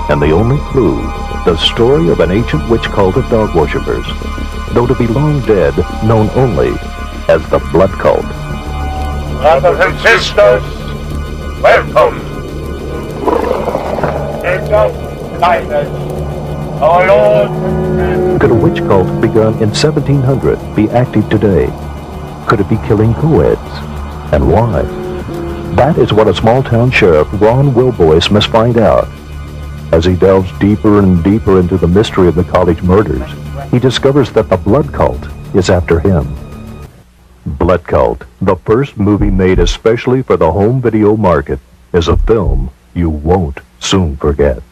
And 0.09 0.21
the 0.21 0.31
only 0.31 0.57
clue, 0.71 1.01
the 1.43 1.57
story 1.57 2.09
of 2.09 2.19
an 2.19 2.29
ancient 2.29 2.69
witch 2.69 2.83
cult 2.83 3.17
of 3.17 3.27
dog 3.29 3.55
worshippers, 3.55 4.05
though 4.73 4.85
to 4.85 4.95
be 4.95 5.07
long 5.07 5.41
dead, 5.45 5.75
known 6.05 6.29
only 6.35 6.69
as 7.27 7.41
the 7.49 7.59
Blood 7.71 7.91
Cult. 7.91 8.21
Brothers 9.41 9.79
and 9.79 9.99
sisters, 10.01 10.63
welcome. 11.61 12.19
Angels, 14.45 15.39
guide 15.39 15.71
us. 15.71 16.20
Our 16.81 17.07
Lord, 17.07 18.41
Could 18.41 18.49
a 18.49 18.55
witch 18.55 18.79
cult 18.79 19.21
begun 19.21 19.53
in 19.61 19.69
1700 19.69 20.75
be 20.75 20.89
active 20.89 21.29
today? 21.29 21.67
Could 22.47 22.59
it 22.59 22.69
be 22.69 22.77
killing 22.87 23.13
co-eds? 23.13 23.61
And 24.33 24.51
why? 24.51 24.81
That 25.75 25.99
is 25.99 26.11
what 26.11 26.27
a 26.27 26.33
small-town 26.33 26.89
sheriff, 26.89 27.27
Ron 27.39 27.75
Wilboyce, 27.75 28.31
must 28.31 28.47
find 28.47 28.79
out. 28.79 29.07
As 29.93 30.05
he 30.05 30.15
delves 30.15 30.51
deeper 30.57 30.97
and 30.97 31.23
deeper 31.23 31.59
into 31.59 31.77
the 31.77 31.87
mystery 31.87 32.27
of 32.27 32.33
the 32.33 32.45
college 32.45 32.81
murders, 32.81 33.29
he 33.69 33.77
discovers 33.77 34.31
that 34.31 34.49
the 34.49 34.57
blood 34.57 34.91
cult 34.91 35.23
is 35.53 35.69
after 35.69 35.99
him. 35.99 36.35
Blood 37.45 37.83
Cult, 37.83 38.23
the 38.41 38.55
first 38.55 38.97
movie 38.97 39.29
made 39.29 39.59
especially 39.59 40.23
for 40.23 40.35
the 40.35 40.51
home 40.51 40.81
video 40.81 41.15
market, 41.15 41.59
is 41.93 42.07
a 42.07 42.17
film 42.17 42.71
you 42.95 43.11
won't 43.11 43.59
soon 43.79 44.17
forget. 44.17 44.63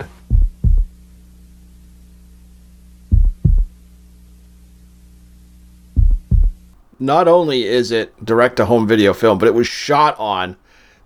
Not 7.00 7.28
only 7.28 7.64
is 7.64 7.92
it 7.92 8.14
direct 8.26 8.58
to 8.58 8.66
home 8.66 8.88
video 8.88 9.14
film, 9.14 9.38
but 9.38 9.48
it 9.48 9.54
was 9.54 9.68
shot 9.68 10.18
on 10.20 10.58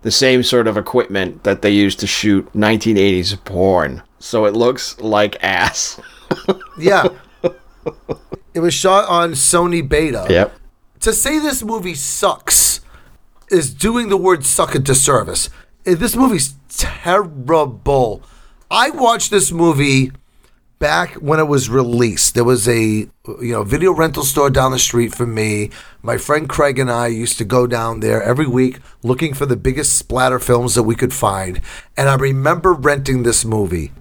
the 0.02 0.10
same 0.10 0.42
sort 0.42 0.66
of 0.66 0.76
equipment 0.76 1.44
that 1.44 1.62
they 1.62 1.70
used 1.70 2.00
to 2.00 2.06
shoot 2.06 2.52
1980s 2.52 3.42
porn. 3.44 4.02
So 4.18 4.44
it 4.44 4.54
looks 4.54 4.98
like 5.00 5.42
ass. 5.42 6.00
Yeah. 6.78 7.08
it 8.54 8.58
was 8.60 8.74
shot 8.74 9.08
on 9.08 9.32
Sony 9.32 9.86
Beta. 9.88 10.26
Yep. 10.28 10.52
To 11.00 11.12
say 11.12 11.38
this 11.38 11.62
movie 11.62 11.94
sucks 11.94 12.80
is 13.50 13.72
doing 13.72 14.08
the 14.08 14.16
word 14.16 14.44
suck 14.44 14.74
a 14.74 14.80
disservice. 14.80 15.48
Eh, 15.86 15.94
This 15.94 16.16
movie's 16.16 16.54
terrible. 16.68 18.22
I 18.70 18.90
watched 18.90 19.30
this 19.30 19.52
movie 19.52 20.10
back 20.78 21.14
when 21.14 21.40
it 21.40 21.48
was 21.48 21.68
released. 21.68 22.34
There 22.34 22.44
was 22.44 22.68
a 22.68 22.78
you 22.78 23.08
know 23.26 23.64
video 23.64 23.92
rental 23.92 24.24
store 24.24 24.50
down 24.50 24.72
the 24.72 24.78
street 24.78 25.14
from 25.14 25.34
me. 25.34 25.70
My 26.02 26.18
friend 26.18 26.48
Craig 26.48 26.78
and 26.78 26.90
I 26.90 27.08
used 27.08 27.38
to 27.38 27.44
go 27.44 27.66
down 27.66 28.00
there 28.00 28.22
every 28.22 28.46
week 28.46 28.80
looking 29.02 29.34
for 29.34 29.46
the 29.46 29.56
biggest 29.56 29.96
splatter 29.96 30.38
films 30.38 30.74
that 30.74 30.82
we 30.82 30.94
could 30.94 31.12
find. 31.12 31.60
And 31.96 32.08
I 32.08 32.14
remember 32.14 32.72
renting 32.72 33.22
this 33.22 33.44
movie. 33.44 33.92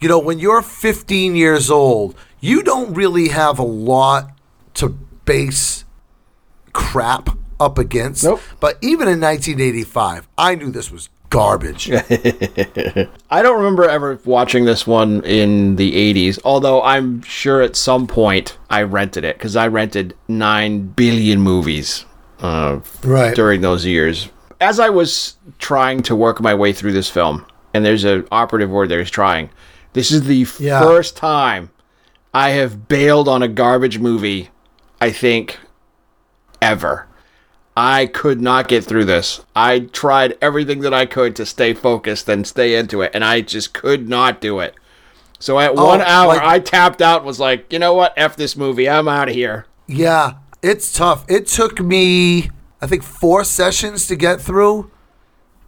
You 0.00 0.08
know, 0.08 0.18
when 0.18 0.38
you're 0.38 0.62
15 0.62 1.34
years 1.34 1.70
old, 1.70 2.14
you 2.40 2.62
don't 2.62 2.94
really 2.94 3.28
have 3.28 3.58
a 3.58 3.64
lot 3.64 4.30
to 4.74 4.90
base 5.24 5.84
crap 6.72 7.36
up 7.58 7.78
against. 7.78 8.24
Nope. 8.24 8.40
But 8.60 8.78
even 8.80 9.08
in 9.08 9.20
1985, 9.20 10.28
I 10.38 10.54
knew 10.54 10.70
this 10.70 10.90
was 10.90 11.08
garbage. 11.30 11.90
I 13.30 13.42
don't 13.42 13.58
remember 13.58 13.88
ever 13.88 14.18
watching 14.24 14.64
this 14.64 14.86
one 14.86 15.22
in 15.24 15.76
the 15.76 15.92
80s, 16.14 16.38
although 16.44 16.82
I'm 16.82 17.22
sure 17.22 17.60
at 17.62 17.76
some 17.76 18.06
point 18.06 18.56
I 18.70 18.82
rented 18.82 19.24
it 19.24 19.36
because 19.36 19.56
I 19.56 19.68
rented 19.68 20.14
9 20.28 20.88
billion 20.88 21.40
movies 21.40 22.04
uh, 22.40 22.80
Right. 23.04 23.34
during 23.34 23.60
those 23.60 23.84
years. 23.84 24.28
As 24.60 24.80
I 24.80 24.88
was 24.88 25.36
trying 25.58 26.02
to 26.04 26.16
work 26.16 26.40
my 26.40 26.54
way 26.54 26.72
through 26.72 26.92
this 26.92 27.10
film, 27.10 27.44
and 27.74 27.84
there's 27.84 28.04
an 28.04 28.26
operative 28.32 28.70
word 28.70 28.88
there 28.88 29.00
is 29.00 29.10
trying, 29.10 29.50
this 29.92 30.10
is 30.10 30.24
the 30.24 30.46
Yeah. 30.58 30.80
first 30.82 31.16
time 31.16 31.70
I 32.34 32.50
have 32.50 32.88
bailed 32.88 33.28
on 33.28 33.42
a 33.42 33.48
garbage 33.48 33.98
movie, 33.98 34.50
I 35.00 35.10
think, 35.10 35.58
ever. 36.62 37.06
I 37.80 38.06
could 38.06 38.40
not 38.40 38.66
get 38.66 38.82
through 38.82 39.04
this. 39.04 39.40
I 39.54 39.78
tried 39.78 40.36
everything 40.42 40.80
that 40.80 40.92
I 40.92 41.06
could 41.06 41.36
to 41.36 41.46
stay 41.46 41.74
focused 41.74 42.28
and 42.28 42.44
stay 42.44 42.74
into 42.74 43.02
it, 43.02 43.12
and 43.14 43.24
I 43.24 43.40
just 43.40 43.72
could 43.72 44.08
not 44.08 44.40
do 44.40 44.58
it. 44.58 44.74
So 45.38 45.60
at 45.60 45.70
oh, 45.76 45.86
one 45.86 46.00
hour, 46.00 46.34
like- 46.34 46.42
I 46.42 46.58
tapped 46.58 47.00
out. 47.00 47.24
Was 47.24 47.38
like, 47.38 47.72
you 47.72 47.78
know 47.78 47.94
what? 47.94 48.14
F 48.16 48.34
this 48.34 48.56
movie. 48.56 48.88
I'm 48.88 49.06
out 49.06 49.28
of 49.28 49.34
here. 49.36 49.66
Yeah, 49.86 50.38
it's 50.60 50.92
tough. 50.92 51.24
It 51.28 51.46
took 51.46 51.78
me, 51.80 52.50
I 52.82 52.88
think, 52.88 53.04
four 53.04 53.44
sessions 53.44 54.08
to 54.08 54.16
get 54.16 54.40
through. 54.40 54.90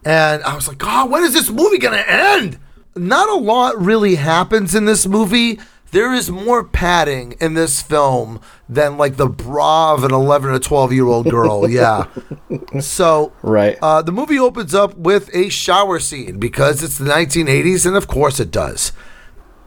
And 0.05 0.43
I 0.43 0.57
was 0.57 0.67
like, 0.67 0.79
God, 0.79 1.13
when 1.13 1.23
is 1.23 1.33
this 1.33 1.49
movie 1.49 1.79
going 1.79 1.97
to 1.97 2.11
end? 2.11 2.59
Not 2.97 3.29
a 3.29 3.37
lot 3.37 3.81
really 3.81 4.17
happens 4.17 4.75
in 4.75 4.85
this 4.85 5.07
movie. 5.07 5.61
There 5.93 6.13
is 6.15 6.31
more 6.31 6.63
padding 6.63 7.33
in 7.41 7.55
this 7.55 7.83
film 7.83 8.41
than 8.69 8.97
like 8.97 9.17
the 9.17 9.29
bra 9.29 9.95
of 9.95 10.05
an 10.05 10.13
11 10.13 10.51
or 10.51 10.59
12 10.59 10.93
year 10.93 11.07
old 11.07 11.29
girl. 11.29 11.69
Yeah. 11.71 12.07
So, 12.81 13.33
Right. 13.43 13.79
uh, 13.83 14.03
the 14.03 14.13
movie 14.13 14.39
opens 14.39 14.75
up 14.75 14.97
with 14.97 15.35
a 15.35 15.49
shower 15.49 15.99
scene 15.99 16.39
because 16.39 16.83
it's 16.83 16.99
the 16.99 17.05
1980s, 17.11 17.87
and 17.87 17.97
of 17.97 18.07
course 18.07 18.39
it 18.41 18.51
does. 18.51 18.93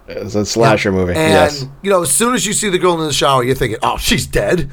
It's 0.07 0.35
a 0.35 0.45
slasher 0.45 0.91
movie. 0.91 1.13
And 1.13 1.31
yes. 1.31 1.65
you 1.81 1.89
know, 1.89 2.01
as 2.03 2.11
soon 2.11 2.33
as 2.33 2.45
you 2.45 2.53
see 2.53 2.69
the 2.69 2.77
girl 2.79 2.99
in 3.01 3.07
the 3.07 3.13
shower, 3.13 3.43
you're 3.43 3.55
thinking, 3.55 3.79
"Oh, 3.81 3.97
she's 3.97 4.27
dead. 4.27 4.69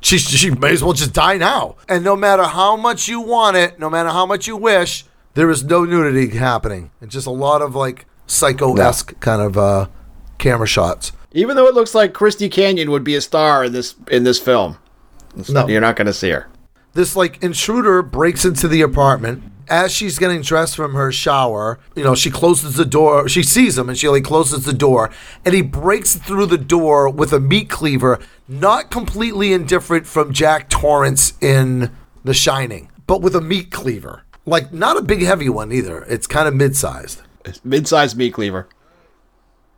She 0.00 0.18
she 0.18 0.50
may 0.50 0.72
as 0.72 0.82
well 0.82 0.92
just 0.92 1.12
die 1.12 1.36
now." 1.38 1.76
And 1.88 2.02
no 2.04 2.16
matter 2.16 2.42
how 2.42 2.76
much 2.76 3.08
you 3.08 3.20
want 3.20 3.56
it, 3.56 3.78
no 3.78 3.88
matter 3.88 4.08
how 4.10 4.26
much 4.26 4.48
you 4.48 4.56
wish, 4.56 5.04
there 5.34 5.50
is 5.50 5.62
no 5.62 5.84
nudity 5.84 6.36
happening. 6.36 6.90
It's 7.00 7.12
just 7.12 7.28
a 7.28 7.30
lot 7.30 7.62
of 7.62 7.76
like 7.76 8.06
psycho 8.26 8.74
esque 8.76 9.18
kind 9.20 9.40
of 9.40 9.56
uh, 9.56 9.86
camera 10.42 10.66
shots. 10.66 11.12
Even 11.32 11.56
though 11.56 11.66
it 11.66 11.74
looks 11.74 11.94
like 11.94 12.12
Christy 12.12 12.48
Canyon 12.50 12.90
would 12.90 13.04
be 13.04 13.14
a 13.14 13.20
star 13.22 13.64
in 13.64 13.72
this 13.72 13.94
in 14.10 14.24
this 14.24 14.38
film, 14.38 14.76
No, 15.48 15.66
you're 15.66 15.80
not 15.80 15.96
going 15.96 16.06
to 16.06 16.12
see 16.12 16.28
her. 16.30 16.48
this 16.92 17.16
like 17.16 17.42
intruder 17.42 18.02
breaks 18.02 18.44
into 18.44 18.68
the 18.68 18.82
apartment. 18.82 19.44
As 19.68 19.92
she's 19.92 20.18
getting 20.18 20.42
dressed 20.42 20.76
from 20.76 20.92
her 20.94 21.10
shower 21.12 21.78
you 21.94 22.02
know 22.04 22.14
she 22.16 22.30
closes 22.30 22.74
the 22.74 22.84
door 22.84 23.28
she 23.28 23.42
sees 23.44 23.78
him 23.78 23.88
and 23.88 23.96
she 23.96 24.08
like 24.08 24.24
closes 24.24 24.64
the 24.66 24.72
door. 24.74 25.10
And 25.46 25.54
he 25.54 25.62
breaks 25.62 26.16
through 26.16 26.46
the 26.46 26.58
door 26.58 27.08
with 27.08 27.32
a 27.32 27.40
meat 27.40 27.70
cleaver 27.70 28.18
not 28.48 28.90
completely 28.90 29.52
indifferent 29.54 30.06
from 30.06 30.32
jack 30.34 30.68
torrance 30.68 31.32
in 31.40 31.90
the 32.24 32.34
shining 32.34 32.90
but 33.06 33.22
with 33.22 33.34
a 33.36 33.40
meat 33.40 33.70
cleaver. 33.70 34.24
Like 34.44 34.72
not 34.72 34.98
a 34.98 35.02
big 35.02 35.22
heavy 35.22 35.48
one 35.48 35.72
either. 35.72 36.02
It's 36.02 36.26
kind 36.26 36.48
of 36.48 36.54
mid-sized. 36.54 37.22
Mid-sized 37.64 38.16
meat 38.16 38.34
cleaver. 38.34 38.66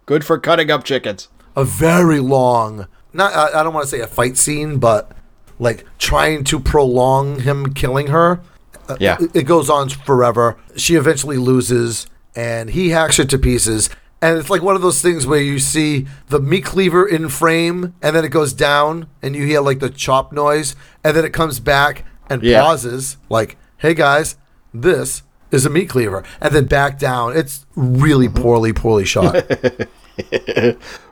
Good 0.07 0.25
for 0.25 0.39
cutting 0.39 0.71
up 0.71 0.85
chickens. 0.85 1.29
a 1.57 1.65
very 1.65 2.21
long 2.21 2.87
not 3.13 3.33
I, 3.33 3.61
I 3.61 3.63
don't 3.63 3.73
want 3.73 3.85
to 3.85 3.91
say 3.91 4.01
a 4.01 4.07
fight 4.09 4.37
scene 4.37 4.79
but 4.79 5.13
like 5.61 5.85
trying 5.99 6.43
to 6.45 6.59
prolong 6.59 7.41
him 7.41 7.73
killing 7.75 8.09
her 8.09 8.41
Uh, 8.89 8.97
Yeah. 8.99 9.17
it, 9.21 9.31
it 9.37 9.43
goes 9.45 9.71
on 9.71 9.89
forever 9.89 10.57
she 10.77 10.97
eventually 10.97 11.37
loses 11.39 12.07
and 12.35 12.71
he 12.71 12.89
hacks 12.91 13.19
her 13.19 13.25
to 13.25 13.39
pieces 13.39 13.89
and 14.21 14.37
it's 14.39 14.51
like 14.51 14.63
one 14.63 14.75
of 14.75 14.83
those 14.83 15.01
things 15.01 15.27
where 15.29 15.41
you 15.41 15.59
see 15.61 16.07
the 16.29 16.41
meat 16.41 16.65
cleaver 16.65 17.07
in 17.07 17.29
frame 17.29 17.95
and 18.03 18.17
then 18.17 18.25
it 18.25 18.31
goes 18.31 18.53
down 18.53 19.07
and 19.23 19.37
you 19.37 19.45
hear 19.47 19.61
like 19.61 19.79
the 19.79 19.91
chop 19.91 20.33
noise 20.33 20.75
and 21.05 21.17
then 21.17 21.25
it 21.25 21.33
comes 21.33 21.61
back 21.61 22.05
and 22.29 22.43
Yeah. 22.43 22.63
pauses 22.63 23.17
like 23.29 23.57
hey 23.79 23.95
guys 23.95 24.37
this 24.73 25.23
is 25.55 25.65
a 25.65 25.71
meat 25.71 25.89
cleaver 25.89 26.23
and 26.41 26.55
then 26.55 26.65
back 26.67 26.99
down 26.99 27.37
it's 27.37 27.65
really 27.77 28.29
Mm-hmm. 28.29 28.43
poorly 28.43 28.73
poorly 28.73 29.05
shot 29.05 29.35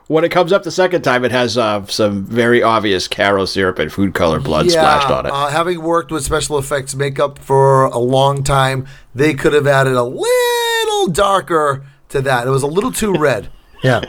When 0.09 0.25
it 0.25 0.29
comes 0.31 0.53
up 0.53 0.63
the 0.65 0.71
second 0.71 1.03
time, 1.03 1.25
it 1.25 1.31
has 1.33 1.57
uh, 1.57 1.87
some 1.87 2.25
very 2.27 2.63
obvious 2.63 3.09
Karo 3.09 3.47
syrup 3.47 3.79
and 3.79 3.91
food 3.91 4.13
color 4.15 4.41
blood 4.41 4.71
splashed 4.71 5.09
on 5.11 5.25
it. 5.27 5.33
Uh, 5.33 5.47
having 5.49 5.81
worked 5.83 6.11
with 6.13 6.23
special 6.23 6.59
effects 6.59 6.95
makeup 6.95 7.39
for 7.39 7.85
a 7.87 7.99
long 7.99 8.43
time, 8.45 8.87
they 9.15 9.33
could 9.33 9.55
have 9.55 9.67
added 9.67 9.95
a 9.95 10.03
little 10.03 11.07
darker 11.09 11.87
to 12.11 12.21
that. 12.21 12.47
It 12.47 12.51
was 12.51 12.63
a 12.63 12.67
little 12.67 12.93
too 12.93 13.13
red. 13.15 13.49
Yeah. 13.83 14.03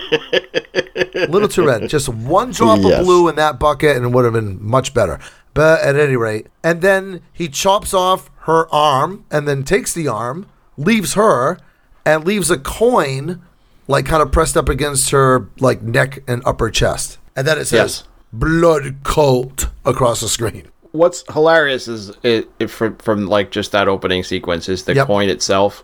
a 1.16 1.26
little 1.30 1.48
too 1.48 1.66
red. 1.66 1.90
Just 1.90 2.08
one 2.08 2.52
drop 2.52 2.78
Yes. 2.82 3.00
of 3.00 3.06
blue 3.06 3.28
in 3.28 3.36
that 3.38 3.60
bucket 3.60 3.96
and 3.98 4.06
it 4.06 4.10
would 4.10 4.24
have 4.24 4.34
been 4.34 4.60
much 4.62 4.94
better. 4.94 5.20
But 5.56 5.82
at 5.82 5.96
any 5.96 6.16
rate, 6.16 6.46
and 6.64 6.82
then 6.84 7.22
he 7.34 7.48
chops 7.48 7.92
off 7.92 8.30
her 8.44 8.74
arm 8.74 9.26
and 9.32 9.48
then 9.48 9.64
takes 9.64 9.94
the 9.94 10.08
arm, 10.08 10.46
leaves 10.78 11.14
her, 11.16 11.58
and 12.06 12.26
leaves 12.26 12.50
a 12.52 12.58
coin 12.58 13.42
like 13.88 14.06
kind 14.06 14.22
of 14.22 14.32
pressed 14.32 14.56
up 14.58 14.70
against 14.70 15.12
her 15.12 15.50
like 15.60 15.82
neck 15.82 16.20
and 16.28 16.42
upper 16.46 16.70
chest. 16.70 17.18
And 17.36 17.48
then 17.48 17.58
it 17.58 17.66
says 17.66 17.74
Yes. 17.74 18.04
blood 18.32 18.98
cult 19.04 19.68
across 19.86 20.22
the 20.22 20.30
screen. 20.30 20.68
What's 20.92 21.24
hilarious 21.34 21.88
is 21.88 22.12
it, 22.24 22.50
it 22.60 22.68
from, 22.68 22.96
from 22.98 23.28
like 23.28 23.50
just 23.52 23.72
that 23.72 23.88
opening 23.88 24.24
sequence 24.24 24.70
is 24.70 24.84
the 24.86 24.94
Yep. 24.96 25.08
coin 25.08 25.30
itself, 25.30 25.84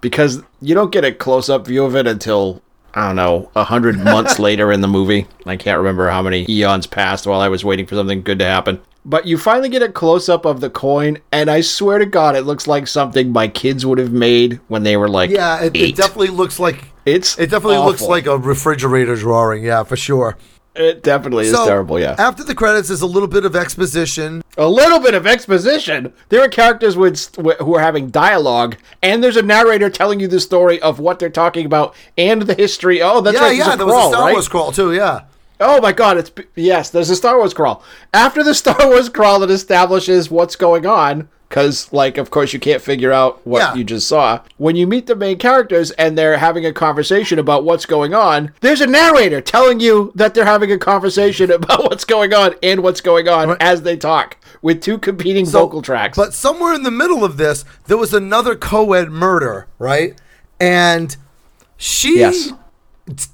because 0.00 0.42
you 0.60 0.74
don't 0.74 0.90
get 0.92 1.04
a 1.04 1.12
close 1.12 1.48
up 1.50 1.66
view 1.66 1.84
of 1.84 1.94
it 1.96 2.06
until 2.06 2.62
I 2.94 3.06
don't 3.08 3.16
know 3.16 3.50
a 3.54 3.64
hundred 3.64 3.98
months 4.04 4.38
later 4.38 4.72
in 4.72 4.80
the 4.80 4.88
movie. 4.88 5.26
I 5.46 5.56
can't 5.56 5.78
remember 5.78 6.08
how 6.10 6.22
many 6.22 6.46
eons 6.48 6.86
passed 6.86 7.26
while 7.26 7.40
I 7.40 7.48
was 7.48 7.64
waiting 7.64 7.86
for 7.86 7.94
something 7.94 8.22
good 8.22 8.38
to 8.38 8.44
happen. 8.46 8.80
But 9.04 9.26
you 9.26 9.36
finally 9.36 9.68
get 9.68 9.82
a 9.82 9.88
close 9.88 10.28
up 10.28 10.44
of 10.44 10.60
the 10.60 10.70
coin, 10.70 11.18
and 11.32 11.50
I 11.50 11.60
swear 11.60 11.98
to 11.98 12.06
God, 12.06 12.36
it 12.36 12.42
looks 12.42 12.66
like 12.68 12.86
something 12.86 13.32
my 13.32 13.48
kids 13.48 13.84
would 13.84 13.98
have 13.98 14.12
made 14.12 14.60
when 14.68 14.84
they 14.84 14.96
were 14.96 15.08
like 15.08 15.30
Yeah, 15.30 15.60
it, 15.62 15.76
it 15.76 15.96
definitely 15.96 16.28
looks 16.28 16.60
like 16.60 16.84
It's 17.04 17.36
it 17.38 17.50
definitely 17.50 17.78
looks 17.78 18.02
like 18.02 18.26
a 18.26 18.38
refrigerator 18.38 19.16
drawing. 19.16 19.64
Yeah, 19.64 19.82
for 19.82 19.96
sure. 19.96 20.36
It 20.74 21.02
definitely 21.02 21.46
is 21.46 21.52
So, 21.52 21.66
terrible, 21.66 22.00
yeah. 22.00 22.14
After 22.16 22.42
the 22.44 22.54
credits 22.54 22.88
is 22.88 23.02
a 23.02 23.06
little 23.06 23.28
bit 23.28 23.44
of 23.44 23.54
exposition. 23.54 24.42
a 24.56 24.68
little 24.68 25.00
bit 25.00 25.12
of 25.14 25.26
exposition. 25.26 26.14
There 26.30 26.40
are 26.40 26.48
characters 26.48 26.96
with 26.96 27.34
who 27.36 27.74
are 27.74 27.80
having 27.80 28.08
dialogue, 28.08 28.76
and 29.02 29.22
there's 29.22 29.36
a 29.36 29.42
narrator 29.42 29.90
telling 29.90 30.18
you 30.20 30.28
the 30.28 30.40
story 30.40 30.80
of 30.80 30.98
what 30.98 31.18
they're 31.18 31.28
talking 31.28 31.66
about 31.66 31.94
and 32.16 32.40
the 32.42 32.54
history. 32.54 33.02
Oh, 33.02 33.20
that's 33.20 33.34
yeah, 33.34 33.42
right. 33.42 33.56
yeah, 33.56 33.74
a 33.74 33.76
there 33.76 33.86
was 33.86 34.06
a 34.06 34.08
Star 34.12 34.24
right? 34.26 34.32
Wars 34.32 34.48
crawl 34.48 34.72
too. 34.72 34.94
Yeah, 34.94 35.24
Oh 35.62 35.80
my 35.80 35.92
God! 35.92 36.16
It's 36.18 36.30
yes. 36.56 36.90
There's 36.90 37.10
a 37.10 37.16
Star 37.16 37.38
Wars 37.38 37.54
crawl. 37.54 37.82
After 38.12 38.42
the 38.42 38.54
Star 38.62 38.88
Wars 38.88 39.08
crawl 39.08 39.40
that 39.40 39.50
establishes 39.50 40.30
what's 40.30 40.56
going 40.56 40.84
on, 40.86 41.28
because, 41.48 41.92
like, 41.92 42.16
of 42.18 42.30
course, 42.30 42.52
you 42.54 42.58
can't 42.60 42.80
figure 42.80 43.12
out 43.12 43.46
what 43.46 43.58
Yeah. 43.60 43.74
you 43.74 43.84
just 43.84 44.08
saw. 44.08 44.40
When 44.56 44.74
you 44.74 44.86
meet 44.86 45.06
the 45.06 45.14
main 45.14 45.36
characters 45.38 45.90
and 45.92 46.16
they're 46.16 46.38
having 46.38 46.64
a 46.64 46.72
conversation 46.72 47.38
about 47.38 47.64
what's 47.64 47.84
going 47.86 48.14
on, 48.14 48.52
there's 48.60 48.80
a 48.80 48.86
narrator 48.86 49.40
telling 49.42 49.78
you 49.78 50.12
that 50.14 50.32
they're 50.34 50.46
having 50.46 50.72
a 50.72 50.78
conversation 50.78 51.50
about 51.58 51.84
what's 51.84 52.06
going 52.06 52.32
on 52.32 52.54
and 52.62 52.82
what's 52.82 53.02
going 53.02 53.28
on 53.28 53.56
as 53.60 53.82
they 53.82 53.96
talk 53.98 54.38
with 54.62 54.80
two 54.80 54.96
competing 54.98 55.44
So- 55.44 55.60
vocal 55.60 55.82
tracks. 55.82 56.16
But 56.16 56.32
somewhere 56.32 56.72
in 56.72 56.84
the 56.84 56.90
middle 56.90 57.22
of 57.22 57.36
this, 57.36 57.64
there 57.86 57.98
was 57.98 58.14
another 58.14 58.56
co-ed 58.56 59.10
murder, 59.10 59.66
right? 59.78 60.18
And 60.58 61.14
she 61.76 62.20
Yes. 62.20 62.52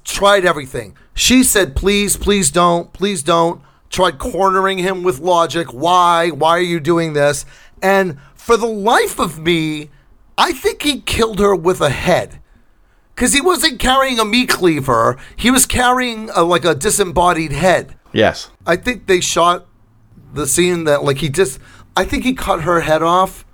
tried 0.03 0.43
everything. 0.45 0.97
She 1.13 1.43
said, 1.43 1.75
"Please, 1.75 2.17
please 2.17 2.51
don't, 2.51 2.91
please 2.93 3.23
don't." 3.23 3.61
Tried 3.89 4.19
cornering 4.19 4.77
him 4.77 5.01
with 5.03 5.19
logic. 5.19 5.67
Why? 5.73 6.29
Why 6.29 6.51
are 6.51 6.61
you 6.61 6.79
doing 6.79 7.13
this? 7.13 7.45
And 7.81 8.17
for 8.35 8.55
the 8.55 8.67
life 8.67 9.19
of 9.19 9.39
me, 9.39 9.89
I 10.37 10.51
think 10.53 10.83
he 10.83 11.01
killed 11.01 11.39
her 11.39 11.55
with 11.55 11.81
a 11.81 11.89
head. 11.89 12.39
Because 13.15 13.33
he 13.33 13.41
wasn't 13.41 13.79
carrying 13.79 14.19
a 14.19 14.25
meat 14.25 14.49
cleaver. 14.49 15.17
He 15.35 15.51
was 15.51 15.65
carrying 15.65 16.29
a, 16.35 16.43
like 16.43 16.63
a 16.65 16.75
disembodied 16.75 17.51
head. 17.51 17.95
yes. 18.13 18.49
I 18.65 18.75
think 18.75 19.07
they 19.07 19.19
shot 19.19 19.65
the 20.33 20.45
scene 20.47 20.83
that 20.83 21.03
like 21.03 21.17
he 21.17 21.29
just 21.29 21.59
I 21.97 22.05
think 22.05 22.23
he 22.23 22.33
cut 22.33 22.61
her 22.61 22.81
head 22.81 23.01
off 23.01 23.45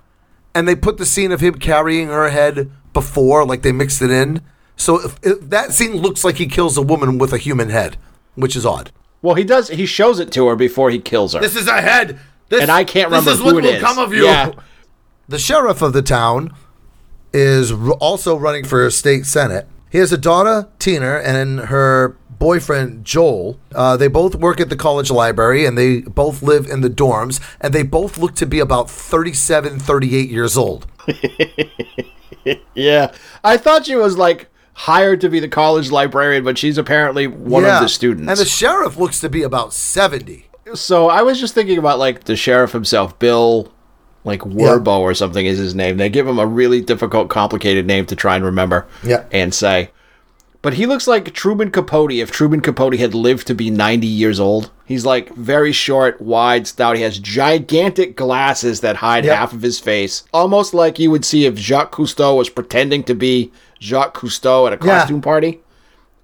and 0.54 0.68
they 0.68 0.76
put 0.76 0.98
the 0.98 1.06
scene 1.06 1.32
of 1.32 1.40
him 1.40 1.54
carrying 1.54 2.08
her 2.08 2.28
head 2.28 2.70
before 2.92 3.44
like 3.44 3.62
they 3.62 3.72
mixed 3.72 4.02
it 4.02 4.10
in. 4.10 4.42
So 4.76 5.00
if, 5.04 5.18
if 5.22 5.40
that 5.50 5.72
scene 5.72 5.96
looks 5.96 6.24
like 6.24 6.36
he 6.36 6.46
kills 6.46 6.76
a 6.76 6.82
woman 6.82 7.18
with 7.18 7.32
a 7.32 7.38
human 7.38 7.70
head, 7.70 7.96
which 8.34 8.54
is 8.54 8.66
odd. 8.66 8.92
Well, 9.22 9.34
he 9.34 9.44
does. 9.44 9.68
He 9.68 9.86
shows 9.86 10.20
it 10.20 10.30
to 10.32 10.46
her 10.46 10.56
before 10.56 10.90
he 10.90 10.98
kills 10.98 11.32
her. 11.32 11.40
This 11.40 11.56
is 11.56 11.66
a 11.66 11.80
head. 11.80 12.18
This, 12.48 12.60
and 12.60 12.70
I 12.70 12.84
can't 12.84 13.08
remember 13.08 13.30
this 13.30 13.40
is 13.40 13.44
who 13.44 13.54
what 13.54 13.64
it 13.64 13.68
will 13.68 13.74
is. 13.74 13.82
come 13.82 13.98
of 13.98 14.12
you. 14.12 14.24
Yeah. 14.24 14.52
The 15.28 15.38
sheriff 15.38 15.82
of 15.82 15.92
the 15.92 16.02
town 16.02 16.54
is 17.32 17.72
also 17.72 18.36
running 18.36 18.64
for 18.64 18.88
state 18.90 19.26
senate. 19.26 19.66
He 19.90 19.98
has 19.98 20.12
a 20.12 20.18
daughter, 20.18 20.68
Tina, 20.78 21.20
and 21.24 21.60
her 21.60 22.16
boyfriend, 22.38 23.04
Joel. 23.04 23.58
Uh, 23.74 23.96
they 23.96 24.08
both 24.08 24.36
work 24.36 24.60
at 24.60 24.68
the 24.68 24.76
college 24.76 25.10
library 25.10 25.64
and 25.64 25.76
they 25.76 26.02
both 26.02 26.42
live 26.42 26.66
in 26.66 26.82
the 26.82 26.90
dorms, 26.90 27.40
and 27.60 27.72
they 27.74 27.82
both 27.82 28.18
look 28.18 28.34
to 28.36 28.46
be 28.46 28.60
about 28.60 28.90
37, 28.90 29.78
38 29.80 30.30
years 30.30 30.56
old. 30.56 30.86
Yeah. 32.74 33.12
I 33.42 33.56
thought 33.56 33.86
she 33.86 33.96
was 33.96 34.16
like 34.16 34.48
hired 34.80 35.20
to 35.22 35.28
be 35.30 35.40
the 35.40 35.48
college 35.48 35.90
librarian, 35.90 36.44
but 36.44 36.58
she's 36.58 36.76
apparently 36.76 37.26
one 37.26 37.62
Yeah. 37.62 37.76
of 37.76 37.82
the 37.82 37.88
students. 37.88 38.28
And 38.28 38.38
the 38.38 38.44
sheriff 38.44 38.98
looks 38.98 39.20
to 39.20 39.28
be 39.30 39.42
about 39.42 39.72
70. 39.72 40.44
so 40.74 41.08
I 41.08 41.22
was 41.22 41.38
just 41.40 41.54
thinking 41.54 41.78
about 41.78 41.98
like 41.98 42.24
the 42.24 42.36
sheriff 42.36 42.72
himself, 42.72 43.18
Bill, 43.18 43.72
like 44.24 44.40
Werbo 44.40 44.98
or 44.98 45.14
something 45.14 45.46
is 45.46 45.58
his 45.58 45.74
name. 45.74 45.96
They 45.96 46.08
give 46.10 46.26
him 46.26 46.38
a 46.38 46.46
really 46.46 46.80
difficult, 46.82 47.28
complicated 47.30 47.86
name 47.86 48.04
to 48.06 48.16
try 48.16 48.36
and 48.36 48.44
remember 48.44 48.86
Yeah. 49.04 49.22
and 49.32 49.54
say. 49.54 49.90
But 50.66 50.74
he 50.74 50.84
looks 50.84 51.06
like 51.06 51.32
Truman 51.32 51.70
Capote 51.70 52.10
if 52.10 52.32
Truman 52.32 52.60
Capote 52.60 52.96
had 52.98 53.14
lived 53.14 53.46
to 53.46 53.54
be 53.54 53.70
90 53.70 54.04
years 54.08 54.40
old. 54.40 54.72
He's 54.84 55.06
like 55.06 55.32
very 55.36 55.70
short, 55.70 56.20
wide, 56.20 56.66
stout. 56.66 56.96
He 56.96 57.02
has 57.02 57.20
gigantic 57.20 58.16
glasses 58.16 58.80
that 58.80 58.96
hide 58.96 59.24
Yep. 59.24 59.36
half 59.36 59.52
of 59.52 59.62
his 59.62 59.78
face. 59.78 60.24
Almost 60.34 60.74
like 60.74 60.98
you 60.98 61.12
would 61.12 61.24
see 61.24 61.46
if 61.46 61.54
Jacques 61.56 61.94
Cousteau 61.94 62.36
was 62.36 62.48
pretending 62.48 63.04
to 63.04 63.14
be 63.14 63.52
Jacques 63.80 64.18
Cousteau 64.18 64.66
at 64.66 64.72
a 64.72 64.84
Yeah. 64.84 64.98
costume 64.98 65.20
party 65.20 65.60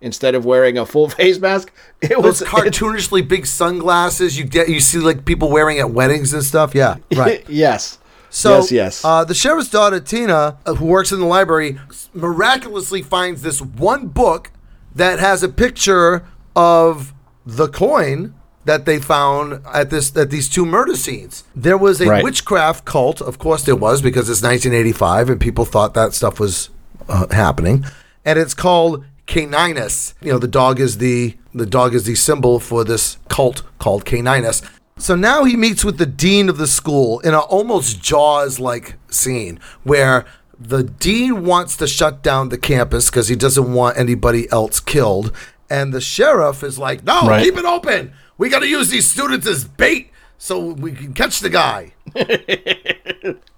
instead 0.00 0.34
of 0.34 0.44
wearing 0.44 0.76
a 0.76 0.84
full 0.86 1.08
face 1.20 1.38
mask. 1.38 1.70
It 2.00 2.08
Those 2.20 2.40
was 2.40 2.42
cartoonishly 2.42 3.28
big 3.28 3.46
sunglasses 3.46 4.36
you 4.36 4.42
get, 4.42 4.68
you 4.68 4.80
see 4.80 4.98
like 4.98 5.24
people 5.24 5.50
wearing 5.52 5.78
at 5.78 5.92
weddings 5.92 6.34
and 6.34 6.42
stuff. 6.42 6.74
Yeah, 6.74 6.96
right. 7.14 7.44
yes. 7.48 7.98
So, 8.34 8.56
yes, 8.56 8.72
yes. 8.72 9.04
Uh, 9.04 9.24
the 9.24 9.34
sheriff's 9.34 9.68
daughter, 9.68 10.00
Tina, 10.00 10.56
uh, 10.64 10.74
who 10.74 10.86
works 10.86 11.12
in 11.12 11.20
the 11.20 11.26
library, 11.26 11.78
miraculously 12.14 13.02
finds 13.02 13.42
this 13.42 13.60
one 13.60 14.06
book 14.08 14.50
that 14.94 15.18
has 15.18 15.42
a 15.42 15.48
picture 15.50 16.24
of 16.56 17.12
the 17.44 17.68
coin 17.68 18.34
that 18.64 18.86
they 18.86 18.98
found 18.98 19.60
at 19.72 19.90
this 19.90 20.16
at 20.16 20.30
these 20.30 20.48
two 20.48 20.64
murder 20.64 20.94
scenes. 20.96 21.44
There 21.54 21.76
was 21.76 22.00
a 22.00 22.06
Right. 22.06 22.24
witchcraft 22.24 22.84
cult, 22.84 23.20
of 23.20 23.38
course 23.38 23.64
there 23.64 23.76
was, 23.76 24.00
because 24.00 24.30
it's 24.30 24.42
1985 24.42 25.28
and 25.28 25.40
people 25.40 25.64
thought 25.64 25.92
that 25.94 26.14
stuff 26.14 26.38
was 26.40 26.70
uh, 27.08 27.26
happening, 27.32 27.84
and 28.24 28.38
it's 28.38 28.54
called 28.54 29.04
Caninus. 29.26 30.14
You 30.22 30.32
know, 30.32 30.38
the 30.38 30.48
dog 30.48 30.80
is 30.80 30.98
the 30.98 31.36
the 31.54 31.66
dog 31.66 31.94
is 31.94 32.04
the 32.04 32.14
symbol 32.14 32.58
for 32.60 32.82
this 32.84 33.18
cult 33.28 33.62
called 33.78 34.04
Caninus. 34.06 34.62
So 35.02 35.16
now 35.16 35.42
he 35.42 35.56
meets 35.56 35.84
with 35.84 35.98
the 35.98 36.06
dean 36.06 36.48
of 36.48 36.58
the 36.58 36.68
school 36.68 37.18
in 37.20 37.34
a 37.34 37.40
almost 37.40 38.00
Jaws 38.00 38.60
like 38.60 38.94
scene 39.10 39.58
where 39.82 40.24
the 40.56 40.84
dean 40.84 41.44
wants 41.44 41.76
to 41.78 41.88
shut 41.88 42.22
down 42.22 42.50
the 42.50 42.56
campus 42.56 43.10
because 43.10 43.26
he 43.26 43.34
doesn't 43.34 43.72
want 43.74 43.98
anybody 43.98 44.48
else 44.52 44.78
killed. 44.78 45.32
And 45.68 45.92
the 45.92 46.00
sheriff 46.00 46.62
is 46.62 46.78
like, 46.78 47.02
no, 47.02 47.26
Right. 47.26 47.42
keep 47.42 47.56
it 47.56 47.64
open. 47.64 48.12
We 48.38 48.48
got 48.48 48.60
to 48.60 48.68
use 48.68 48.90
these 48.90 49.08
students 49.08 49.44
as 49.44 49.64
bait 49.64 50.12
so 50.38 50.60
we 50.60 50.92
can 50.92 51.14
catch 51.14 51.40
the 51.40 51.50
guy. 51.50 51.94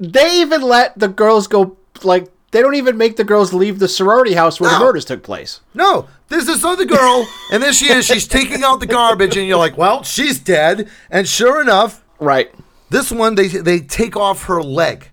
They 0.01 0.41
even 0.41 0.63
let 0.63 0.99
the 0.99 1.09
girls 1.09 1.47
go, 1.47 1.77
like, 2.03 2.27
they 2.55 2.63
don't 2.63 2.77
even 2.77 2.97
make 2.97 3.17
the 3.17 3.25
girls 3.25 3.53
leave 3.53 3.81
the 3.81 3.89
sorority 3.89 4.35
house 4.35 4.61
where 4.61 4.71
No. 4.71 4.79
the 4.79 4.85
murders 4.85 5.05
took 5.05 5.25
place. 5.25 5.59
No, 5.75 6.07
there's 6.29 6.47
this 6.47 6.63
other 6.65 6.85
girl, 6.85 7.27
and 7.51 7.61
there 7.61 7.73
she 7.73 7.91
is. 7.93 8.07
She's 8.07 8.29
taking 8.29 8.63
out 8.63 8.79
the 8.79 8.87
garbage, 8.87 9.37
and 9.37 9.45
you're 9.49 9.59
like, 9.59 9.77
well, 9.77 10.05
she's 10.05 10.39
dead. 10.39 10.89
And 11.11 11.29
sure 11.29 11.61
enough, 11.61 12.03
Right. 12.21 12.55
This 12.91 13.11
one 13.11 13.35
they 13.35 13.49
they 13.49 13.81
take 13.81 14.17
off 14.17 14.45
her 14.45 14.63
leg. 14.63 15.11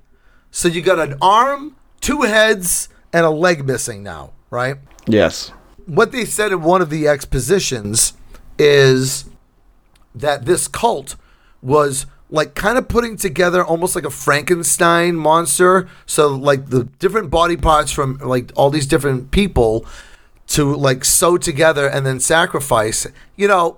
So 0.51 0.67
you 0.67 0.81
got 0.83 0.99
an 0.99 1.15
arm, 1.19 1.75
two 1.99 2.21
heads, 2.21 2.89
and 3.11 3.25
a 3.25 3.31
leg 3.31 3.65
missing 3.65 4.03
now, 4.03 4.33
right? 4.51 4.75
Yes. 5.07 5.51
What 5.87 6.11
they 6.11 6.25
said 6.25 6.51
in 6.51 6.61
one 6.61 6.81
of 6.83 6.91
the 6.91 7.07
expositions 7.07 8.13
is 8.59 9.25
that 10.13 10.45
this 10.45 10.67
cult 10.67 11.15
was 11.61 12.05
like 12.31 12.55
kind 12.55 12.77
of 12.77 12.87
putting 12.87 13.17
together 13.17 13.63
almost 13.63 13.93
like 13.93 14.05
a 14.05 14.09
Frankenstein 14.09 15.15
monster. 15.15 15.87
So 16.05 16.29
like 16.29 16.69
the 16.69 16.85
different 16.85 17.29
body 17.29 17.57
parts 17.57 17.91
from 17.91 18.17
like 18.19 18.51
all 18.55 18.69
these 18.69 18.87
different 18.87 19.31
people 19.31 19.85
to 20.47 20.73
like 20.73 21.05
sew 21.05 21.37
together 21.37 21.87
and 21.87 22.05
then 22.05 22.19
sacrifice. 22.19 23.05
You 23.35 23.49
know, 23.49 23.77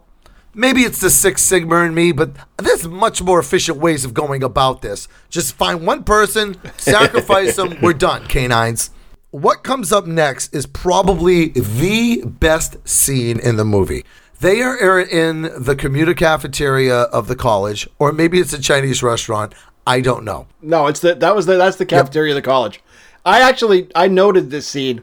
maybe 0.53 0.81
it's 0.81 1.01
the 1.01 1.09
Six 1.09 1.41
Sigma 1.41 1.77
in 1.83 1.95
me, 1.95 2.11
but 2.11 2.31
there's 2.57 2.87
much 2.87 3.21
more 3.21 3.39
efficient 3.39 3.79
ways 3.79 4.05
of 4.05 4.13
going 4.13 4.43
about 4.43 4.81
this. 4.81 5.07
Just 5.29 5.55
find 5.55 5.85
one 5.85 6.03
person, 6.03 6.55
sacrifice 6.77 7.55
them, 7.55 7.77
we're 7.81 7.93
done, 7.93 8.25
canines. 8.27 8.91
What 9.31 9.63
comes 9.63 9.91
up 9.91 10.05
next 10.05 10.53
is 10.53 10.67
probably 10.67 11.49
the 11.49 12.21
best 12.23 12.87
scene 12.87 13.39
in 13.39 13.55
the 13.55 13.65
movie. 13.65 14.05
They 14.43 14.61
are 14.61 14.77
er, 14.81 14.99
in 14.99 15.43
the 15.57 15.73
commuter 15.73 16.13
cafeteria 16.13 17.03
of 17.03 17.29
the 17.29 17.35
college, 17.35 17.87
or 17.97 18.11
maybe 18.11 18.41
it's 18.41 18.51
a 18.51 18.59
Chinese 18.59 19.01
restaurant. 19.01 19.55
I 19.87 20.01
don't 20.01 20.25
know. 20.25 20.47
No, 20.61 20.87
it's 20.87 20.99
the 20.99 21.15
that 21.15 21.33
was 21.33 21.45
the 21.45 21.55
that's 21.55 21.77
the 21.77 21.85
cafeteria 21.85 22.33
of 22.33 22.35
the 22.35 22.41
college. 22.41 22.81
I 23.25 23.39
actually 23.39 23.87
I 23.95 24.09
noted 24.09 24.51
this 24.51 24.67
scene, 24.67 25.01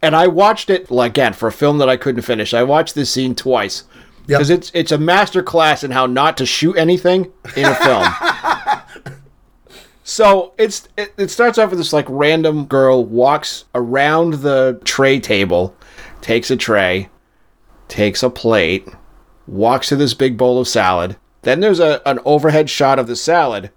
and 0.00 0.14
I 0.14 0.28
watched 0.28 0.70
it 0.70 0.86
again 0.92 1.32
for 1.32 1.48
a 1.48 1.52
film 1.52 1.78
that 1.78 1.88
I 1.88 1.96
couldn't 1.96 2.22
finish. 2.22 2.54
I 2.54 2.62
watched 2.62 2.94
this 2.94 3.10
scene 3.10 3.34
twice 3.34 3.82
Yep. 4.28 4.38
because 4.38 4.50
it's 4.50 4.70
it's 4.74 4.92
a 4.92 4.98
master 4.98 5.42
class 5.42 5.82
in 5.82 5.90
how 5.90 6.06
not 6.06 6.36
to 6.36 6.46
shoot 6.46 6.76
anything 6.76 7.32
in 7.56 7.64
a 7.64 7.74
film. 7.74 8.06
so 10.04 10.54
it's 10.56 10.88
it, 10.96 11.12
it 11.16 11.30
starts 11.32 11.58
off 11.58 11.70
with 11.70 11.80
this 11.80 11.92
like 11.92 12.06
random 12.08 12.66
girl 12.66 13.04
walks 13.04 13.64
around 13.74 14.34
the 14.34 14.80
tray 14.84 15.18
table, 15.18 15.74
takes 16.20 16.48
a 16.52 16.56
tray, 16.56 17.08
takes 17.92 18.22
a 18.22 18.30
plate, 18.30 18.88
walks 19.46 19.90
to 19.90 19.96
this 19.96 20.14
big 20.14 20.38
bowl 20.38 20.58
of 20.58 20.66
salad. 20.66 21.16
Then 21.42 21.60
there's 21.60 21.78
a, 21.78 22.00
an 22.08 22.20
overhead 22.24 22.70
shot 22.70 22.98
of 22.98 23.06
the 23.06 23.16
salad 23.16 23.70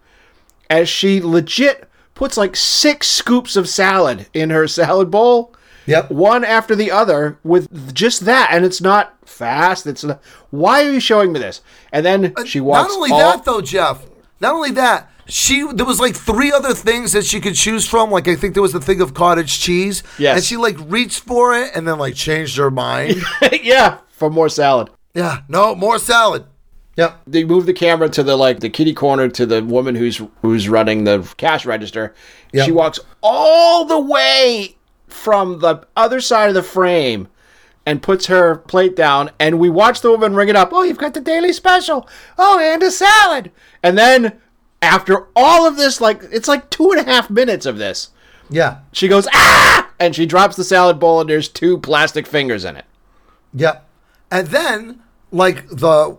as 0.69 0.87
she 0.87 1.19
legit 1.19 1.89
puts 2.13 2.37
like 2.37 2.55
six 2.55 3.07
scoops 3.07 3.57
of 3.57 3.67
salad 3.67 4.27
in 4.33 4.51
her 4.51 4.67
salad 4.69 5.11
bowl. 5.11 5.53
Yep. 5.85 6.11
One 6.11 6.45
after 6.45 6.75
the 6.75 6.91
other 6.91 7.37
with 7.43 7.93
just 7.93 8.21
that. 8.21 8.49
And 8.51 8.63
it's 8.63 8.81
not 8.81 9.15
fast. 9.27 9.85
It's 9.85 10.03
not, 10.03 10.23
why 10.49 10.85
are 10.85 10.91
you 10.93 10.99
showing 11.01 11.33
me 11.33 11.39
this? 11.39 11.61
And 11.91 12.05
then 12.05 12.33
she 12.45 12.61
walks. 12.61 12.85
Uh, 12.85 12.87
Not 12.87 12.95
only 12.95 13.11
all- 13.11 13.19
that, 13.19 13.43
though, 13.45 13.61
Jeff. 13.61 14.05
Not 14.39 14.53
only 14.53 14.71
that, 14.71 15.11
she 15.27 15.65
there 15.73 15.85
was 15.85 15.99
like 15.99 16.15
three 16.15 16.51
other 16.51 16.73
things 16.73 17.13
that 17.13 17.25
she 17.25 17.41
could 17.41 17.55
choose 17.55 17.87
from. 17.87 18.11
Like 18.11 18.27
I 18.27 18.35
think 18.35 18.53
there 18.53 18.61
was 18.61 18.73
the 18.73 18.81
thing 18.81 19.01
of 19.01 19.13
cottage 19.13 19.59
cheese. 19.59 20.03
Yes. 20.19 20.37
And 20.37 20.45
she 20.45 20.57
like 20.57 20.77
reached 20.85 21.21
for 21.21 21.55
it 21.55 21.71
and 21.75 21.87
then 21.87 21.97
like 21.97 22.15
changed 22.15 22.57
her 22.57 22.69
mind. 22.69 23.15
yeah, 23.63 23.97
for 24.15 24.29
more 24.29 24.49
salad. 24.49 24.89
yeah. 25.13 25.41
No 25.47 25.75
more 25.75 25.99
salad. 25.99 26.45
Yep. 26.97 27.21
they 27.27 27.43
move 27.43 27.65
the 27.65 27.73
camera 27.73 28.07
to 28.07 28.23
the 28.23 28.37
like 28.37 28.61
the 28.61 28.69
kitty 28.69 28.93
corner 28.93 29.27
to 29.27 29.45
the 29.45 29.61
woman 29.61 29.95
who's 29.95 30.21
who's 30.41 30.69
running 30.69 31.03
the 31.03 31.27
cash 31.35 31.65
register. 31.65 32.13
Yep. 32.53 32.65
She 32.65 32.71
walks 32.71 32.99
all 33.21 33.83
the 33.83 33.99
way 33.99 34.77
from 35.07 35.59
the 35.59 35.85
other 35.97 36.21
side 36.21 36.47
of 36.47 36.55
the 36.55 36.63
frame 36.63 37.27
and 37.85 38.01
puts 38.01 38.27
her 38.27 38.55
plate 38.55 38.95
down 38.95 39.29
and 39.39 39.59
we 39.59 39.69
watch 39.69 39.99
the 39.99 40.09
woman 40.09 40.35
ring 40.35 40.47
it 40.47 40.55
up. 40.55 40.69
Oh, 40.71 40.83
you've 40.83 40.97
got 40.97 41.13
the 41.13 41.19
daily 41.19 41.51
special. 41.51 42.07
Oh, 42.37 42.57
and 42.59 42.81
a 42.81 42.89
salad. 42.91 43.51
And 43.83 43.97
then 43.97 44.39
after 44.81 45.27
all 45.35 45.67
of 45.67 45.75
this, 45.75 45.99
like 45.99 46.21
it's 46.31 46.47
like 46.47 46.69
two 46.69 46.91
and 46.91 47.01
a 47.05 47.11
half 47.11 47.29
minutes 47.29 47.65
of 47.65 47.77
this, 47.77 48.09
Yeah. 48.49 48.77
she 48.93 49.09
goes 49.09 49.27
ah, 49.33 49.89
and 49.99 50.15
she 50.15 50.25
drops 50.25 50.55
the 50.55 50.63
salad 50.63 50.97
bowl, 50.99 51.19
and 51.19 51.29
there's 51.29 51.49
two 51.49 51.77
plastic 51.77 52.25
fingers 52.25 52.63
in 52.63 52.77
it. 52.77 52.85
Yep. 53.53 53.81
And 54.31 54.47
then, 54.47 55.01
like 55.31 55.67
the 55.69 56.17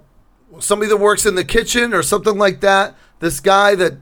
somebody 0.59 0.89
that 0.89 0.97
works 0.99 1.27
in 1.27 1.35
the 1.35 1.45
kitchen 1.45 1.93
or 1.93 2.03
something 2.03 2.39
like 2.39 2.61
that, 2.61 2.95
this 3.21 3.41
guy 3.41 3.75
that 3.75 3.95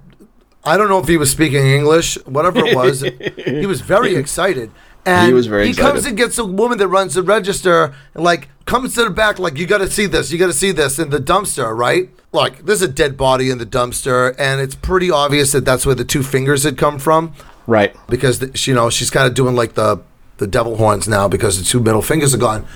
I 0.65 0.77
don't 0.77 0.89
know 0.89 0.99
if 0.99 1.09
he 1.09 1.17
was 1.17 1.31
speaking 1.31 1.67
English, 1.67 2.17
whatever 2.27 2.61
it 2.65 2.75
was, 2.77 3.01
he 3.45 3.67
was 3.67 3.81
very 3.81 4.15
excited. 4.17 4.71
And 5.07 5.27
He 5.29 5.35
was 5.35 5.47
very 5.47 5.67
He 5.69 5.75
comes 5.75 6.07
and 6.07 6.17
gets 6.17 6.39
a 6.39 6.45
woman 6.47 6.79
that 6.79 6.89
runs 6.89 7.13
the 7.15 7.23
register, 7.23 7.95
and 8.15 8.25
like 8.25 8.49
comes 8.65 8.95
to 8.95 9.05
the 9.05 9.11
back, 9.11 9.39
like 9.39 9.59
you 9.59 9.67
got 9.67 9.79
to 9.79 9.91
see 9.91 10.07
this, 10.07 10.33
you 10.33 10.39
got 10.39 10.47
to 10.47 10.53
see 10.55 10.71
this 10.73 10.99
in 10.99 11.11
the 11.11 11.19
dumpster, 11.19 11.77
right? 11.77 12.09
Like 12.33 12.65
there's 12.65 12.81
a 12.83 12.89
dead 12.89 13.17
body 13.17 13.51
in 13.51 13.59
the 13.59 13.67
dumpster, 13.67 14.35
and 14.39 14.61
it's 14.63 14.75
pretty 14.75 15.11
obvious 15.11 15.53
that 15.53 15.65
that's 15.67 15.85
where 15.85 15.95
the 15.95 16.05
two 16.07 16.23
fingers 16.23 16.63
had 16.63 16.79
come 16.79 16.99
from 16.99 17.35
Right. 17.67 17.95
because 18.09 18.39
th- 18.39 18.67
you 18.67 18.75
know 18.75 18.89
she's 18.91 19.11
kind 19.11 19.27
of 19.27 19.35
doing 19.35 19.55
like 19.55 19.75
the 19.75 20.01
the 20.39 20.47
devil 20.47 20.77
horns 20.77 21.07
now 21.07 21.29
because 21.29 21.59
the 21.59 21.65
two 21.65 21.81
middle 21.81 22.03
fingers 22.03 22.35
are 22.35 22.39
gone. 22.39 22.67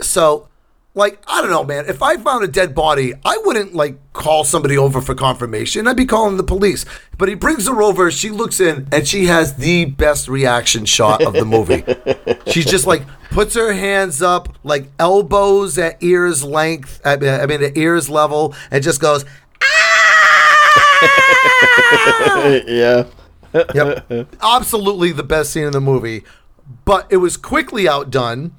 So, 0.00 0.48
like 0.94 1.22
I 1.26 1.40
don't 1.40 1.50
know, 1.50 1.64
man. 1.64 1.86
If 1.88 2.02
I 2.02 2.16
found 2.16 2.44
a 2.44 2.48
dead 2.48 2.74
body, 2.74 3.14
I 3.24 3.38
wouldn't 3.44 3.74
like 3.74 3.96
call 4.12 4.44
somebody 4.44 4.76
over 4.76 5.00
for 5.00 5.14
confirmation. 5.14 5.88
I'd 5.88 5.96
be 5.96 6.04
calling 6.04 6.36
the 6.36 6.42
police. 6.42 6.84
But 7.16 7.28
he 7.28 7.34
brings 7.34 7.66
her 7.66 7.82
over. 7.82 8.10
She 8.10 8.30
looks 8.30 8.60
in, 8.60 8.88
and 8.92 9.06
she 9.08 9.26
has 9.26 9.56
the 9.56 9.86
best 9.86 10.28
reaction 10.28 10.84
shot 10.84 11.22
of 11.22 11.32
the 11.32 11.44
movie. 11.44 11.84
She's 12.50 12.66
just 12.66 12.86
like 12.86 13.02
puts 13.30 13.54
her 13.54 13.72
hands 13.72 14.20
up, 14.20 14.58
like 14.64 14.90
elbows 14.98 15.78
at 15.78 16.02
ears 16.02 16.44
length. 16.44 17.00
I 17.04 17.16
mean, 17.16 17.30
I 17.30 17.46
mean 17.46 17.62
at 17.62 17.76
ears 17.76 18.10
level, 18.10 18.54
and 18.70 18.82
just 18.82 19.00
goes. 19.00 19.24
Yeah. 22.66 23.04
Yep. 23.52 24.34
Absolutely 24.42 25.12
the 25.12 25.22
best 25.22 25.52
scene 25.52 25.64
in 25.64 25.72
the 25.72 25.80
movie. 25.80 26.24
But 26.84 27.06
it 27.10 27.18
was 27.18 27.36
quickly 27.36 27.86
outdone 27.86 28.52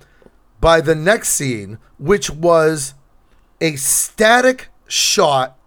by 0.63 0.79
the 0.79 0.95
next 0.95 1.27
scene, 1.33 1.77
which 1.99 2.29
was 2.29 2.93
a 3.59 3.75
static 3.75 4.69
shot 4.87 5.59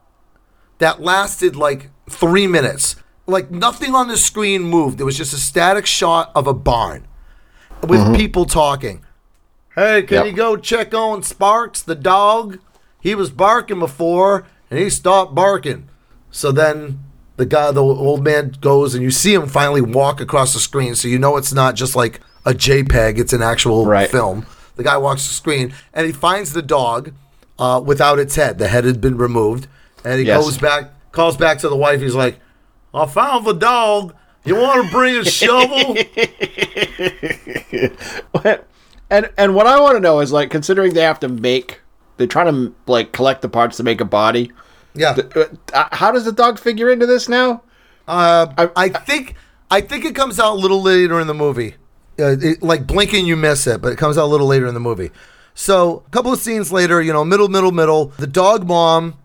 that 0.78 1.02
lasted 1.02 1.54
like 1.54 1.90
three 2.08 2.46
minutes. 2.46 2.96
Like 3.26 3.50
nothing 3.50 3.94
on 3.94 4.08
the 4.08 4.16
screen 4.16 4.62
moved. 4.62 4.98
It 4.98 5.04
was 5.04 5.18
just 5.18 5.34
a 5.34 5.36
static 5.36 5.84
shot 5.84 6.32
of 6.34 6.46
a 6.46 6.54
barn 6.54 7.06
with 7.82 8.00
mm-hmm. 8.00 8.14
people 8.14 8.46
talking. 8.46 9.04
Hey, 9.74 10.02
can 10.02 10.24
Yep. 10.24 10.26
you 10.26 10.32
go 10.32 10.56
check 10.56 10.94
on 10.94 11.22
Sparks, 11.22 11.82
the 11.82 11.94
dog? 11.94 12.58
He 12.98 13.14
was 13.14 13.30
barking 13.30 13.78
before 13.80 14.46
and 14.70 14.80
he 14.80 14.88
stopped 14.88 15.34
barking. 15.34 15.90
So 16.30 16.52
then 16.52 17.00
the 17.36 17.44
guy, 17.44 17.70
the 17.70 17.82
old 17.82 18.24
man 18.24 18.54
goes 18.62 18.94
and 18.94 19.02
you 19.02 19.10
see 19.10 19.34
him 19.34 19.46
finally 19.46 19.82
walk 19.82 20.22
across 20.22 20.54
the 20.54 20.58
screen. 20.60 20.94
So 20.94 21.06
you 21.06 21.18
know 21.18 21.36
it's 21.36 21.52
not 21.52 21.74
just 21.74 21.94
like 21.94 22.20
a 22.46 22.52
JPEG, 22.54 23.18
it's 23.18 23.34
an 23.34 23.42
actual 23.42 23.84
Right. 23.84 24.10
film. 24.10 24.46
The 24.76 24.84
guy 24.84 24.96
walks 24.96 25.26
the 25.26 25.34
screen 25.34 25.72
and 25.92 26.06
he 26.06 26.12
finds 26.12 26.52
the 26.52 26.62
dog 26.62 27.12
uh, 27.58 27.80
without 27.84 28.18
its 28.18 28.36
head. 28.36 28.58
The 28.58 28.68
head 28.68 28.84
had 28.84 29.00
been 29.00 29.16
removed. 29.16 29.66
And 30.04 30.20
he 30.20 30.26
Yes. 30.26 30.44
goes 30.44 30.58
back, 30.58 30.90
calls 31.12 31.36
back 31.36 31.58
to 31.58 31.68
the 31.68 31.76
wife. 31.76 32.00
He's 32.00 32.14
like, 32.14 32.38
I 32.94 33.06
found 33.06 33.46
the 33.46 33.52
dog. 33.54 34.14
You 34.44 34.54
want 34.56 34.84
to 34.86 34.90
bring 34.92 35.16
a 35.16 35.24
shovel? 35.24 35.96
and 39.10 39.30
and 39.36 39.54
what 39.54 39.66
I 39.66 39.80
want 39.80 39.96
to 39.96 40.00
know 40.00 40.20
is 40.20 40.32
like 40.32 40.50
considering 40.50 40.94
they 40.94 41.02
have 41.02 41.20
to 41.20 41.28
make 41.28 41.80
they're 42.16 42.26
trying 42.26 42.52
to 42.54 42.74
like 42.86 43.12
collect 43.12 43.42
the 43.42 43.48
parts 43.48 43.76
to 43.78 43.82
make 43.82 44.00
a 44.00 44.04
body. 44.04 44.52
yeah. 44.94 45.16
Uh, 45.74 45.88
how 45.92 46.10
does 46.12 46.24
the 46.24 46.32
dog 46.32 46.58
figure 46.58 46.90
into 46.90 47.06
this 47.06 47.28
now? 47.28 47.62
Uh, 48.08 48.68
I, 48.76 48.88
think 48.88 49.34
I 49.70 49.80
think 49.80 50.04
it 50.04 50.14
comes 50.14 50.38
out 50.38 50.52
a 50.52 50.60
little 50.60 50.80
later 50.80 51.20
in 51.20 51.26
the 51.26 51.34
movie. 51.34 51.74
Uh, 52.18 52.36
it, 52.40 52.62
like 52.62 52.86
blinking, 52.86 53.26
you 53.26 53.36
miss 53.36 53.66
it, 53.66 53.82
but 53.82 53.92
it 53.92 53.98
comes 53.98 54.16
out 54.16 54.24
a 54.24 54.32
little 54.32 54.46
later 54.46 54.66
in 54.66 54.74
the 54.74 54.80
movie. 54.80 55.10
So 55.54 56.04
a 56.06 56.10
couple 56.10 56.32
of 56.32 56.38
scenes 56.38 56.70
later, 56.70 57.00
you 57.00 57.12
know, 57.12 57.24
middle, 57.24 57.48
middle, 57.48 57.72
middle. 57.72 58.06
The 58.18 58.26
dog 58.26 58.66
mom 58.66 59.16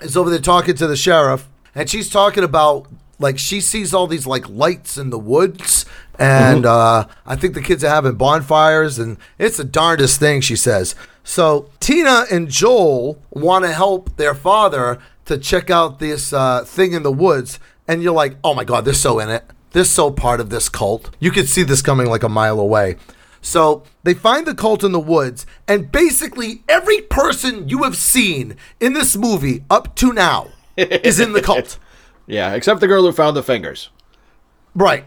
is 0.00 0.16
over 0.16 0.30
there 0.30 0.38
talking 0.38 0.74
to 0.76 0.86
the 0.86 0.96
sheriff, 0.96 1.48
and 1.74 1.88
she's 1.88 2.10
talking 2.10 2.44
about 2.44 2.86
like 3.18 3.38
she 3.38 3.60
sees 3.60 3.94
all 3.94 4.06
these 4.06 4.26
like 4.26 4.48
lights 4.48 4.98
in 4.98 5.10
the 5.10 5.18
woods, 5.18 5.86
and 6.18 6.66
uh, 6.66 7.06
I 7.24 7.36
think 7.36 7.54
the 7.54 7.62
kids 7.62 7.82
are 7.84 7.88
having 7.88 8.16
bonfires, 8.16 8.98
and 8.98 9.16
it's 9.38 9.56
the 9.56 9.64
darndest 9.64 10.20
thing. 10.20 10.40
She 10.40 10.56
says. 10.56 10.94
So 11.24 11.70
Tina 11.80 12.24
and 12.30 12.48
Joel 12.48 13.22
want 13.30 13.64
to 13.64 13.72
help 13.72 14.16
their 14.16 14.34
father 14.34 14.98
to 15.24 15.38
check 15.38 15.70
out 15.70 16.00
this 16.00 16.32
uh, 16.32 16.64
thing 16.64 16.92
in 16.92 17.02
the 17.02 17.12
woods, 17.12 17.58
and 17.86 18.02
you're 18.02 18.12
like, 18.12 18.36
oh 18.42 18.54
my 18.54 18.64
god, 18.64 18.84
they're 18.84 18.92
so 18.92 19.18
in 19.20 19.30
it. 19.30 19.44
They're 19.72 19.84
so 19.84 20.10
part 20.10 20.40
of 20.40 20.50
this 20.50 20.68
cult. 20.68 21.10
You 21.18 21.30
could 21.30 21.48
see 21.48 21.62
this 21.62 21.82
coming 21.82 22.06
like 22.06 22.22
a 22.22 22.28
mile 22.28 22.60
away. 22.60 22.96
So 23.40 23.82
they 24.04 24.14
find 24.14 24.46
the 24.46 24.54
cult 24.54 24.84
in 24.84 24.92
the 24.92 25.00
woods, 25.00 25.46
and 25.66 25.90
basically 25.90 26.62
every 26.68 27.00
person 27.02 27.68
you 27.68 27.82
have 27.82 27.96
seen 27.96 28.56
in 28.78 28.92
this 28.92 29.16
movie 29.16 29.64
up 29.68 29.96
to 29.96 30.12
now 30.12 30.48
is 30.76 31.18
in 31.18 31.32
the 31.32 31.42
cult. 31.42 31.78
Yeah, 32.26 32.54
except 32.54 32.80
the 32.80 32.86
girl 32.86 33.02
who 33.02 33.12
found 33.12 33.36
the 33.36 33.42
fingers. 33.42 33.90
Right. 34.74 35.04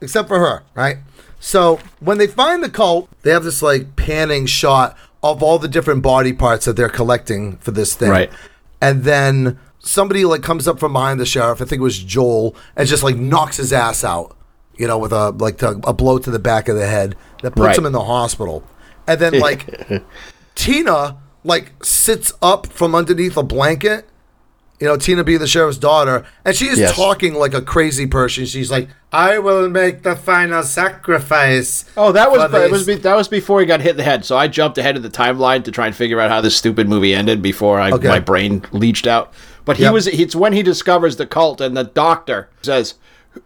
Except 0.00 0.28
for 0.28 0.40
her, 0.40 0.64
right? 0.74 0.98
So 1.38 1.78
when 2.00 2.18
they 2.18 2.26
find 2.26 2.62
the 2.62 2.68
cult, 2.68 3.08
they 3.22 3.30
have 3.30 3.44
this 3.44 3.62
like 3.62 3.94
panning 3.96 4.46
shot 4.46 4.96
of 5.22 5.42
all 5.42 5.58
the 5.58 5.68
different 5.68 6.02
body 6.02 6.32
parts 6.32 6.64
that 6.64 6.74
they're 6.76 6.88
collecting 6.88 7.56
for 7.58 7.70
this 7.70 7.94
thing. 7.94 8.10
Right. 8.10 8.32
And 8.80 9.04
then 9.04 9.58
somebody 9.86 10.24
like 10.24 10.42
comes 10.42 10.68
up 10.68 10.78
from 10.78 10.92
behind 10.92 11.18
the 11.20 11.26
sheriff, 11.26 11.62
I 11.62 11.64
think 11.64 11.80
it 11.80 11.84
was 11.84 11.98
Joel, 11.98 12.54
and 12.76 12.86
just 12.88 13.02
like 13.02 13.16
knocks 13.16 13.56
his 13.56 13.72
ass 13.72 14.04
out, 14.04 14.36
you 14.76 14.86
know, 14.86 14.98
with 14.98 15.12
a 15.12 15.30
like 15.30 15.58
to, 15.58 15.80
a 15.86 15.92
blow 15.94 16.18
to 16.18 16.30
the 16.30 16.38
back 16.38 16.68
of 16.68 16.76
the 16.76 16.86
head 16.86 17.16
that 17.42 17.52
puts 17.52 17.60
Right. 17.66 17.78
him 17.78 17.86
in 17.86 17.92
the 17.92 18.04
hospital. 18.04 18.62
And 19.06 19.20
then 19.20 19.38
like 19.38 19.88
Tina 20.54 21.18
like 21.44 21.72
sits 21.84 22.32
up 22.42 22.66
from 22.66 22.94
underneath 22.94 23.36
a 23.36 23.42
blanket. 23.42 24.08
You 24.78 24.86
know, 24.88 24.98
Tina 24.98 25.24
being 25.24 25.38
the 25.38 25.46
sheriff's 25.46 25.78
daughter, 25.78 26.26
and 26.44 26.54
she 26.54 26.66
is 26.66 26.78
Yes. 26.78 26.94
talking 26.94 27.32
like 27.32 27.54
a 27.54 27.62
crazy 27.62 28.06
person. 28.06 28.44
She's 28.44 28.70
like, 28.70 28.88
"I 29.10 29.38
will 29.38 29.70
make 29.70 30.02
the 30.02 30.14
final 30.14 30.62
sacrifice." 30.62 31.86
Oh, 31.96 32.12
that 32.12 32.30
was 32.30 32.50
for 32.50 32.62
it 32.62 32.70
was 32.70 32.84
be, 32.86 32.96
that 32.96 33.16
was 33.16 33.26
before 33.26 33.60
he 33.60 33.66
got 33.66 33.80
hit 33.80 33.92
in 33.92 33.96
the 33.96 34.02
head. 34.02 34.26
So 34.26 34.36
I 34.36 34.48
jumped 34.48 34.76
ahead 34.76 34.94
of 34.96 35.02
the 35.02 35.08
timeline 35.08 35.64
to 35.64 35.70
try 35.70 35.86
and 35.86 35.96
figure 35.96 36.20
out 36.20 36.30
how 36.30 36.42
this 36.42 36.56
stupid 36.56 36.90
movie 36.90 37.14
ended 37.14 37.40
before 37.40 37.80
I, 37.80 37.90
Okay. 37.92 38.08
my 38.08 38.18
brain 38.18 38.62
leached 38.72 39.06
out. 39.06 39.32
But 39.66 39.76
he 39.76 39.82
Yep. 39.82 39.92
was 39.92 40.06
it's 40.06 40.34
when 40.34 40.54
he 40.54 40.62
discovers 40.62 41.16
the 41.16 41.26
cult 41.26 41.60
and 41.60 41.76
the 41.76 41.84
doctor 41.84 42.48
says 42.62 42.94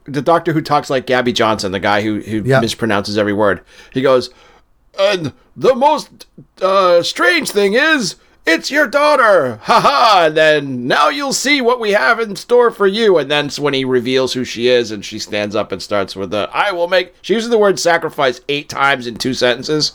the 0.05 0.23
doctor 0.23 0.53
who 0.53 0.61
talks 0.61 0.89
like 0.89 1.05
Gabby 1.07 1.33
Johnson, 1.33 1.73
the 1.73 1.81
guy 1.81 2.03
who 2.03 2.21
who 2.21 2.43
Yep. 2.45 2.63
mispronounces 2.63 3.19
every 3.19 3.33
word. 3.33 3.63
He 3.93 4.03
goes, 4.03 4.31
and 4.97 5.33
the 5.57 5.75
most 5.75 6.27
uh, 6.63 7.03
strange 7.03 7.51
thing 7.51 7.75
is. 7.75 8.15
It's 8.47 8.71
your 8.71 8.87
daughter! 8.87 9.61
Ha 9.65 9.81
ha! 9.81 10.23
And 10.27 10.37
then 10.37 10.87
now 10.89 11.11
you'll 11.11 11.35
see 11.35 11.61
what 11.61 11.79
we 11.79 11.91
have 11.91 12.19
in 12.19 12.35
store 12.37 12.71
for 12.71 12.87
you. 12.87 13.19
And 13.19 13.31
then 13.31 13.51
when 13.59 13.75
he 13.75 13.85
reveals 13.85 14.33
who 14.33 14.45
she 14.45 14.67
is 14.67 14.91
and 14.91 15.05
she 15.05 15.19
stands 15.19 15.55
up 15.55 15.71
and 15.73 15.81
starts 15.81 16.17
with 16.17 16.31
the 16.31 16.49
I 16.51 16.73
will 16.73 16.89
make 16.89 17.15
she 17.21 17.35
uses 17.35 17.51
the 17.51 17.59
word 17.59 17.79
sacrifice 17.79 18.41
eight 18.49 18.71
times 18.71 19.07
in 19.07 19.17
two 19.17 19.35
sentences. 19.35 19.93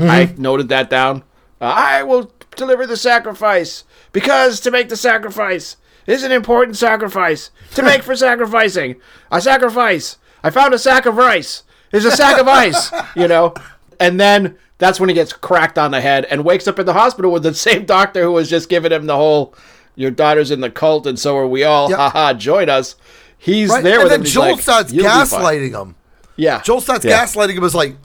I 0.00 0.34
noted 0.36 0.68
that 0.70 0.90
down. 0.90 1.22
Uh, 1.60 1.72
I 1.76 2.02
will 2.02 2.32
deliver 2.56 2.88
the 2.88 2.96
sacrifice 2.96 3.84
because 4.16 4.60
to 4.60 4.70
make 4.70 4.88
the 4.88 4.96
sacrifice 4.96 5.76
is 6.06 6.22
an 6.22 6.32
important 6.32 6.74
sacrifice 6.78 7.50
to 7.74 7.82
make 7.82 8.02
for 8.02 8.16
sacrificing. 8.16 8.96
A 9.30 9.42
sacrifice. 9.42 10.16
I 10.42 10.48
found 10.48 10.72
a 10.72 10.78
sack 10.78 11.04
of 11.04 11.16
rice. 11.18 11.64
There's 11.90 12.06
a 12.06 12.10
sack 12.10 12.40
of 12.40 12.48
ice, 12.48 12.90
you 13.14 13.28
know. 13.28 13.52
And 14.00 14.18
then 14.18 14.56
that's 14.78 14.98
when 14.98 15.10
he 15.10 15.14
gets 15.14 15.34
cracked 15.34 15.76
on 15.76 15.90
the 15.90 16.00
head 16.00 16.24
and 16.30 16.44
wakes 16.46 16.66
up 16.66 16.78
in 16.78 16.86
the 16.86 16.94
hospital 16.94 17.30
with 17.30 17.42
the 17.42 17.52
same 17.52 17.84
doctor 17.84 18.22
who 18.22 18.32
was 18.32 18.48
just 18.48 18.70
giving 18.70 18.90
him 18.90 19.04
the 19.04 19.16
whole 19.16 19.54
"your 19.96 20.10
daughter's 20.10 20.50
in 20.50 20.60
the 20.60 20.70
cult 20.70 21.06
and 21.06 21.18
so 21.18 21.36
are 21.36 21.46
we 21.46 21.62
all." 21.64 21.90
Yep. 21.90 21.98
Haha, 21.98 22.32
join 22.32 22.70
us. 22.70 22.96
He's 23.36 23.68
Right? 23.68 23.84
there 23.84 24.00
and 24.00 24.04
with 24.04 24.12
then 24.12 24.20
him. 24.20 24.26
Joel 24.26 24.52
like, 24.52 24.60
starts 24.62 24.92
"You'll 24.94 25.04
be 25.04 25.10
fine." 25.26 25.42
gaslighting 25.42 25.78
him. 25.82 25.94
Yeah, 26.36 26.62
Joel 26.62 26.80
starts 26.80 27.04
Yeah. 27.04 27.22
gaslighting 27.22 27.56
him. 27.58 27.64
Is 27.64 27.74
like, 27.74 27.96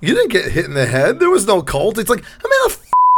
"You 0.00 0.12
didn't 0.14 0.32
get 0.32 0.50
hit 0.50 0.64
in 0.64 0.74
the 0.74 0.86
head. 0.86 1.20
There 1.20 1.30
was 1.30 1.46
no 1.46 1.62
cult." 1.62 1.98
It's 1.98 2.10
like 2.10 2.24
I'm 2.44 2.50
in 2.50 2.72
a 2.72 2.74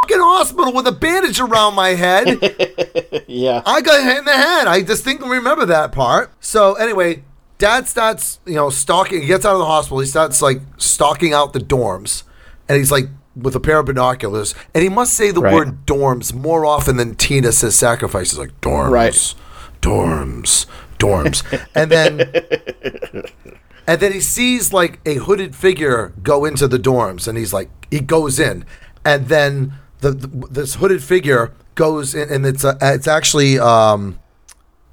fucking 0.09 0.23
hospital 0.23 0.73
with 0.73 0.87
a 0.87 0.91
bandage 0.91 1.39
around 1.39 1.75
my 1.75 1.89
head. 1.89 2.37
Yeah, 3.31 3.61
I 3.63 3.81
got 3.81 4.03
hit 4.03 4.17
in 4.17 4.25
the 4.25 4.33
head. 4.33 4.67
I 4.67 4.81
distinctly 4.81 5.29
remember 5.29 5.63
that 5.67 5.91
part. 5.91 6.31
So 6.39 6.73
anyway, 6.73 7.23
dad 7.59 7.87
starts, 7.87 8.39
you 8.43 8.55
know, 8.55 8.71
stalking. 8.71 9.21
He 9.21 9.27
gets 9.27 9.45
out 9.45 9.53
of 9.53 9.59
the 9.59 9.65
hospital. 9.67 9.99
He 9.99 10.07
starts 10.07 10.41
like 10.41 10.61
stalking 10.77 11.31
out 11.31 11.53
the 11.53 11.59
dorms, 11.59 12.23
and 12.67 12.79
he's 12.79 12.91
like 12.91 13.05
with 13.35 13.55
a 13.55 13.59
pair 13.59 13.77
of 13.79 13.85
binoculars, 13.85 14.55
and 14.73 14.81
he 14.81 14.89
must 14.89 15.13
say 15.13 15.29
the 15.29 15.41
Right. 15.41 15.53
word 15.53 15.85
dorms 15.85 16.33
more 16.33 16.65
often 16.65 16.97
than 16.97 17.13
Tina 17.15 17.51
says 17.51 17.75
sacrifice. 17.75 18.31
He's 18.31 18.39
like 18.39 18.59
dorms, 18.61 18.89
Right. 18.89 19.35
dorms, 19.81 20.65
dorms, 20.97 21.43
and 21.75 21.91
then. 21.91 22.31
And 23.87 23.99
then 24.01 24.11
he 24.11 24.19
sees 24.21 24.71
like 24.71 24.99
a 25.03 25.15
hooded 25.15 25.55
figure 25.55 26.13
go 26.21 26.45
into 26.45 26.67
the 26.67 26.77
dorms, 26.77 27.27
and 27.27 27.37
he's 27.39 27.53
like, 27.53 27.69
he 27.89 27.99
goes 27.99 28.39
in, 28.39 28.63
and 29.03 29.27
then 29.29 29.73
the, 30.01 30.11
the 30.11 30.27
this 30.47 30.75
hooded 30.75 31.03
figure 31.03 31.51
goes 31.75 32.13
in, 32.15 32.29
and 32.29 32.45
it's 32.45 32.63
a, 32.63 32.77
it's 32.81 33.07
actually 33.07 33.59
um, 33.59 34.19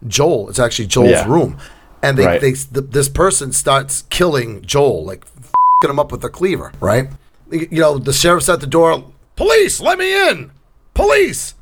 Joel. 0.07 0.49
It's 0.51 0.59
actually 0.59 0.87
Joel's 0.87 1.11
Yeah. 1.11 1.29
room, 1.29 1.59
and 2.03 2.17
they, 2.19 2.27
Right. 2.27 2.41
they 2.41 2.53
th- 2.53 2.91
this 2.91 3.09
person 3.09 3.53
starts 3.53 4.03
killing 4.11 4.63
Joel, 4.63 5.05
like 5.05 5.25
f***ing 5.43 5.91
him 5.91 5.99
up 5.99 6.13
with 6.13 6.25
a 6.25 6.29
cleaver. 6.29 6.73
Right? 6.81 7.09
You 7.51 7.69
know, 7.81 7.99
the 7.99 8.13
sheriff's 8.13 8.49
at 8.49 8.61
the 8.61 8.67
door. 8.67 9.05
Police, 9.37 9.81
let 9.81 9.99
me 9.99 10.29
in. 10.31 10.51
Police. 10.95 11.55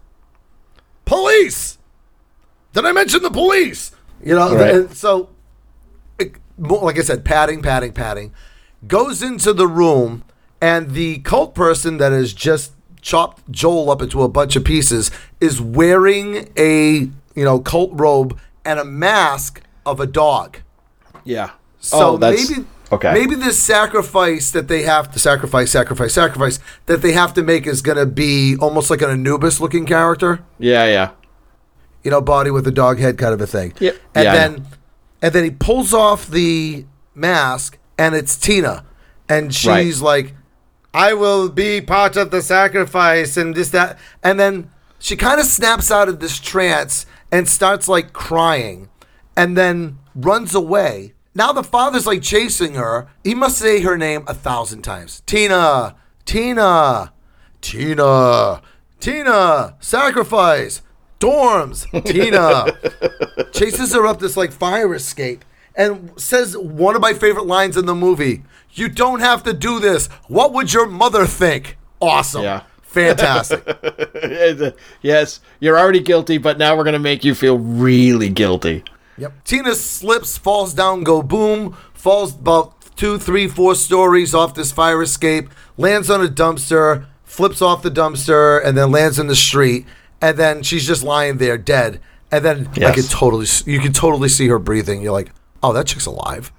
Police. 1.04 1.78
Did 2.72 2.86
I 2.86 2.92
mention 2.92 3.22
the 3.22 3.30
police? 3.30 3.92
You 4.22 4.34
know, 4.34 4.54
Right. 4.56 4.74
and 4.74 4.96
so 4.96 5.28
it- 6.18 6.36
like 6.58 6.98
I 6.98 7.02
said, 7.02 7.24
padding, 7.24 7.62
padding, 7.62 7.92
padding, 7.92 8.32
goes 8.86 9.22
into 9.22 9.52
the 9.52 9.66
room, 9.66 10.24
and 10.60 10.92
the 10.92 11.18
cult 11.18 11.54
person 11.54 11.98
that 11.98 12.12
has 12.12 12.32
just 12.32 12.72
chopped 13.04 13.48
Joel 13.50 13.90
up 13.90 14.00
into 14.00 14.22
a 14.22 14.28
bunch 14.28 14.56
of 14.56 14.64
pieces 14.64 15.10
is 15.38 15.60
wearing 15.60 16.48
a 16.56 17.10
you 17.34 17.44
know 17.44 17.60
cult 17.60 17.90
robe 17.92 18.36
and 18.64 18.80
a 18.80 18.84
mask 18.84 19.60
of 19.84 20.00
a 20.00 20.06
dog. 20.06 20.58
Yeah. 21.22 21.50
So 21.78 22.14
oh, 22.14 22.16
that's 22.16 22.50
maybe 22.50 22.66
okay. 22.90 23.12
maybe 23.12 23.34
this 23.34 23.62
sacrifice 23.62 24.50
that 24.52 24.68
they 24.68 24.82
have 24.82 25.12
to 25.12 25.18
sacrifice, 25.18 25.70
sacrifice, 25.70 26.14
sacrifice 26.14 26.58
that 26.86 27.02
they 27.02 27.12
have 27.12 27.34
to 27.34 27.42
make 27.42 27.66
is 27.66 27.82
going 27.82 27.98
to 27.98 28.06
be 28.06 28.56
almost 28.56 28.88
like 28.88 29.02
an 29.02 29.10
Anubis 29.10 29.60
looking 29.60 29.84
character 29.84 30.42
Yeah, 30.58 30.86
yeah. 30.86 31.10
you 32.02 32.10
know, 32.10 32.22
body 32.22 32.50
with 32.50 32.66
a 32.66 32.72
dog 32.72 32.98
head 32.98 33.18
kind 33.18 33.34
of 33.34 33.40
a 33.42 33.46
thing. 33.46 33.74
Yep. 33.80 33.96
And 34.14 34.24
Yeah, 34.24 34.32
then 34.34 34.66
and 35.20 35.34
then 35.34 35.44
he 35.44 35.50
pulls 35.50 35.92
off 35.92 36.26
the 36.26 36.86
mask 37.14 37.76
and 37.98 38.14
it's 38.14 38.34
Tina. 38.36 38.86
And 39.28 39.54
she's 39.54 40.00
like, 40.00 40.34
I 40.94 41.12
will 41.12 41.48
be 41.48 41.80
part 41.80 42.16
of 42.16 42.30
the 42.30 42.40
sacrifice 42.40 43.36
and 43.36 43.56
this, 43.56 43.70
that. 43.70 43.98
And 44.22 44.38
then 44.38 44.70
she 45.00 45.16
kind 45.16 45.40
of 45.40 45.46
snaps 45.46 45.90
out 45.90 46.08
of 46.08 46.20
this 46.20 46.38
trance 46.38 47.04
and 47.32 47.48
starts 47.48 47.88
like 47.88 48.12
crying 48.12 48.88
and 49.36 49.56
then 49.56 49.98
runs 50.14 50.54
away. 50.54 51.14
Now 51.34 51.52
the 51.52 51.64
father's 51.64 52.06
like 52.06 52.22
chasing 52.22 52.74
her. 52.74 53.08
He 53.24 53.34
must 53.34 53.58
say 53.58 53.80
her 53.80 53.98
name 53.98 54.22
a 54.28 54.34
thousand 54.34 54.82
times. 54.82 55.20
Tina, 55.26 55.96
Tina, 56.24 57.12
Tina, 57.60 58.62
Tina, 59.00 59.76
sacrifice, 59.80 60.80
dorms, 61.18 61.90
Tina. 62.04 63.50
Chases 63.52 63.92
her 63.94 64.06
up 64.06 64.20
this 64.20 64.36
like 64.36 64.52
fire 64.52 64.94
escape 64.94 65.44
and 65.76 66.12
says 66.16 66.56
one 66.56 66.94
of 66.94 67.02
my 67.02 67.14
favorite 67.14 67.46
lines 67.46 67.76
in 67.76 67.86
the 67.86 67.94
movie. 67.94 68.42
You 68.72 68.88
don't 68.88 69.20
have 69.20 69.42
to 69.44 69.52
do 69.52 69.78
this. 69.80 70.06
What 70.28 70.52
would 70.52 70.72
your 70.72 70.86
mother 70.86 71.26
think? 71.26 71.76
Awesome. 72.00 72.42
Yeah. 72.42 72.62
Fantastic. 72.82 73.62
yes, 75.02 75.40
you're 75.60 75.78
already 75.78 76.00
guilty, 76.00 76.38
but 76.38 76.58
now 76.58 76.76
we're 76.76 76.84
gonna 76.84 76.98
make 76.98 77.24
you 77.24 77.34
feel 77.34 77.58
really 77.58 78.28
guilty. 78.28 78.84
Yep. 79.18 79.32
Tina 79.44 79.74
slips, 79.74 80.38
falls 80.38 80.74
down, 80.74 81.02
go 81.04 81.22
boom, 81.22 81.76
falls 81.92 82.34
about 82.34 82.74
two, 82.96 83.18
three, 83.18 83.48
four 83.48 83.74
stories 83.74 84.34
off 84.34 84.54
this 84.54 84.72
fire 84.72 85.02
escape, 85.02 85.48
lands 85.76 86.10
on 86.10 86.24
a 86.24 86.28
dumpster, 86.28 87.06
flips 87.24 87.60
off 87.62 87.82
the 87.82 87.90
dumpster, 87.90 88.64
and 88.64 88.76
then 88.76 88.90
lands 88.90 89.18
in 89.18 89.26
the 89.26 89.36
street. 89.36 89.86
And 90.20 90.36
then 90.36 90.62
she's 90.62 90.86
just 90.86 91.02
lying 91.02 91.38
there 91.38 91.58
dead. 91.58 92.00
And 92.30 92.44
then 92.44 92.68
I 92.76 92.80
Yes. 92.80 92.94
could 92.94 93.10
totally, 93.10 93.46
you 93.72 93.78
can 93.80 93.92
totally 93.92 94.28
see 94.28 94.48
her 94.48 94.58
breathing. 94.58 95.00
You're 95.02 95.12
like, 95.12 95.30
oh, 95.64 95.72
that 95.72 95.86
chick's 95.86 96.06
alive. 96.06 96.52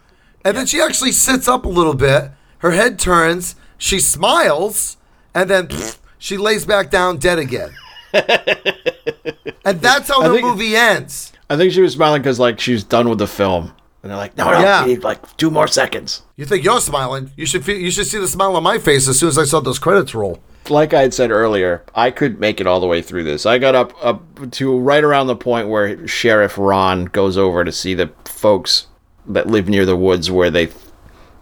And 0.44 0.56
then 0.58 0.66
she 0.66 0.82
actually 0.82 1.12
sits 1.12 1.48
up 1.48 1.66
a 1.66 1.70
little 1.70 1.94
bit. 1.96 2.32
Her 2.60 2.72
head 2.72 3.00
turns. 3.00 3.56
She 3.78 4.00
smiles, 4.00 4.98
and 5.34 5.50
then 5.50 5.70
she 6.18 6.38
lays 6.38 6.66
back 6.66 6.90
down 6.90 7.18
dead 7.18 7.40
again. 7.40 7.72
and 8.14 9.80
that's 9.82 10.08
how 10.10 10.22
the 10.22 10.34
think- 10.36 10.46
movie 10.46 10.76
ends. 10.76 11.32
I 11.50 11.58
think 11.58 11.74
she 11.74 11.82
was 11.82 11.94
smiling 11.94 12.22
because 12.22 12.40
like 12.40 12.60
she's 12.60 12.84
done 12.84 13.08
with 13.10 13.20
the 13.20 13.28
film, 13.28 13.72
and 14.02 14.10
they're 14.10 14.18
like, 14.18 14.36
no, 14.36 14.50
no, 14.52 14.60
Yeah. 14.60 14.86
need 14.86 15.04
like 15.04 15.38
two 15.38 15.52
more 15.52 15.68
seconds. 15.68 16.24
You 16.38 16.46
think 16.46 16.64
you're 16.64 16.82
smiling? 16.82 17.32
You 17.36 17.46
should 17.46 17.64
feel, 17.64 17.78
you 17.78 17.92
should 17.92 18.08
see 18.08 18.18
the 18.18 18.28
smile 18.28 18.56
on 18.56 18.64
my 18.64 18.80
face 18.80 19.08
as 19.08 19.20
soon 19.20 19.30
as 19.30 19.38
I 19.38 19.44
saw 19.46 19.60
those 19.60 19.78
credits 19.78 20.16
roll. 20.16 20.40
Like 20.70 20.96
I 20.96 21.02
had 21.02 21.14
said 21.14 21.30
earlier, 21.30 21.84
I 21.94 22.10
could 22.10 22.40
make 22.40 22.60
it 22.60 22.66
all 22.66 22.80
the 22.80 22.88
way 22.88 23.04
through 23.04 23.26
this. 23.26 23.46
I 23.46 23.60
got 23.60 23.76
up 23.76 23.94
up 24.04 24.24
to 24.54 24.76
right 24.80 25.04
around 25.04 25.28
the 25.28 25.36
point 25.36 25.68
where 25.70 26.08
Sheriff 26.08 26.58
Ron 26.58 27.06
goes 27.06 27.38
over 27.38 27.64
to 27.64 27.72
see 27.72 27.94
the 27.94 28.10
folks 28.26 28.88
that 29.28 29.48
live 29.48 29.68
near 29.68 29.86
the 29.86 29.96
woods 29.96 30.30
where 30.32 30.50
they 30.50 30.70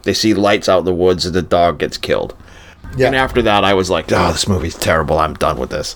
they 0.04 0.14
see 0.14 0.34
lights 0.34 0.68
out 0.68 0.80
in 0.80 0.86
the 0.86 0.94
woods 0.94 1.26
and 1.26 1.36
the 1.36 1.42
dog 1.42 1.80
gets 1.80 1.98
killed. 1.98 2.36
Yeah. 2.98 3.08
And 3.08 3.16
after 3.16 3.42
that, 3.42 3.64
I 3.64 3.74
was 3.74 3.90
like, 3.90 4.12
oh, 4.12 4.32
this 4.32 4.48
movie's 4.48 4.76
terrible. 4.76 5.18
I'm 5.18 5.34
done 5.34 5.58
with 5.58 5.70
this. 5.70 5.96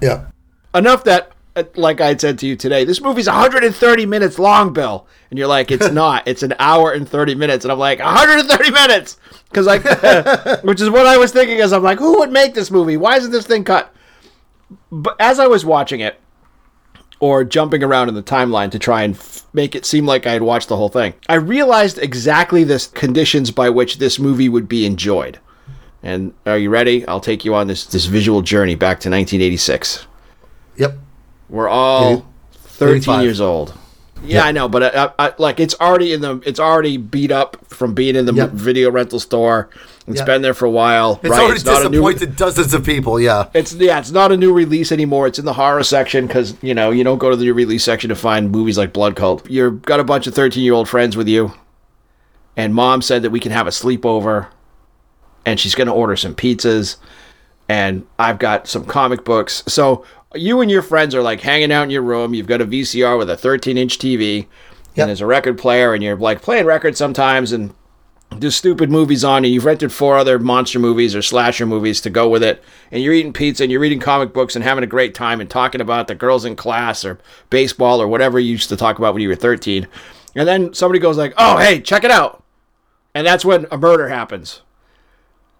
Yeah. 0.00 0.26
enough 0.74 1.04
that 1.04 1.32
uh, 1.56 1.62
like 1.76 2.00
I 2.00 2.08
had 2.08 2.20
said 2.20 2.38
to 2.40 2.46
you 2.46 2.56
today, 2.56 2.84
this 2.84 3.00
movie's 3.00 3.26
130 3.28 4.06
minutes 4.06 4.38
long, 4.38 4.72
Bill. 4.72 5.06
And 5.30 5.38
you're 5.38 5.48
like, 5.48 5.70
it's 5.70 5.90
not. 5.92 6.26
It's 6.26 6.42
an 6.42 6.54
hour 6.58 6.92
and 6.92 7.08
30 7.08 7.34
minutes. 7.36 7.64
And 7.64 7.70
I'm 7.70 7.78
like, 7.78 8.00
130 8.00 8.70
minutes. 8.70 9.18
Because 9.48 9.66
like, 9.66 9.84
which 10.64 10.80
is 10.80 10.90
what 10.90 11.06
I 11.06 11.16
was 11.16 11.32
thinking 11.32 11.60
as 11.60 11.72
I'm 11.72 11.82
like, 11.82 11.98
who 11.98 12.18
would 12.18 12.32
make 12.32 12.54
this 12.54 12.70
movie? 12.70 12.96
Why 12.96 13.16
isn't 13.16 13.30
this 13.30 13.46
thing 13.46 13.64
cut? 13.64 13.94
But 14.90 15.16
as 15.20 15.38
I 15.38 15.46
was 15.46 15.64
watching 15.64 16.00
it, 16.00 16.18
or 17.24 17.42
jumping 17.42 17.82
around 17.82 18.10
in 18.10 18.14
the 18.14 18.22
timeline 18.22 18.70
to 18.70 18.78
try 18.78 19.02
and 19.02 19.14
f- 19.14 19.46
make 19.54 19.74
it 19.74 19.86
seem 19.86 20.04
like 20.04 20.26
I 20.26 20.32
had 20.32 20.42
watched 20.42 20.68
the 20.68 20.76
whole 20.76 20.90
thing, 20.90 21.14
I 21.26 21.36
realized 21.36 21.96
exactly 21.98 22.64
the 22.64 22.86
conditions 22.92 23.50
by 23.50 23.70
which 23.70 23.96
this 23.96 24.18
movie 24.18 24.50
would 24.50 24.68
be 24.68 24.84
enjoyed. 24.84 25.38
And 26.02 26.34
are 26.44 26.58
you 26.58 26.68
ready? 26.68 27.06
I'll 27.08 27.20
take 27.20 27.42
you 27.46 27.54
on 27.54 27.66
this 27.66 27.86
this 27.86 28.04
visual 28.04 28.42
journey 28.42 28.74
back 28.74 29.00
to 29.00 29.08
1986. 29.08 30.06
Yep. 30.76 30.98
We're 31.48 31.68
all 31.68 32.26
13 32.52 32.96
85. 32.98 33.22
years 33.24 33.40
old. 33.40 33.72
Yeah, 34.22 34.44
I 34.44 34.52
know, 34.52 34.68
but 34.68 34.82
I, 34.82 35.04
I, 35.04 35.26
I, 35.28 35.34
like 35.38 35.60
it's 35.60 35.74
already 35.80 36.12
in 36.12 36.20
the 36.20 36.42
it's 36.44 36.60
already 36.60 36.98
beat 36.98 37.32
up 37.32 37.56
from 37.68 37.94
being 37.94 38.16
in 38.16 38.26
the 38.26 38.34
Yep. 38.34 38.50
video 38.50 38.90
rental 38.90 39.18
store. 39.18 39.70
It's 40.06 40.18
Yep. 40.18 40.26
been 40.26 40.42
there 40.42 40.52
for 40.52 40.66
a 40.66 40.70
while. 40.70 41.18
It's 41.22 41.30
right? 41.30 41.40
already 41.42 41.62
not 41.64 41.80
a 41.80 41.88
new. 41.88 42.02
disappointed 42.02 42.36
dozens 42.36 42.74
of 42.74 42.84
people. 42.84 43.18
Yeah. 43.18 43.46
It's 43.54 43.72
yeah, 43.74 43.98
it's 43.98 44.10
not 44.10 44.32
a 44.32 44.36
new 44.36 44.52
release 44.52 44.92
anymore. 44.92 45.26
It's 45.26 45.38
in 45.38 45.46
the 45.46 45.54
horror 45.54 45.82
section 45.82 46.26
because 46.26 46.54
you 46.62 46.74
know 46.74 46.90
you 46.90 47.04
don't 47.04 47.16
go 47.18 47.30
to 47.30 47.36
the 47.36 47.44
new 47.44 47.54
release 47.54 47.84
section 47.84 48.10
to 48.10 48.14
find 48.14 48.50
movies 48.52 48.76
like 48.76 48.92
Blood 48.92 49.16
Cult. 49.16 49.48
You've 49.50 49.80
got 49.82 50.00
a 50.00 50.04
bunch 50.04 50.26
of 50.26 50.34
thirteen 50.34 50.62
year 50.62 50.74
old 50.74 50.90
friends 50.90 51.16
with 51.16 51.26
you, 51.26 51.52
and 52.56 52.74
Mom 52.74 53.00
said 53.00 53.22
that 53.22 53.30
we 53.30 53.40
can 53.40 53.50
have 53.52 53.66
a 53.66 53.70
sleepover, 53.70 54.48
and 55.46 55.58
she's 55.58 55.74
going 55.74 55.88
to 55.88 55.94
order 55.94 56.16
some 56.16 56.34
pizzas, 56.34 56.96
and 57.68 58.06
I've 58.18 58.38
got 58.38 58.68
some 58.68 58.84
comic 58.84 59.24
books. 59.24 59.62
So 59.66 60.04
you 60.34 60.60
and 60.60 60.70
your 60.70 60.82
friends 60.82 61.14
are 61.14 61.22
like 61.22 61.40
hanging 61.40 61.72
out 61.72 61.84
in 61.84 61.90
your 61.90 62.02
room. 62.02 62.34
You've 62.34 62.46
got 62.46 62.60
a 62.60 62.66
VCR 62.66 63.16
with 63.16 63.30
a 63.30 63.38
thirteen 63.38 63.78
inch 63.78 63.98
TV, 63.98 64.36
Yep. 64.36 64.48
and 64.98 65.08
there's 65.08 65.22
a 65.22 65.26
record 65.26 65.56
player, 65.56 65.94
and 65.94 66.02
you're 66.02 66.16
like 66.16 66.42
playing 66.42 66.66
records 66.66 66.98
sometimes, 66.98 67.52
and 67.52 67.72
there's 68.38 68.56
stupid 68.56 68.90
movies 68.90 69.24
on, 69.24 69.44
and 69.44 69.52
you've 69.52 69.64
rented 69.64 69.92
four 69.92 70.16
other 70.16 70.38
monster 70.38 70.78
movies 70.78 71.14
or 71.14 71.22
slasher 71.22 71.66
movies 71.66 72.00
to 72.02 72.10
go 72.10 72.28
with 72.28 72.42
it, 72.42 72.62
and 72.90 73.02
you're 73.02 73.12
eating 73.14 73.32
pizza 73.32 73.62
and 73.62 73.72
you're 73.72 73.80
reading 73.80 74.00
comic 74.00 74.32
books 74.32 74.54
and 74.54 74.64
having 74.64 74.84
a 74.84 74.88
great 74.88 75.14
time 75.14 75.40
and 75.40 75.48
talking 75.48 75.80
about 75.80 76.08
the 76.08 76.14
girls 76.14 76.44
in 76.44 76.56
class 76.56 77.04
or 77.04 77.18
baseball 77.50 78.00
or 78.00 78.08
whatever 78.08 78.38
you 78.38 78.52
used 78.52 78.68
to 78.68 78.76
talk 78.76 78.98
about 78.98 79.14
when 79.14 79.22
you 79.22 79.28
were 79.28 79.34
13. 79.34 79.86
And 80.34 80.48
then 80.48 80.74
somebody 80.74 80.98
goes 80.98 81.16
like, 81.16 81.32
"Oh, 81.36 81.58
hey, 81.58 81.80
check 81.80 82.04
it 82.04 82.10
out," 82.10 82.42
and 83.14 83.26
that's 83.26 83.44
when 83.44 83.66
a 83.70 83.78
murder 83.78 84.08
happens. 84.08 84.62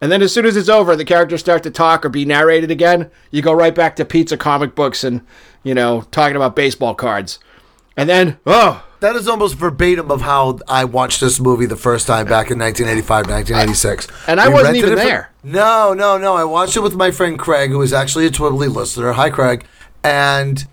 And 0.00 0.10
then 0.12 0.20
as 0.20 0.34
soon 0.34 0.44
as 0.44 0.56
it's 0.56 0.68
over, 0.68 0.96
the 0.96 1.04
characters 1.04 1.40
start 1.40 1.62
to 1.62 1.70
talk 1.70 2.04
or 2.04 2.08
be 2.08 2.24
narrated 2.24 2.70
again. 2.70 3.10
You 3.30 3.40
go 3.40 3.52
right 3.52 3.74
back 3.74 3.96
to 3.96 4.04
pizza, 4.04 4.36
comic 4.36 4.74
books, 4.74 5.04
and 5.04 5.22
you 5.62 5.74
know 5.74 6.02
talking 6.10 6.36
about 6.36 6.56
baseball 6.56 6.94
cards. 6.94 7.38
And 7.96 8.08
then, 8.08 8.38
oh, 8.44 8.84
That 9.04 9.16
is 9.16 9.28
almost 9.28 9.56
verbatim 9.56 10.10
of 10.10 10.22
how 10.22 10.60
I 10.66 10.86
watched 10.86 11.20
this 11.20 11.38
movie 11.38 11.66
the 11.66 11.76
first 11.76 12.06
time 12.06 12.24
back 12.24 12.50
in 12.50 12.58
1985, 12.58 13.26
1986. 13.26 14.08
And 14.26 14.40
I 14.40 14.48
We 14.48 14.54
wasn't 14.54 14.76
even 14.78 14.92
it 14.94 14.96
for- 14.98 15.04
there. 15.04 15.30
no, 15.42 15.92
no, 15.92 16.16
no. 16.16 16.34
I 16.36 16.44
watched 16.44 16.74
it 16.74 16.80
with 16.80 16.94
my 16.96 17.10
friend 17.10 17.38
Craig, 17.38 17.68
who 17.70 17.82
is 17.82 17.92
actually 17.92 18.24
a 18.24 18.30
Twibbly 18.30 18.74
listener. 18.74 19.12
Hi, 19.12 19.28
Craig. 19.28 19.66
And 20.02 20.66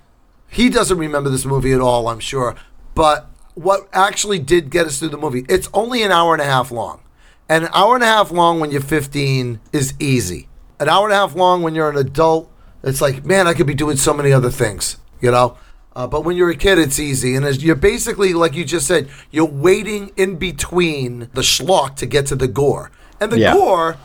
he 0.47 0.69
doesn't 0.69 0.97
remember 0.97 1.29
this 1.29 1.43
movie 1.43 1.73
at 1.73 1.81
all, 1.81 2.07
I'm 2.07 2.21
sure. 2.21 2.55
But 2.95 3.27
what 3.55 3.89
actually 3.91 4.39
did 4.39 4.69
get 4.69 4.85
us 4.85 4.99
through 4.99 5.09
the 5.09 5.17
movie, 5.17 5.45
it's 5.49 5.67
only 5.73 6.01
an 6.01 6.13
hour 6.13 6.31
and 6.33 6.41
a 6.41 6.45
half 6.45 6.71
long. 6.71 7.01
And 7.49 7.65
an 7.65 7.69
hour 7.73 7.95
and 7.95 8.03
a 8.05 8.07
half 8.07 8.31
long 8.31 8.61
when 8.61 8.71
you're 8.71 8.79
15 8.79 9.59
is 9.73 9.93
easy. 9.99 10.47
An 10.79 10.87
hour 10.87 11.03
and 11.03 11.11
a 11.13 11.17
half 11.17 11.35
long 11.35 11.63
when 11.63 11.75
you're 11.75 11.89
an 11.89 11.97
adult, 11.97 12.49
it's 12.81 13.01
like, 13.01 13.25
man, 13.25 13.45
I 13.45 13.53
could 13.53 13.67
be 13.67 13.73
doing 13.73 13.97
so 13.97 14.13
many 14.13 14.31
other 14.31 14.49
things, 14.49 14.95
you 15.19 15.31
know? 15.31 15.57
Uh, 15.95 16.07
but 16.07 16.23
when 16.23 16.37
you're 16.37 16.49
a 16.49 16.55
kid, 16.55 16.79
it's 16.79 16.99
easy. 16.99 17.35
And 17.35 17.45
as 17.45 17.63
you're 17.63 17.75
basically, 17.75 18.33
like 18.33 18.55
you 18.55 18.63
just 18.63 18.87
said, 18.87 19.09
you're 19.29 19.43
waiting 19.45 20.11
in 20.15 20.37
between 20.37 21.27
the 21.33 21.41
schlock 21.41 21.95
to 21.97 22.05
get 22.05 22.25
to 22.27 22.35
the 22.35 22.47
gore. 22.47 22.91
And 23.19 23.31
the 23.31 23.39
Yeah. 23.39 23.53
gore, 23.53 23.97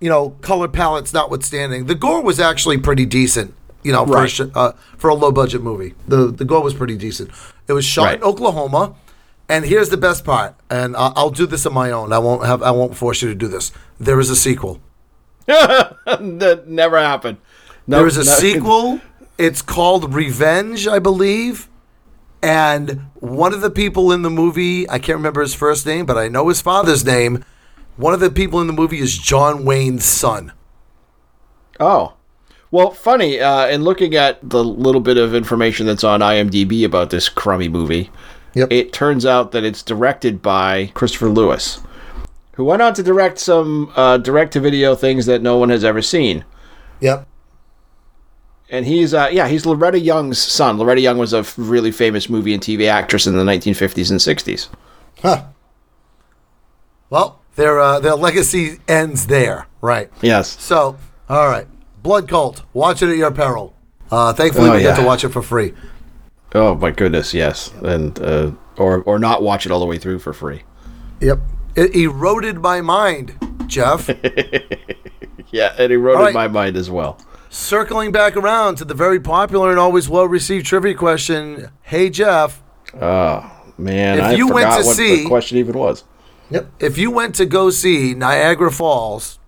you 0.00 0.08
know, 0.08 0.30
color 0.40 0.66
palettes 0.66 1.12
notwithstanding, 1.14 1.86
the 1.86 1.94
gore 1.94 2.20
was 2.22 2.40
actually 2.40 2.78
pretty 2.78 3.06
decent. 3.06 3.54
You 3.82 3.92
know, 3.92 4.04
for, 4.04 4.24
a, 4.24 4.58
uh, 4.58 4.72
for 4.98 5.08
a 5.08 5.14
low 5.14 5.32
budget 5.32 5.62
movie, 5.62 5.94
the 6.06 6.26
the 6.26 6.44
gore 6.44 6.62
was 6.62 6.74
pretty 6.74 6.96
decent. 6.98 7.30
It 7.66 7.72
was 7.72 7.86
shot 7.86 8.12
in 8.16 8.22
Oklahoma, 8.22 8.92
and 9.48 9.64
here's 9.64 9.88
the 9.88 9.96
best 9.96 10.22
part. 10.22 10.54
And 10.68 10.94
I'll, 10.96 11.14
I'll 11.16 11.30
do 11.30 11.46
this 11.46 11.64
on 11.64 11.72
my 11.72 11.90
own. 11.90 12.12
I 12.12 12.18
won't 12.18 12.44
have. 12.44 12.62
I 12.62 12.72
won't 12.72 12.94
force 12.94 13.22
you 13.22 13.28
to 13.30 13.34
do 13.34 13.48
this. 13.48 13.72
There 13.98 14.20
is 14.20 14.28
a 14.28 14.36
sequel. 14.36 14.80
that 15.46 16.64
never 16.66 16.98
happened. 16.98 17.38
No, 17.86 17.98
There 17.98 18.06
is 18.06 18.16
a 18.16 18.24
no- 18.24 18.24
sequel. 18.36 19.00
It's 19.40 19.62
called 19.62 20.12
Revenge, 20.14 20.86
I 20.86 20.98
believe. 20.98 21.68
And 22.42 23.06
one 23.14 23.52
of 23.54 23.60
the 23.62 23.70
people 23.70 24.12
in 24.12 24.22
the 24.22 24.30
movie, 24.30 24.88
I 24.88 24.98
can't 24.98 25.16
remember 25.18 25.40
his 25.40 25.54
first 25.54 25.86
name, 25.86 26.04
but 26.06 26.18
I 26.18 26.28
know 26.28 26.48
his 26.48 26.60
father's 26.60 27.04
name. 27.04 27.44
One 27.96 28.14
of 28.14 28.20
the 28.20 28.30
people 28.30 28.60
in 28.60 28.66
the 28.66 28.72
movie 28.72 28.98
is 28.98 29.16
John 29.16 29.64
Wayne's 29.64 30.04
son. 30.04 30.52
Oh. 31.78 32.14
Well, 32.70 32.90
funny, 32.92 33.40
uh, 33.40 33.66
in 33.68 33.82
looking 33.82 34.14
at 34.14 34.38
the 34.48 34.62
little 34.62 35.00
bit 35.00 35.16
of 35.16 35.34
information 35.34 35.86
that's 35.86 36.04
on 36.04 36.20
IMDb 36.20 36.84
about 36.84 37.10
this 37.10 37.28
crummy 37.28 37.68
movie, 37.68 38.10
Yep. 38.54 38.72
it 38.72 38.92
turns 38.92 39.26
out 39.26 39.52
that 39.52 39.64
it's 39.64 39.82
directed 39.82 40.40
by 40.42 40.90
Christopher 40.94 41.28
Lewis, 41.28 41.80
who 42.54 42.64
went 42.64 42.80
on 42.82 42.94
to 42.94 43.02
direct 43.02 43.38
some 43.38 43.90
uh, 43.96 44.18
direct 44.18 44.52
to 44.52 44.60
video 44.60 44.94
things 44.94 45.26
that 45.26 45.42
no 45.42 45.56
one 45.56 45.68
has 45.70 45.84
ever 45.84 46.00
seen. 46.02 46.44
Yep. 47.00 47.26
And 48.72 48.86
he's, 48.86 49.12
uh, 49.12 49.28
yeah, 49.32 49.48
he's 49.48 49.66
Loretta 49.66 49.98
Young's 49.98 50.38
son. 50.38 50.78
Loretta 50.78 51.00
Young 51.00 51.18
was 51.18 51.32
a 51.32 51.44
really 51.56 51.90
famous 51.90 52.30
movie 52.30 52.54
and 52.54 52.62
TV 52.62 52.88
actress 52.88 53.26
in 53.26 53.34
the 53.36 53.42
1950s 53.42 54.10
and 54.10 54.20
60s. 54.20 54.68
Huh. 55.22 55.44
Well, 57.10 57.40
their 57.56 57.80
uh, 57.80 57.98
their 57.98 58.14
legacy 58.14 58.78
ends 58.86 59.26
there, 59.26 59.66
right? 59.80 60.08
Yes. 60.22 60.56
So, 60.62 60.96
all 61.28 61.48
right, 61.48 61.66
Blood 62.02 62.28
Cult. 62.28 62.62
Watch 62.72 63.02
it 63.02 63.10
at 63.10 63.16
your 63.16 63.32
peril. 63.32 63.74
Uh, 64.10 64.32
thankfully, 64.32 64.70
Oh, 64.70 64.74
we 64.74 64.82
get 64.82 64.96
to 64.96 65.04
watch 65.04 65.24
it 65.24 65.30
for 65.30 65.42
free. 65.42 65.74
Oh 66.54 66.76
my 66.76 66.92
goodness, 66.92 67.34
yes, 67.34 67.72
and 67.82 68.16
uh, 68.20 68.52
or 68.76 69.02
or 69.02 69.18
not 69.18 69.42
watch 69.42 69.66
it 69.66 69.72
all 69.72 69.80
the 69.80 69.86
way 69.86 69.98
through 69.98 70.20
for 70.20 70.32
free. 70.32 70.62
Yep. 71.20 71.40
It 71.74 71.94
eroded 71.96 72.58
my 72.58 72.80
mind, 72.80 73.36
Jeff. 73.66 74.08
Yeah, 75.52 75.74
it 75.80 75.90
eroded 75.90 76.20
right. 76.20 76.34
my 76.34 76.46
mind 76.48 76.76
as 76.76 76.90
well. 76.90 77.18
Circling 77.52 78.12
back 78.12 78.36
around 78.36 78.76
to 78.76 78.84
the 78.84 78.94
very 78.94 79.18
popular 79.18 79.70
and 79.70 79.78
always 79.78 80.08
well 80.08 80.26
received 80.28 80.66
trivia 80.66 80.94
question. 80.94 81.70
Hey, 81.82 82.08
Jeff. 82.08 82.62
Oh 82.94 83.50
man, 83.76 84.18
If 84.18 84.24
I 84.24 84.32
you 84.34 84.46
went 84.48 84.70
to 84.80 84.86
what 84.86 84.96
see- 84.96 85.22
the 85.24 85.28
question 85.28 85.58
even 85.58 85.76
was. 85.76 86.04
Yep. 86.50 86.70
If 86.78 86.96
you 86.98 87.10
went 87.10 87.34
to 87.36 87.46
go 87.46 87.70
see 87.70 88.14
Niagara 88.14 88.70
Falls 88.72 89.38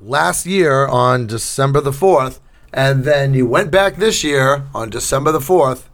last 0.00 0.46
year 0.46 0.86
on 0.86 1.26
December 1.26 1.80
the 1.80 1.90
4th, 1.90 2.40
and 2.72 3.04
then 3.04 3.32
you 3.34 3.46
went 3.46 3.70
back 3.70 3.96
this 3.96 4.22
year 4.24 4.64
on 4.74 4.90
December 4.90 5.32
the 5.32 5.38
4th, 5.38 5.84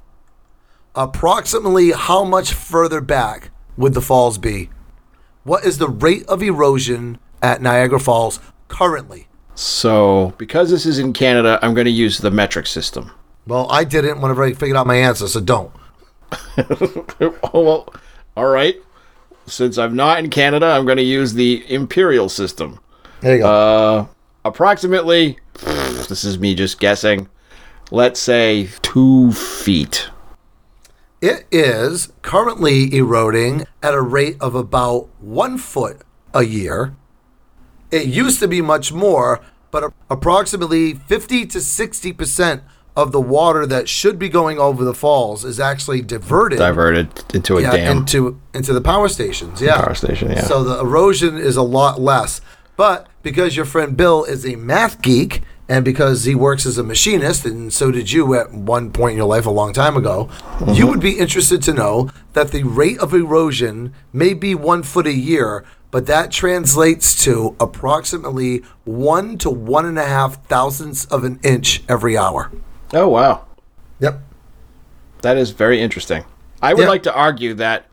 approximately 0.94 1.92
how 1.92 2.24
much 2.24 2.52
further 2.52 3.00
back 3.00 3.50
would 3.76 3.94
the 3.94 4.00
falls 4.00 4.38
be? 4.38 4.70
What 5.44 5.64
is 5.64 5.78
the 5.78 5.88
rate 5.88 6.24
of 6.26 6.42
erosion 6.42 7.18
at 7.42 7.60
Niagara 7.62 8.00
Falls 8.00 8.40
currently? 8.68 9.26
So, 9.54 10.34
because 10.36 10.70
this 10.70 10.84
is 10.84 10.98
in 10.98 11.12
Canada, 11.12 11.58
I'm 11.62 11.74
going 11.74 11.84
to 11.84 11.90
use 11.90 12.18
the 12.18 12.30
metric 12.30 12.66
system. 12.66 13.10
Well, 13.46 13.70
I 13.70 13.84
didn't 13.84 14.20
whenever 14.20 14.42
I 14.42 14.52
figured 14.52 14.76
out 14.76 14.86
my 14.86 14.96
answer, 14.96 15.28
so 15.28 15.40
don't. 15.40 15.72
oh, 16.58 17.36
well, 17.52 17.94
all 18.36 18.48
right. 18.48 18.76
Since 19.46 19.76
I'm 19.78 19.94
not 19.94 20.18
in 20.18 20.30
Canada, 20.30 20.66
I'm 20.66 20.86
going 20.86 20.96
to 20.96 21.04
use 21.04 21.34
the 21.34 21.64
imperial 21.72 22.28
system. 22.28 22.80
There 23.20 23.36
you 23.36 23.42
go. 23.42 23.48
Uh, 23.48 24.06
approximately, 24.44 25.38
this 26.08 26.24
is 26.24 26.38
me 26.38 26.54
just 26.54 26.80
guessing. 26.80 27.28
Let's 27.90 28.18
say 28.18 28.70
two 28.82 29.32
feet. 29.32 30.08
It 31.20 31.46
is 31.50 32.12
currently 32.22 32.94
eroding 32.94 33.66
at 33.82 33.94
a 33.94 34.00
rate 34.00 34.36
of 34.40 34.54
about 34.54 35.08
one 35.20 35.58
foot 35.58 36.02
a 36.32 36.42
year. 36.42 36.96
It 37.94 38.06
used 38.06 38.40
to 38.40 38.48
be 38.48 38.60
much 38.60 38.92
more, 38.92 39.40
but 39.70 39.92
approximately 40.10 40.94
50 40.94 41.46
to 41.46 41.58
60% 41.58 42.62
of 42.96 43.10
the 43.12 43.20
water 43.20 43.66
that 43.66 43.88
should 43.88 44.18
be 44.18 44.28
going 44.28 44.58
over 44.58 44.84
the 44.84 44.94
falls 44.94 45.44
is 45.44 45.58
actually 45.58 46.00
diverted 46.00 46.58
Diverted 46.58 47.08
into 47.34 47.56
a 47.58 47.62
yeah, 47.62 47.72
dam. 47.76 47.96
into 47.98 48.40
into 48.52 48.72
the 48.72 48.80
power 48.80 49.08
stations. 49.08 49.60
Yeah. 49.60 49.80
Power 49.82 49.94
station, 49.94 50.30
yeah. 50.30 50.42
So 50.42 50.62
the 50.62 50.78
erosion 50.80 51.36
is 51.36 51.56
a 51.56 51.62
lot 51.62 52.00
less. 52.00 52.40
But 52.76 53.08
because 53.22 53.56
your 53.56 53.64
friend 53.66 53.96
Bill 53.96 54.24
is 54.24 54.44
a 54.46 54.54
math 54.56 55.02
geek 55.02 55.42
and 55.68 55.84
because 55.84 56.24
he 56.24 56.34
works 56.34 56.66
as 56.66 56.76
a 56.78 56.84
machinist 56.84 57.44
and 57.46 57.72
so 57.72 57.90
did 57.90 58.12
you 58.12 58.34
at 58.34 58.52
one 58.52 58.90
point 58.92 59.12
in 59.12 59.16
your 59.18 59.26
life 59.36 59.46
a 59.46 59.50
long 59.50 59.72
time 59.72 59.96
ago, 59.96 60.28
Mm-hmm. 60.58 60.74
you 60.74 60.86
would 60.86 61.00
be 61.00 61.18
interested 61.18 61.60
to 61.62 61.72
know 61.72 62.10
that 62.34 62.52
the 62.52 62.62
rate 62.62 62.98
of 63.00 63.12
erosion 63.12 63.92
may 64.12 64.34
be 64.34 64.54
1 64.54 64.82
foot 64.84 65.06
a 65.06 65.12
year, 65.12 65.64
but 65.94 66.06
that 66.06 66.32
translates 66.32 67.22
to 67.22 67.54
approximately 67.60 68.64
1 68.82 69.38
to 69.38 69.48
one 69.48 69.86
and 69.86 69.96
a 69.96 70.04
half 70.04 70.44
thousandths 70.46 71.04
of 71.04 71.22
an 71.22 71.38
inch 71.44 71.84
every 71.88 72.18
hour. 72.18 72.50
oh, 72.92 73.06
wow. 73.06 73.44
Yep. 74.00 74.18
That 75.22 75.36
is 75.36 75.50
very 75.50 75.80
interesting. 75.80 76.24
I 76.60 76.74
would 76.74 76.82
Yeah. 76.82 76.88
like 76.88 77.04
to 77.04 77.14
argue 77.14 77.54
that, 77.54 77.86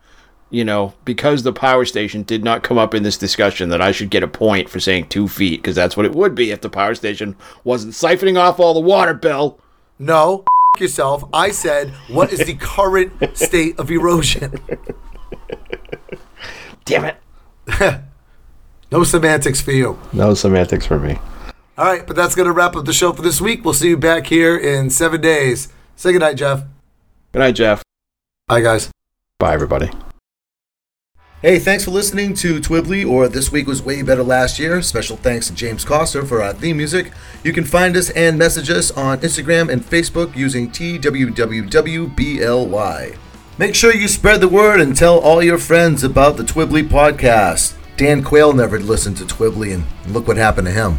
you 0.50 0.64
know, 0.64 0.94
because 1.04 1.44
the 1.44 1.52
power 1.52 1.84
station 1.84 2.24
did 2.24 2.42
not 2.42 2.64
come 2.64 2.76
up 2.76 2.92
in 2.92 3.04
this 3.04 3.16
discussion, 3.16 3.68
that 3.68 3.80
I 3.80 3.92
should 3.92 4.10
get 4.10 4.24
a 4.24 4.28
point 4.28 4.68
for 4.68 4.80
saying 4.80 5.06
two 5.06 5.28
feet, 5.28 5.62
because 5.62 5.76
that's 5.76 5.96
what 5.96 6.04
it 6.04 6.12
would 6.12 6.34
be 6.34 6.50
if 6.50 6.60
the 6.60 6.68
power 6.68 6.96
station 6.96 7.36
wasn't 7.62 7.94
siphoning 7.94 8.36
off 8.36 8.58
all 8.58 8.74
the 8.74 8.80
water, 8.80 9.14
Bill. 9.14 9.60
No, 10.00 10.42
yourself. 10.80 11.22
I 11.32 11.52
said, 11.52 11.90
what 12.08 12.32
is 12.32 12.44
the 12.44 12.54
current 12.54 13.12
state 13.38 13.78
of 13.78 13.92
erosion? 13.92 14.58
Damn 16.84 17.04
it. 17.04 17.21
No 18.92 19.02
semantics 19.04 19.60
for 19.62 19.72
you. 19.72 19.98
No 20.12 20.34
semantics 20.34 20.84
for 20.84 20.98
me. 20.98 21.18
All 21.78 21.86
right, 21.86 22.06
but 22.06 22.14
that's 22.14 22.34
going 22.34 22.44
to 22.46 22.52
wrap 22.52 22.76
up 22.76 22.84
the 22.84 22.92
show 22.92 23.14
for 23.14 23.22
this 23.22 23.40
week. 23.40 23.64
We'll 23.64 23.72
see 23.72 23.88
you 23.88 23.96
back 23.96 24.26
here 24.26 24.54
in 24.54 24.90
seven 24.90 25.22
days. 25.22 25.68
Say 25.96 26.12
goodnight, 26.12 26.36
Jeff. 26.36 26.64
Good 27.32 27.38
night, 27.38 27.52
Jeff. 27.52 27.82
Bye, 28.46 28.60
guys. 28.60 28.90
Bye, 29.38 29.54
everybody. 29.54 29.90
Hey, 31.40 31.58
thanks 31.58 31.86
for 31.86 31.90
listening 31.90 32.34
to 32.34 32.60
Twibbly 32.60 33.08
or 33.08 33.28
This 33.28 33.50
Week 33.50 33.66
Was 33.66 33.82
Way 33.82 34.02
Better 34.02 34.22
Last 34.22 34.58
Year. 34.58 34.82
Special 34.82 35.16
thanks 35.16 35.46
to 35.48 35.54
James 35.54 35.86
Coster 35.86 36.26
for 36.26 36.42
uh, 36.42 36.48
our 36.48 36.52
theme 36.52 36.76
music. 36.76 37.10
You 37.42 37.54
can 37.54 37.64
find 37.64 37.96
us 37.96 38.10
and 38.10 38.38
message 38.38 38.68
us 38.68 38.90
on 38.90 39.20
Instagram 39.20 39.72
and 39.72 39.82
Facebook 39.82 40.36
using 40.36 40.68
TWWWBLY. 40.70 41.56
Make 43.58 43.74
sure 43.74 43.94
you 43.94 44.08
spread 44.08 44.40
the 44.40 44.48
word 44.48 44.80
and 44.80 44.96
tell 44.96 45.18
all 45.18 45.42
your 45.42 45.58
friends 45.58 46.02
about 46.02 46.38
the 46.38 46.42
Twibbly 46.42 46.88
podcast. 46.88 47.74
Dan 47.98 48.24
Quayle 48.24 48.54
never 48.54 48.80
listened 48.80 49.18
to 49.18 49.24
Twibbly, 49.24 49.74
and 49.74 49.84
look 50.08 50.26
what 50.26 50.38
happened 50.38 50.68
to 50.68 50.72
him. 50.72 50.98